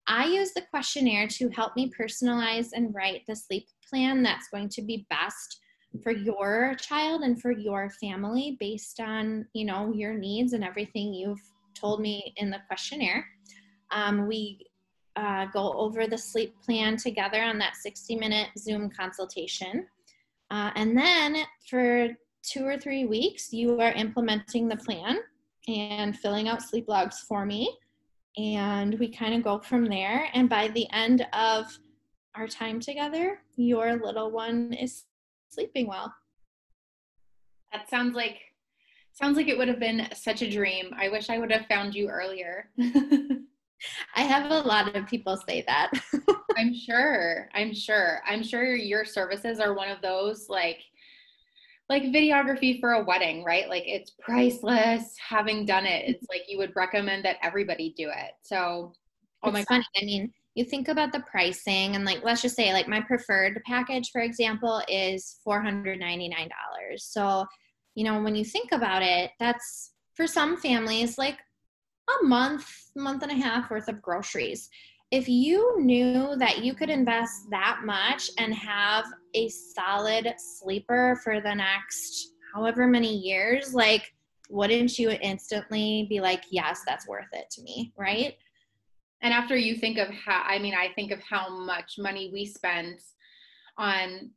I 0.07 0.27
use 0.27 0.53
the 0.53 0.63
questionnaire 0.71 1.27
to 1.29 1.49
help 1.51 1.75
me 1.77 1.91
personalize 1.99 2.69
and 2.73 2.95
write 2.95 3.23
the 3.27 3.35
sleep 3.35 3.67
plan 3.89 4.23
that's 4.23 4.49
going 4.49 4.69
to 4.71 4.83
be 4.83 5.07
best 5.11 5.61
for 6.03 6.13
your 6.13 6.75
child 6.81 7.23
and 7.23 7.41
for 7.41 7.51
your 7.51 7.91
family 7.91 8.57
based 8.61 9.01
on 9.01 9.47
you 9.53 9.65
know 9.65 9.93
your 9.93 10.15
needs 10.15 10.53
and 10.53 10.63
everything 10.65 11.13
you've 11.13 11.43
told 11.75 12.01
me 12.01 12.33
in 12.37 12.51
the 12.51 12.59
questionnaire. 12.69 13.27
Um, 13.91 14.27
we 14.27 14.67
uh, 15.17 15.47
go 15.47 15.73
over 15.73 16.07
the 16.07 16.19
sleep 16.19 16.55
plan 16.65 16.97
together 16.97 17.43
on 17.43 17.59
that 17.59 17.77
60 17.77 18.17
minute 18.17 18.49
zoom 18.57 18.91
consultation. 18.91 19.87
Uh, 20.51 20.71
and 20.77 20.97
then 20.97 21.39
for 21.69 22.09
two 22.43 22.65
or 22.65 22.79
three 22.79 23.05
weeks 23.05 23.53
you 23.53 23.81
are 23.81 23.93
implementing 23.93 24.69
the 24.69 24.77
plan 24.77 25.19
and 25.69 26.17
filling 26.19 26.49
out 26.49 26.63
sleep 26.63 26.89
logs 26.89 27.21
for 27.21 27.45
me. 27.45 27.77
And 28.39 28.99
we 28.99 29.09
kind 29.09 29.35
of 29.35 29.43
go 29.43 29.59
from 29.59 29.87
there. 29.87 30.29
And 30.35 30.49
by 30.49 30.69
the 30.69 30.87
end 30.93 31.27
of 31.33 31.67
our 32.37 32.47
time 32.47 32.79
together 32.79 33.41
your 33.57 33.97
little 33.97 34.31
one 34.31 34.73
is 34.73 35.05
sleeping 35.51 35.87
well. 35.87 36.13
That 37.73 37.89
sounds 37.89 38.15
like 38.15 38.39
sounds 39.13 39.37
like 39.37 39.49
it 39.49 39.59
would 39.59 39.69
have 39.69 39.81
been 39.81 40.09
such 40.15 40.43
a 40.43 40.51
dream. 40.51 40.95
I 40.97 41.09
wish 41.09 41.31
I 41.31 41.39
would 41.39 41.53
have 41.53 41.67
found 41.67 41.95
you 41.95 42.09
earlier. 42.09 42.71
I 44.15 44.23
have 44.23 44.51
a 44.51 44.61
lot 44.61 44.95
of 44.95 45.07
people 45.07 45.37
say 45.49 45.65
that. 45.67 45.91
I'm 46.57 46.75
sure. 46.75 47.49
I'm 47.55 47.75
sure. 47.75 48.21
I'm 48.27 48.43
sure 48.43 48.75
your 48.75 49.05
services 49.05 49.61
are 49.61 49.75
one 49.75 49.89
of 49.89 50.03
those 50.03 50.49
like 50.49 50.81
like 51.89 52.05
videography 52.05 52.79
for 52.79 52.93
a 52.93 53.05
wedding, 53.05 53.43
right? 53.43 53.69
Like 53.69 53.83
it's 53.87 54.13
priceless. 54.21 55.17
Having 55.19 55.67
done 55.67 55.87
it, 55.87 56.09
it's 56.09 56.25
mm-hmm. 56.25 56.33
like 56.33 56.43
you 56.49 56.57
would 56.59 56.73
recommend 56.77 57.25
that 57.25 57.37
everybody 57.43 57.95
do 57.97 58.09
it. 58.09 58.33
So, 58.43 58.93
oh 59.43 59.49
it's 59.49 59.53
my 59.53 59.65
funny. 59.65 59.85
God. 59.95 60.03
I 60.03 60.05
mean, 60.05 60.33
you 60.55 60.65
think 60.65 60.89
about 60.89 61.13
the 61.13 61.21
pricing 61.21 61.95
and 61.95 62.05
like 62.05 62.23
let's 62.25 62.43
just 62.43 62.57
say 62.57 62.73
like 62.73 62.89
my 62.89 63.01
preferred 63.01 63.61
package 63.67 64.11
for 64.11 64.21
example 64.21 64.83
is 64.89 65.39
$499 65.47 66.31
so 66.99 67.47
you 67.95 68.05
know 68.05 68.23
when 68.23 68.35
you 68.35 68.45
think 68.45 68.73
about 68.73 69.03
it 69.03 69.31
that's 69.39 69.93
for 70.15 70.27
some 70.27 70.57
families 70.57 71.19
like 71.19 71.39
a 72.21 72.25
month 72.25 72.67
month 72.97 73.23
and 73.23 73.33
a 73.33 73.35
half 73.35 73.71
worth 73.71 73.89
of 73.89 74.03
groceries. 74.03 74.69
If 75.11 75.29
you 75.29 75.81
knew 75.81 76.37
that 76.37 76.65
you 76.65 76.75
could 76.75 76.91
invest 76.91 77.51
that 77.51 77.81
much 77.85 78.31
and 78.39 78.55
have 78.55 79.07
a 79.35 79.49
solid 79.49 80.33
sleeper 80.37 81.21
for 81.25 81.41
the 81.41 81.55
next 81.55 82.35
however 82.55 82.87
many 82.87 83.17
years 83.17 83.75
like 83.75 84.13
wouldn't 84.49 84.99
you 84.99 85.11
instantly 85.11 86.07
be 86.09 86.21
like 86.21 86.43
yes 86.51 86.83
that's 86.85 87.07
worth 87.07 87.29
it 87.33 87.49
to 87.49 87.63
me 87.63 87.93
right 87.97 88.35
and 89.23 89.33
after 89.35 89.57
you 89.57 89.75
think 89.77 89.99
of 89.99 90.09
how 90.09 90.43
i 90.47 90.59
mean 90.59 90.75
i 90.75 90.89
think 90.95 91.11
of 91.11 91.21
how 91.23 91.49
much 91.49 91.95
money 91.99 92.31
we 92.33 92.45
spend 92.45 92.99
on 93.79 94.31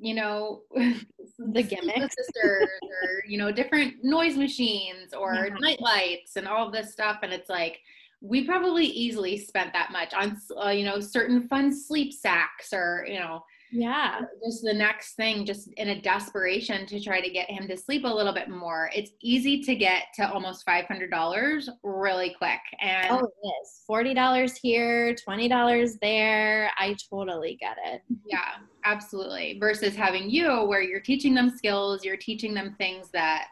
you 0.00 0.14
know 0.14 0.62
the 0.74 1.62
gimmick 1.68 2.10
sisters 2.12 2.68
or 2.82 3.22
you 3.26 3.36
know 3.36 3.52
different 3.52 3.94
noise 4.02 4.36
machines 4.36 5.12
or 5.12 5.34
yeah. 5.34 5.54
night 5.60 5.80
lights 5.80 6.36
and 6.36 6.48
all 6.48 6.70
this 6.70 6.92
stuff 6.92 7.18
and 7.22 7.32
it's 7.32 7.50
like 7.50 7.78
we 8.20 8.44
probably 8.46 8.86
easily 8.86 9.36
spent 9.36 9.72
that 9.72 9.90
much 9.90 10.14
on 10.14 10.36
uh, 10.64 10.70
you 10.70 10.84
know 10.84 11.00
certain 11.00 11.46
fun 11.48 11.74
sleep 11.74 12.12
sacks 12.12 12.72
or 12.72 13.04
you 13.08 13.18
know 13.18 13.42
yeah. 13.72 14.20
Just 14.44 14.62
the 14.62 14.74
next 14.74 15.14
thing 15.14 15.46
just 15.46 15.72
in 15.78 15.88
a 15.88 16.00
desperation 16.00 16.86
to 16.86 17.00
try 17.02 17.22
to 17.22 17.30
get 17.30 17.50
him 17.50 17.66
to 17.68 17.76
sleep 17.76 18.04
a 18.04 18.08
little 18.08 18.34
bit 18.34 18.50
more. 18.50 18.90
It's 18.94 19.12
easy 19.22 19.62
to 19.62 19.74
get 19.74 20.04
to 20.16 20.30
almost 20.30 20.66
$500 20.66 21.68
really 21.82 22.34
quick 22.36 22.60
and 22.80 23.06
oh 23.10 23.24
it 23.42 23.46
is. 23.62 23.82
$40 23.90 24.58
here 24.60 25.14
$20 25.14 25.98
there. 26.02 26.70
I 26.78 26.94
totally 27.10 27.56
get 27.60 27.78
it. 27.84 28.02
Yeah 28.26 28.56
absolutely. 28.84 29.58
Versus 29.58 29.94
having 29.94 30.28
you 30.28 30.64
where 30.64 30.82
you're 30.82 31.00
teaching 31.00 31.34
them 31.34 31.50
skills 31.50 32.04
you're 32.04 32.16
teaching 32.16 32.52
them 32.52 32.74
things 32.76 33.08
that 33.12 33.46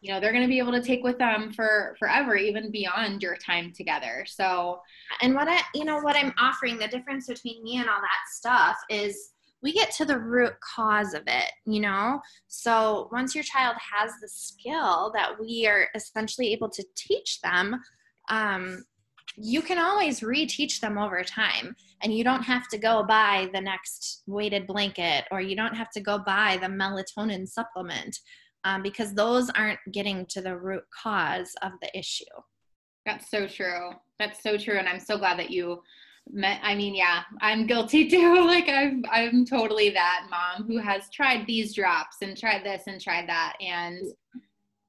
you 0.00 0.12
know 0.12 0.20
they're 0.20 0.32
going 0.32 0.44
to 0.44 0.48
be 0.48 0.60
able 0.60 0.72
to 0.72 0.82
take 0.82 1.02
with 1.02 1.18
them 1.18 1.52
for 1.52 1.96
forever 1.98 2.36
even 2.36 2.70
beyond 2.70 3.20
your 3.20 3.36
time 3.36 3.72
together. 3.72 4.24
So 4.26 4.80
and 5.20 5.34
what 5.34 5.48
i 5.48 5.60
you 5.74 5.84
know 5.84 5.98
what 5.98 6.16
i'm 6.16 6.32
offering 6.38 6.78
the 6.78 6.88
difference 6.88 7.26
between 7.26 7.62
me 7.64 7.78
and 7.78 7.88
all 7.88 8.00
that 8.00 8.30
stuff 8.30 8.76
is 8.88 9.32
we 9.62 9.72
get 9.72 9.90
to 9.92 10.04
the 10.04 10.18
root 10.18 10.54
cause 10.60 11.14
of 11.14 11.22
it, 11.26 11.50
you 11.66 11.80
know? 11.80 12.20
So 12.46 13.08
once 13.12 13.34
your 13.34 13.44
child 13.44 13.76
has 13.96 14.12
the 14.20 14.28
skill 14.28 15.10
that 15.14 15.38
we 15.40 15.66
are 15.66 15.88
essentially 15.94 16.52
able 16.52 16.70
to 16.70 16.84
teach 16.96 17.40
them, 17.40 17.80
um, 18.30 18.84
you 19.36 19.62
can 19.62 19.78
always 19.78 20.20
reteach 20.20 20.80
them 20.80 20.98
over 20.98 21.22
time. 21.22 21.74
And 22.02 22.14
you 22.14 22.22
don't 22.22 22.42
have 22.42 22.68
to 22.68 22.78
go 22.78 23.02
buy 23.02 23.48
the 23.52 23.60
next 23.60 24.22
weighted 24.26 24.66
blanket 24.66 25.24
or 25.30 25.40
you 25.40 25.56
don't 25.56 25.74
have 25.74 25.90
to 25.90 26.00
go 26.00 26.18
buy 26.18 26.58
the 26.60 26.68
melatonin 26.68 27.46
supplement 27.48 28.16
um, 28.64 28.82
because 28.82 29.14
those 29.14 29.50
aren't 29.50 29.80
getting 29.92 30.26
to 30.26 30.40
the 30.40 30.56
root 30.56 30.84
cause 31.02 31.54
of 31.62 31.72
the 31.82 31.98
issue. 31.98 32.24
That's 33.04 33.30
so 33.30 33.46
true. 33.46 33.90
That's 34.18 34.42
so 34.42 34.56
true. 34.56 34.78
And 34.78 34.88
I'm 34.88 35.00
so 35.00 35.18
glad 35.18 35.38
that 35.38 35.50
you 35.50 35.82
I 36.62 36.74
mean, 36.74 36.94
yeah, 36.94 37.22
I'm 37.40 37.66
guilty 37.66 38.08
too. 38.10 38.46
Like 38.46 38.68
I'm, 38.68 39.04
I'm 39.10 39.44
totally 39.44 39.90
that 39.90 40.26
mom 40.30 40.66
who 40.66 40.78
has 40.78 41.10
tried 41.10 41.46
these 41.46 41.74
drops 41.74 42.16
and 42.22 42.36
tried 42.36 42.64
this 42.64 42.82
and 42.86 43.00
tried 43.00 43.28
that. 43.28 43.54
And 43.60 44.06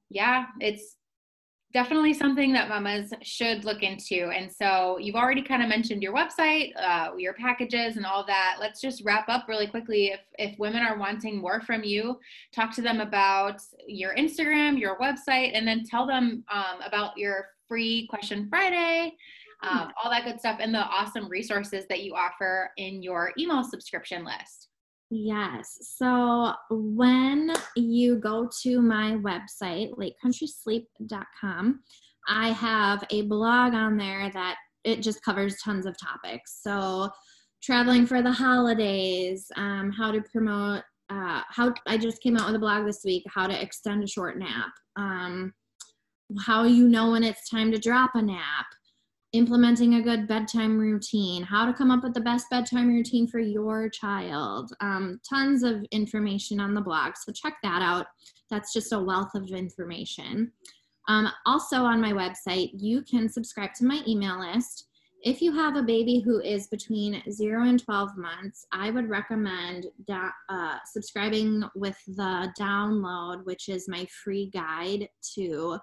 yeah, 0.10 0.46
it's 0.60 0.96
definitely 1.72 2.14
something 2.14 2.52
that 2.52 2.68
mamas 2.68 3.14
should 3.22 3.64
look 3.64 3.84
into. 3.84 4.30
And 4.30 4.52
so 4.52 4.98
you've 5.00 5.16
already 5.16 5.44
kind 5.44 5.62
of 5.62 5.70
mentioned 5.70 6.02
your 6.02 6.16
website, 6.16 6.72
uh, 6.76 7.12
your 7.16 7.34
packages 7.34 7.96
and 7.96 8.06
all 8.06 8.26
that. 8.26 8.58
Let's 8.60 8.82
just 8.82 9.04
wrap 9.06 9.30
up 9.30 9.48
really 9.48 9.68
quickly. 9.68 10.08
If, 10.08 10.20
if 10.40 10.58
women 10.58 10.82
are 10.82 10.98
wanting 10.98 11.40
more 11.40 11.62
from 11.62 11.84
you, 11.84 12.20
talk 12.56 12.74
to 12.76 12.82
them 12.82 13.02
about 13.02 13.62
your 13.88 14.16
Instagram, 14.16 14.80
your 14.80 14.98
website, 14.98 15.52
and 15.54 15.68
then 15.68 15.84
tell 15.86 16.08
them 16.08 16.44
um, 16.52 16.82
about 16.86 17.18
your 17.18 17.50
free 17.68 18.08
question 18.10 18.48
Friday 18.50 19.16
um, 19.62 19.92
all 20.02 20.10
that 20.10 20.26
good 20.26 20.40
stuff, 20.40 20.58
and 20.62 20.74
the 20.74 20.80
awesome 20.80 21.28
resources 21.28 21.86
that 21.90 22.02
you 22.04 22.14
offer 22.14 22.72
in 22.78 23.04
your 23.04 23.32
email 23.38 23.64
subscription 23.64 24.24
list. 24.24 24.70
Yes. 25.12 25.78
So 25.82 26.54
when 26.70 27.52
you 27.76 28.18
go 28.18 28.48
to 28.62 28.82
my 28.82 29.18
website, 29.18 29.92
lakecountrysleep.com, 29.96 31.80
I 32.28 32.50
have 32.50 33.04
a 33.10 33.24
blog 33.24 33.74
on 33.74 33.98
there 33.98 34.30
that 34.32 34.58
it 34.84 35.02
just 35.02 35.24
covers 35.24 35.58
tons 35.64 35.88
of 35.88 35.96
topics. 36.00 36.60
So 36.62 37.10
traveling 37.64 38.06
for 38.06 38.22
the 38.22 38.32
holidays, 38.32 39.48
um, 39.58 39.92
how 39.92 40.12
to 40.12 40.22
promote, 40.32 40.84
uh, 41.10 41.42
how 41.50 41.74
I 41.88 41.98
just 41.98 42.22
came 42.22 42.38
out 42.38 42.46
with 42.46 42.56
a 42.56 42.60
blog 42.60 42.86
this 42.86 43.02
week, 43.04 43.24
how 43.28 43.48
to 43.48 43.62
extend 43.62 44.04
a 44.04 44.08
short 44.08 44.38
nap, 44.38 44.70
um, 44.96 45.54
how 46.46 46.66
you 46.66 46.88
know 46.88 47.12
when 47.12 47.24
it's 47.24 47.50
time 47.50 47.72
to 47.72 47.80
drop 47.80 48.12
a 48.14 48.22
nap, 48.22 48.68
implementing 49.34 49.96
a 49.96 50.02
good 50.02 50.28
bedtime 50.28 50.78
routine, 50.78 51.44
how 51.44 51.66
to 51.66 51.74
come 51.74 51.92
up 51.92 52.04
with 52.04 52.14
the 52.14 52.22
best 52.22 52.48
bedtime 52.50 52.88
routine 52.88 53.28
for 53.28 53.40
your 53.40 53.90
child. 53.90 54.74
Um, 54.82 55.20
tons 55.28 55.64
of 55.64 55.86
information 55.92 56.60
on 56.60 56.74
the 56.74 56.82
blog, 56.82 57.14
so 57.16 57.32
check 57.32 57.56
that 57.62 57.82
out. 57.82 58.08
That's 58.50 58.74
just 58.74 58.92
a 58.92 59.00
wealth 59.00 59.36
of 59.36 59.52
information. 59.52 60.52
Um, 61.08 61.30
also, 61.46 61.78
on 61.78 62.02
my 62.02 62.12
website, 62.12 62.72
you 62.74 63.04
can 63.04 63.30
subscribe 63.30 63.74
to 63.76 63.86
my 63.86 64.02
email 64.08 64.40
list. 64.40 64.88
If 65.22 65.42
you 65.42 65.52
have 65.52 65.76
a 65.76 65.84
baby 65.84 66.22
who 66.22 66.40
is 66.40 66.68
between 66.68 67.22
0 67.30 67.64
and 67.64 67.84
12 67.84 68.18
months, 68.18 68.66
I 68.72 68.90
would 68.90 69.10
recommend 69.10 69.88
da- 70.08 70.30
uh, 70.48 70.78
subscribing 70.86 71.64
with 71.76 71.98
the 72.08 72.54
download, 72.58 73.46
which 73.46 73.70
is 73.70 73.90
my 73.90 74.08
free 74.24 74.50
guide 74.54 75.10
to 75.36 75.78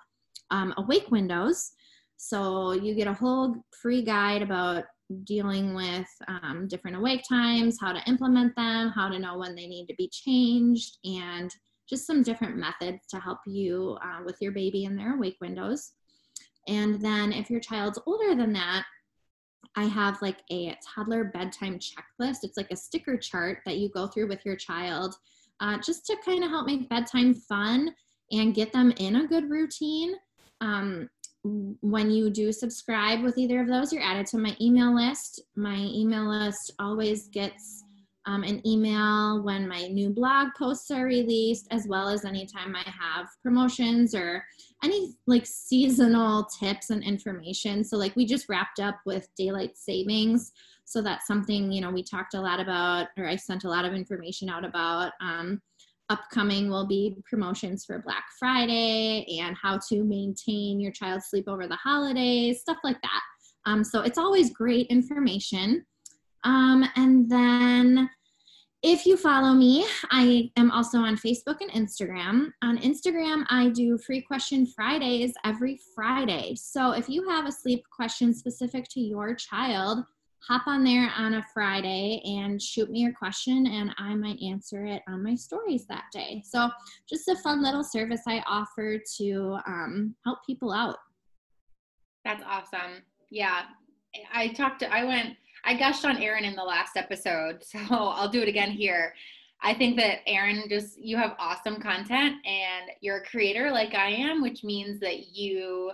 um, 0.50 0.72
awake 0.78 1.10
windows. 1.10 1.72
So 2.16 2.72
you 2.72 2.94
get 2.94 3.08
a 3.08 3.14
whole 3.14 3.56
free 3.80 4.02
guide 4.02 4.42
about 4.42 4.84
dealing 5.24 5.74
with 5.74 6.08
um, 6.28 6.66
different 6.68 6.96
awake 6.96 7.22
times, 7.28 7.78
how 7.80 7.92
to 7.92 8.02
implement 8.08 8.54
them, 8.56 8.90
how 8.90 9.08
to 9.08 9.18
know 9.18 9.38
when 9.38 9.54
they 9.54 9.66
need 9.66 9.86
to 9.86 9.94
be 9.96 10.08
changed, 10.08 10.98
and 11.04 11.50
just 11.88 12.06
some 12.06 12.22
different 12.22 12.56
methods 12.56 13.06
to 13.10 13.20
help 13.20 13.38
you 13.46 13.96
uh, 14.02 14.20
with 14.24 14.36
your 14.40 14.52
baby 14.52 14.84
in 14.84 14.96
their 14.96 15.14
awake 15.14 15.36
windows. 15.40 15.92
And 16.66 17.00
then 17.00 17.32
if 17.32 17.48
your 17.48 17.60
child's 17.60 18.00
older 18.06 18.34
than 18.34 18.52
that, 18.54 18.84
I 19.76 19.84
have 19.84 20.20
like 20.22 20.38
a 20.50 20.76
toddler 20.82 21.24
bedtime 21.24 21.78
checklist. 21.78 22.38
It's 22.42 22.56
like 22.56 22.70
a 22.70 22.76
sticker 22.76 23.16
chart 23.16 23.60
that 23.66 23.76
you 23.76 23.88
go 23.90 24.06
through 24.06 24.28
with 24.28 24.44
your 24.44 24.56
child 24.56 25.14
uh, 25.60 25.78
just 25.78 26.06
to 26.06 26.16
kind 26.24 26.42
of 26.42 26.50
help 26.50 26.66
make 26.66 26.88
bedtime 26.88 27.34
fun 27.34 27.94
and 28.32 28.54
get 28.54 28.72
them 28.72 28.92
in 28.98 29.16
a 29.16 29.26
good 29.26 29.50
routine. 29.50 30.14
Um, 30.60 31.08
when 31.80 32.10
you 32.10 32.30
do 32.30 32.52
subscribe 32.52 33.22
with 33.22 33.38
either 33.38 33.60
of 33.60 33.68
those, 33.68 33.92
you're 33.92 34.02
added 34.02 34.26
to 34.26 34.38
my 34.38 34.56
email 34.60 34.94
list. 34.94 35.42
My 35.54 35.76
email 35.76 36.28
list 36.28 36.72
always 36.78 37.28
gets 37.28 37.84
um, 38.26 38.42
an 38.42 38.66
email 38.66 39.42
when 39.44 39.68
my 39.68 39.86
new 39.86 40.10
blog 40.10 40.48
posts 40.58 40.90
are 40.90 41.04
released, 41.04 41.68
as 41.70 41.86
well 41.88 42.08
as 42.08 42.24
anytime 42.24 42.74
I 42.74 42.82
have 42.82 43.28
promotions 43.42 44.14
or 44.14 44.44
any 44.82 45.14
like 45.26 45.46
seasonal 45.46 46.44
tips 46.58 46.90
and 46.90 47.04
information. 47.04 47.84
So, 47.84 47.96
like, 47.96 48.16
we 48.16 48.26
just 48.26 48.48
wrapped 48.48 48.80
up 48.80 48.96
with 49.06 49.28
daylight 49.36 49.76
savings. 49.76 50.52
So, 50.84 51.02
that's 51.02 51.26
something, 51.26 51.70
you 51.70 51.80
know, 51.80 51.90
we 51.90 52.02
talked 52.02 52.34
a 52.34 52.40
lot 52.40 52.58
about, 52.58 53.08
or 53.16 53.28
I 53.28 53.36
sent 53.36 53.64
a 53.64 53.70
lot 53.70 53.84
of 53.84 53.94
information 53.94 54.48
out 54.48 54.64
about. 54.64 55.12
Um, 55.20 55.62
upcoming 56.08 56.70
will 56.70 56.86
be 56.86 57.16
promotions 57.28 57.84
for 57.84 57.98
Black 57.98 58.24
Friday 58.38 59.38
and 59.40 59.56
how 59.60 59.78
to 59.88 60.04
maintain 60.04 60.80
your 60.80 60.92
child's 60.92 61.26
sleep 61.26 61.48
over 61.48 61.66
the 61.66 61.76
holidays, 61.76 62.60
stuff 62.60 62.78
like 62.84 63.00
that. 63.02 63.20
Um, 63.66 63.82
so 63.82 64.02
it's 64.02 64.18
always 64.18 64.52
great 64.52 64.86
information. 64.88 65.84
Um, 66.44 66.88
and 66.94 67.28
then 67.28 68.08
if 68.82 69.04
you 69.04 69.16
follow 69.16 69.52
me, 69.52 69.84
I 70.12 70.50
am 70.56 70.70
also 70.70 70.98
on 70.98 71.16
Facebook 71.16 71.56
and 71.60 71.72
Instagram. 71.72 72.52
On 72.62 72.78
Instagram, 72.78 73.44
I 73.48 73.70
do 73.70 73.98
free 73.98 74.20
question 74.20 74.64
Fridays 74.66 75.32
every 75.44 75.80
Friday. 75.94 76.54
So 76.54 76.92
if 76.92 77.08
you 77.08 77.28
have 77.28 77.46
a 77.46 77.52
sleep 77.52 77.82
question 77.90 78.32
specific 78.32 78.86
to 78.90 79.00
your 79.00 79.34
child, 79.34 80.04
hop 80.46 80.66
on 80.66 80.84
there 80.84 81.10
on 81.16 81.34
a 81.34 81.46
Friday 81.52 82.22
and 82.24 82.60
shoot 82.60 82.90
me 82.90 83.00
your 83.00 83.12
question, 83.12 83.66
and 83.66 83.90
I 83.98 84.14
might 84.14 84.40
answer 84.40 84.86
it 84.86 85.02
on 85.08 85.22
my 85.22 85.34
stories 85.34 85.86
that 85.86 86.04
day. 86.12 86.42
So, 86.44 86.70
just 87.08 87.28
a 87.28 87.36
fun 87.36 87.62
little 87.62 87.82
service 87.82 88.22
I 88.28 88.42
offer 88.46 88.98
to 89.18 89.58
um, 89.66 90.14
help 90.24 90.38
people 90.46 90.72
out. 90.72 90.98
That's 92.24 92.44
awesome. 92.46 93.02
Yeah. 93.30 93.62
I 94.32 94.48
talked 94.48 94.80
to, 94.80 94.92
I 94.92 95.04
went, 95.04 95.36
I 95.64 95.74
gushed 95.74 96.04
on 96.04 96.22
Erin 96.22 96.44
in 96.44 96.54
the 96.54 96.62
last 96.62 96.96
episode, 96.96 97.62
so 97.64 97.78
I'll 97.90 98.28
do 98.28 98.42
it 98.42 98.48
again 98.48 98.70
here. 98.70 99.14
I 99.62 99.74
think 99.74 99.96
that 99.96 100.18
Erin, 100.28 100.64
just, 100.68 100.98
you 100.98 101.16
have 101.16 101.34
awesome 101.38 101.80
content 101.80 102.36
and 102.46 102.90
you're 103.00 103.18
a 103.18 103.24
creator 103.24 103.70
like 103.70 103.94
I 103.94 104.10
am, 104.10 104.42
which 104.42 104.62
means 104.62 105.00
that 105.00 105.34
you 105.34 105.92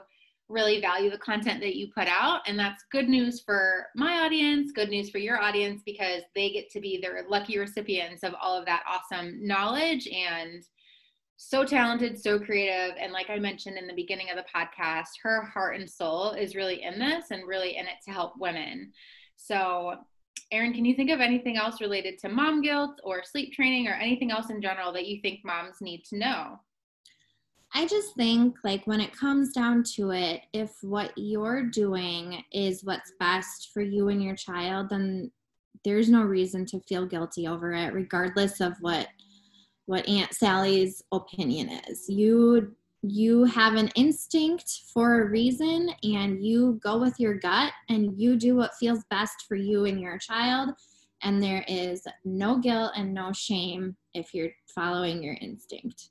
really 0.53 0.81
value 0.81 1.11
the 1.11 1.19
content 1.19 1.61
that 1.61 1.77
you 1.77 1.89
put 1.95 2.07
out. 2.07 2.43
And 2.47 2.59
that's 2.59 2.85
good 2.93 3.09
news 3.09 3.41
for 3.41 3.87
my 3.97 4.21
audience, 4.21 4.71
good 4.73 4.91
news 4.91 5.11
for 5.11 5.19
your 5.19 5.41
audience, 5.41 5.83
because 5.85 6.23
they 6.35 6.51
get 6.51 6.71
to 6.71 6.81
be 6.81 7.03
the 7.03 7.29
lucky 7.29 7.59
recipients 7.59 8.23
of 8.23 8.35
all 8.41 8.57
of 8.57 8.67
that 8.67 8.85
awesome 8.87 9.45
knowledge 9.45 10.07
and 10.09 10.65
so 11.37 11.65
talented, 11.65 12.21
so 12.21 12.39
creative. 12.39 12.97
And 13.01 13.13
like 13.13 13.31
I 13.31 13.39
mentioned 13.39 13.77
in 13.77 13.89
the 13.89 13.95
beginning 13.95 14.29
of 14.31 14.37
the 14.37 14.45
podcast, 14.55 15.09
her 15.23 15.43
heart 15.43 15.77
and 15.77 15.91
soul 15.91 16.33
is 16.33 16.55
really 16.55 16.83
in 16.83 16.99
this 16.99 17.31
and 17.31 17.49
really 17.49 17.77
in 17.77 17.87
it 17.87 17.97
to 18.05 18.13
help 18.13 18.35
women. 18.39 18.93
So, 19.37 19.97
Erin, 20.53 20.75
can 20.75 20.85
you 20.85 20.95
think 20.95 21.11
of 21.11 21.21
anything 21.21 21.57
else 21.57 21.81
related 21.81 22.19
to 22.21 22.29
mom 22.29 22.61
guilt 22.61 23.01
or 23.03 23.25
sleep 23.25 23.55
training 23.55 23.89
or 23.89 23.95
anything 23.95 24.31
else 24.31 24.51
in 24.51 24.61
general 24.61 24.93
that 24.93 25.07
you 25.07 25.21
think 25.21 25.41
moms 25.45 25.81
need 25.81 26.05
to 26.11 26.19
know? 26.19 26.61
I 27.75 27.87
just 27.87 28.15
think 28.17 28.57
like 28.65 28.87
when 28.87 29.01
it 29.01 29.17
comes 29.17 29.53
down 29.53 29.83
to 29.95 30.11
it, 30.11 30.43
if 30.53 30.73
what 30.83 31.13
you're 31.17 31.65
doing 31.65 32.43
is 32.53 32.85
what's 32.85 33.13
best 33.19 33.71
for 33.73 33.81
you 33.81 34.09
and 34.09 34.23
your 34.23 34.37
child, 34.37 34.91
then 34.91 35.31
there's 35.85 36.11
no 36.11 36.23
reason 36.23 36.67
to 36.67 36.81
feel 36.81 37.07
guilty 37.07 37.47
over 37.47 37.73
it, 37.73 37.93
regardless 37.95 38.61
of 38.61 38.75
what 38.81 39.09
what 39.87 40.09
Aunt 40.09 40.33
Sally's 40.33 41.03
opinion 41.13 41.71
is. 41.89 42.09
You 42.09 42.75
you 43.03 43.45
have 43.45 43.75
an 43.75 43.89
instinct 43.97 44.83
for 44.95 45.23
a 45.23 45.29
reason 45.29 45.91
and 46.05 46.45
you 46.45 46.79
go 46.85 46.99
with 46.99 47.19
your 47.19 47.35
gut 47.35 47.73
and 47.89 48.17
you 48.17 48.37
do 48.37 48.55
what 48.55 48.77
feels 48.77 49.03
best 49.11 49.45
for 49.49 49.57
you 49.57 49.87
and 49.87 50.01
your 50.01 50.19
child 50.19 50.71
and 51.23 51.43
there 51.43 51.65
is 51.67 52.07
no 52.25 52.59
guilt 52.59 52.93
and 52.97 53.13
no 53.13 53.33
shame 53.33 53.97
if 54.15 54.33
you're 54.33 54.51
following 54.73 55.21
your 55.21 55.37
instinct. 55.41 56.11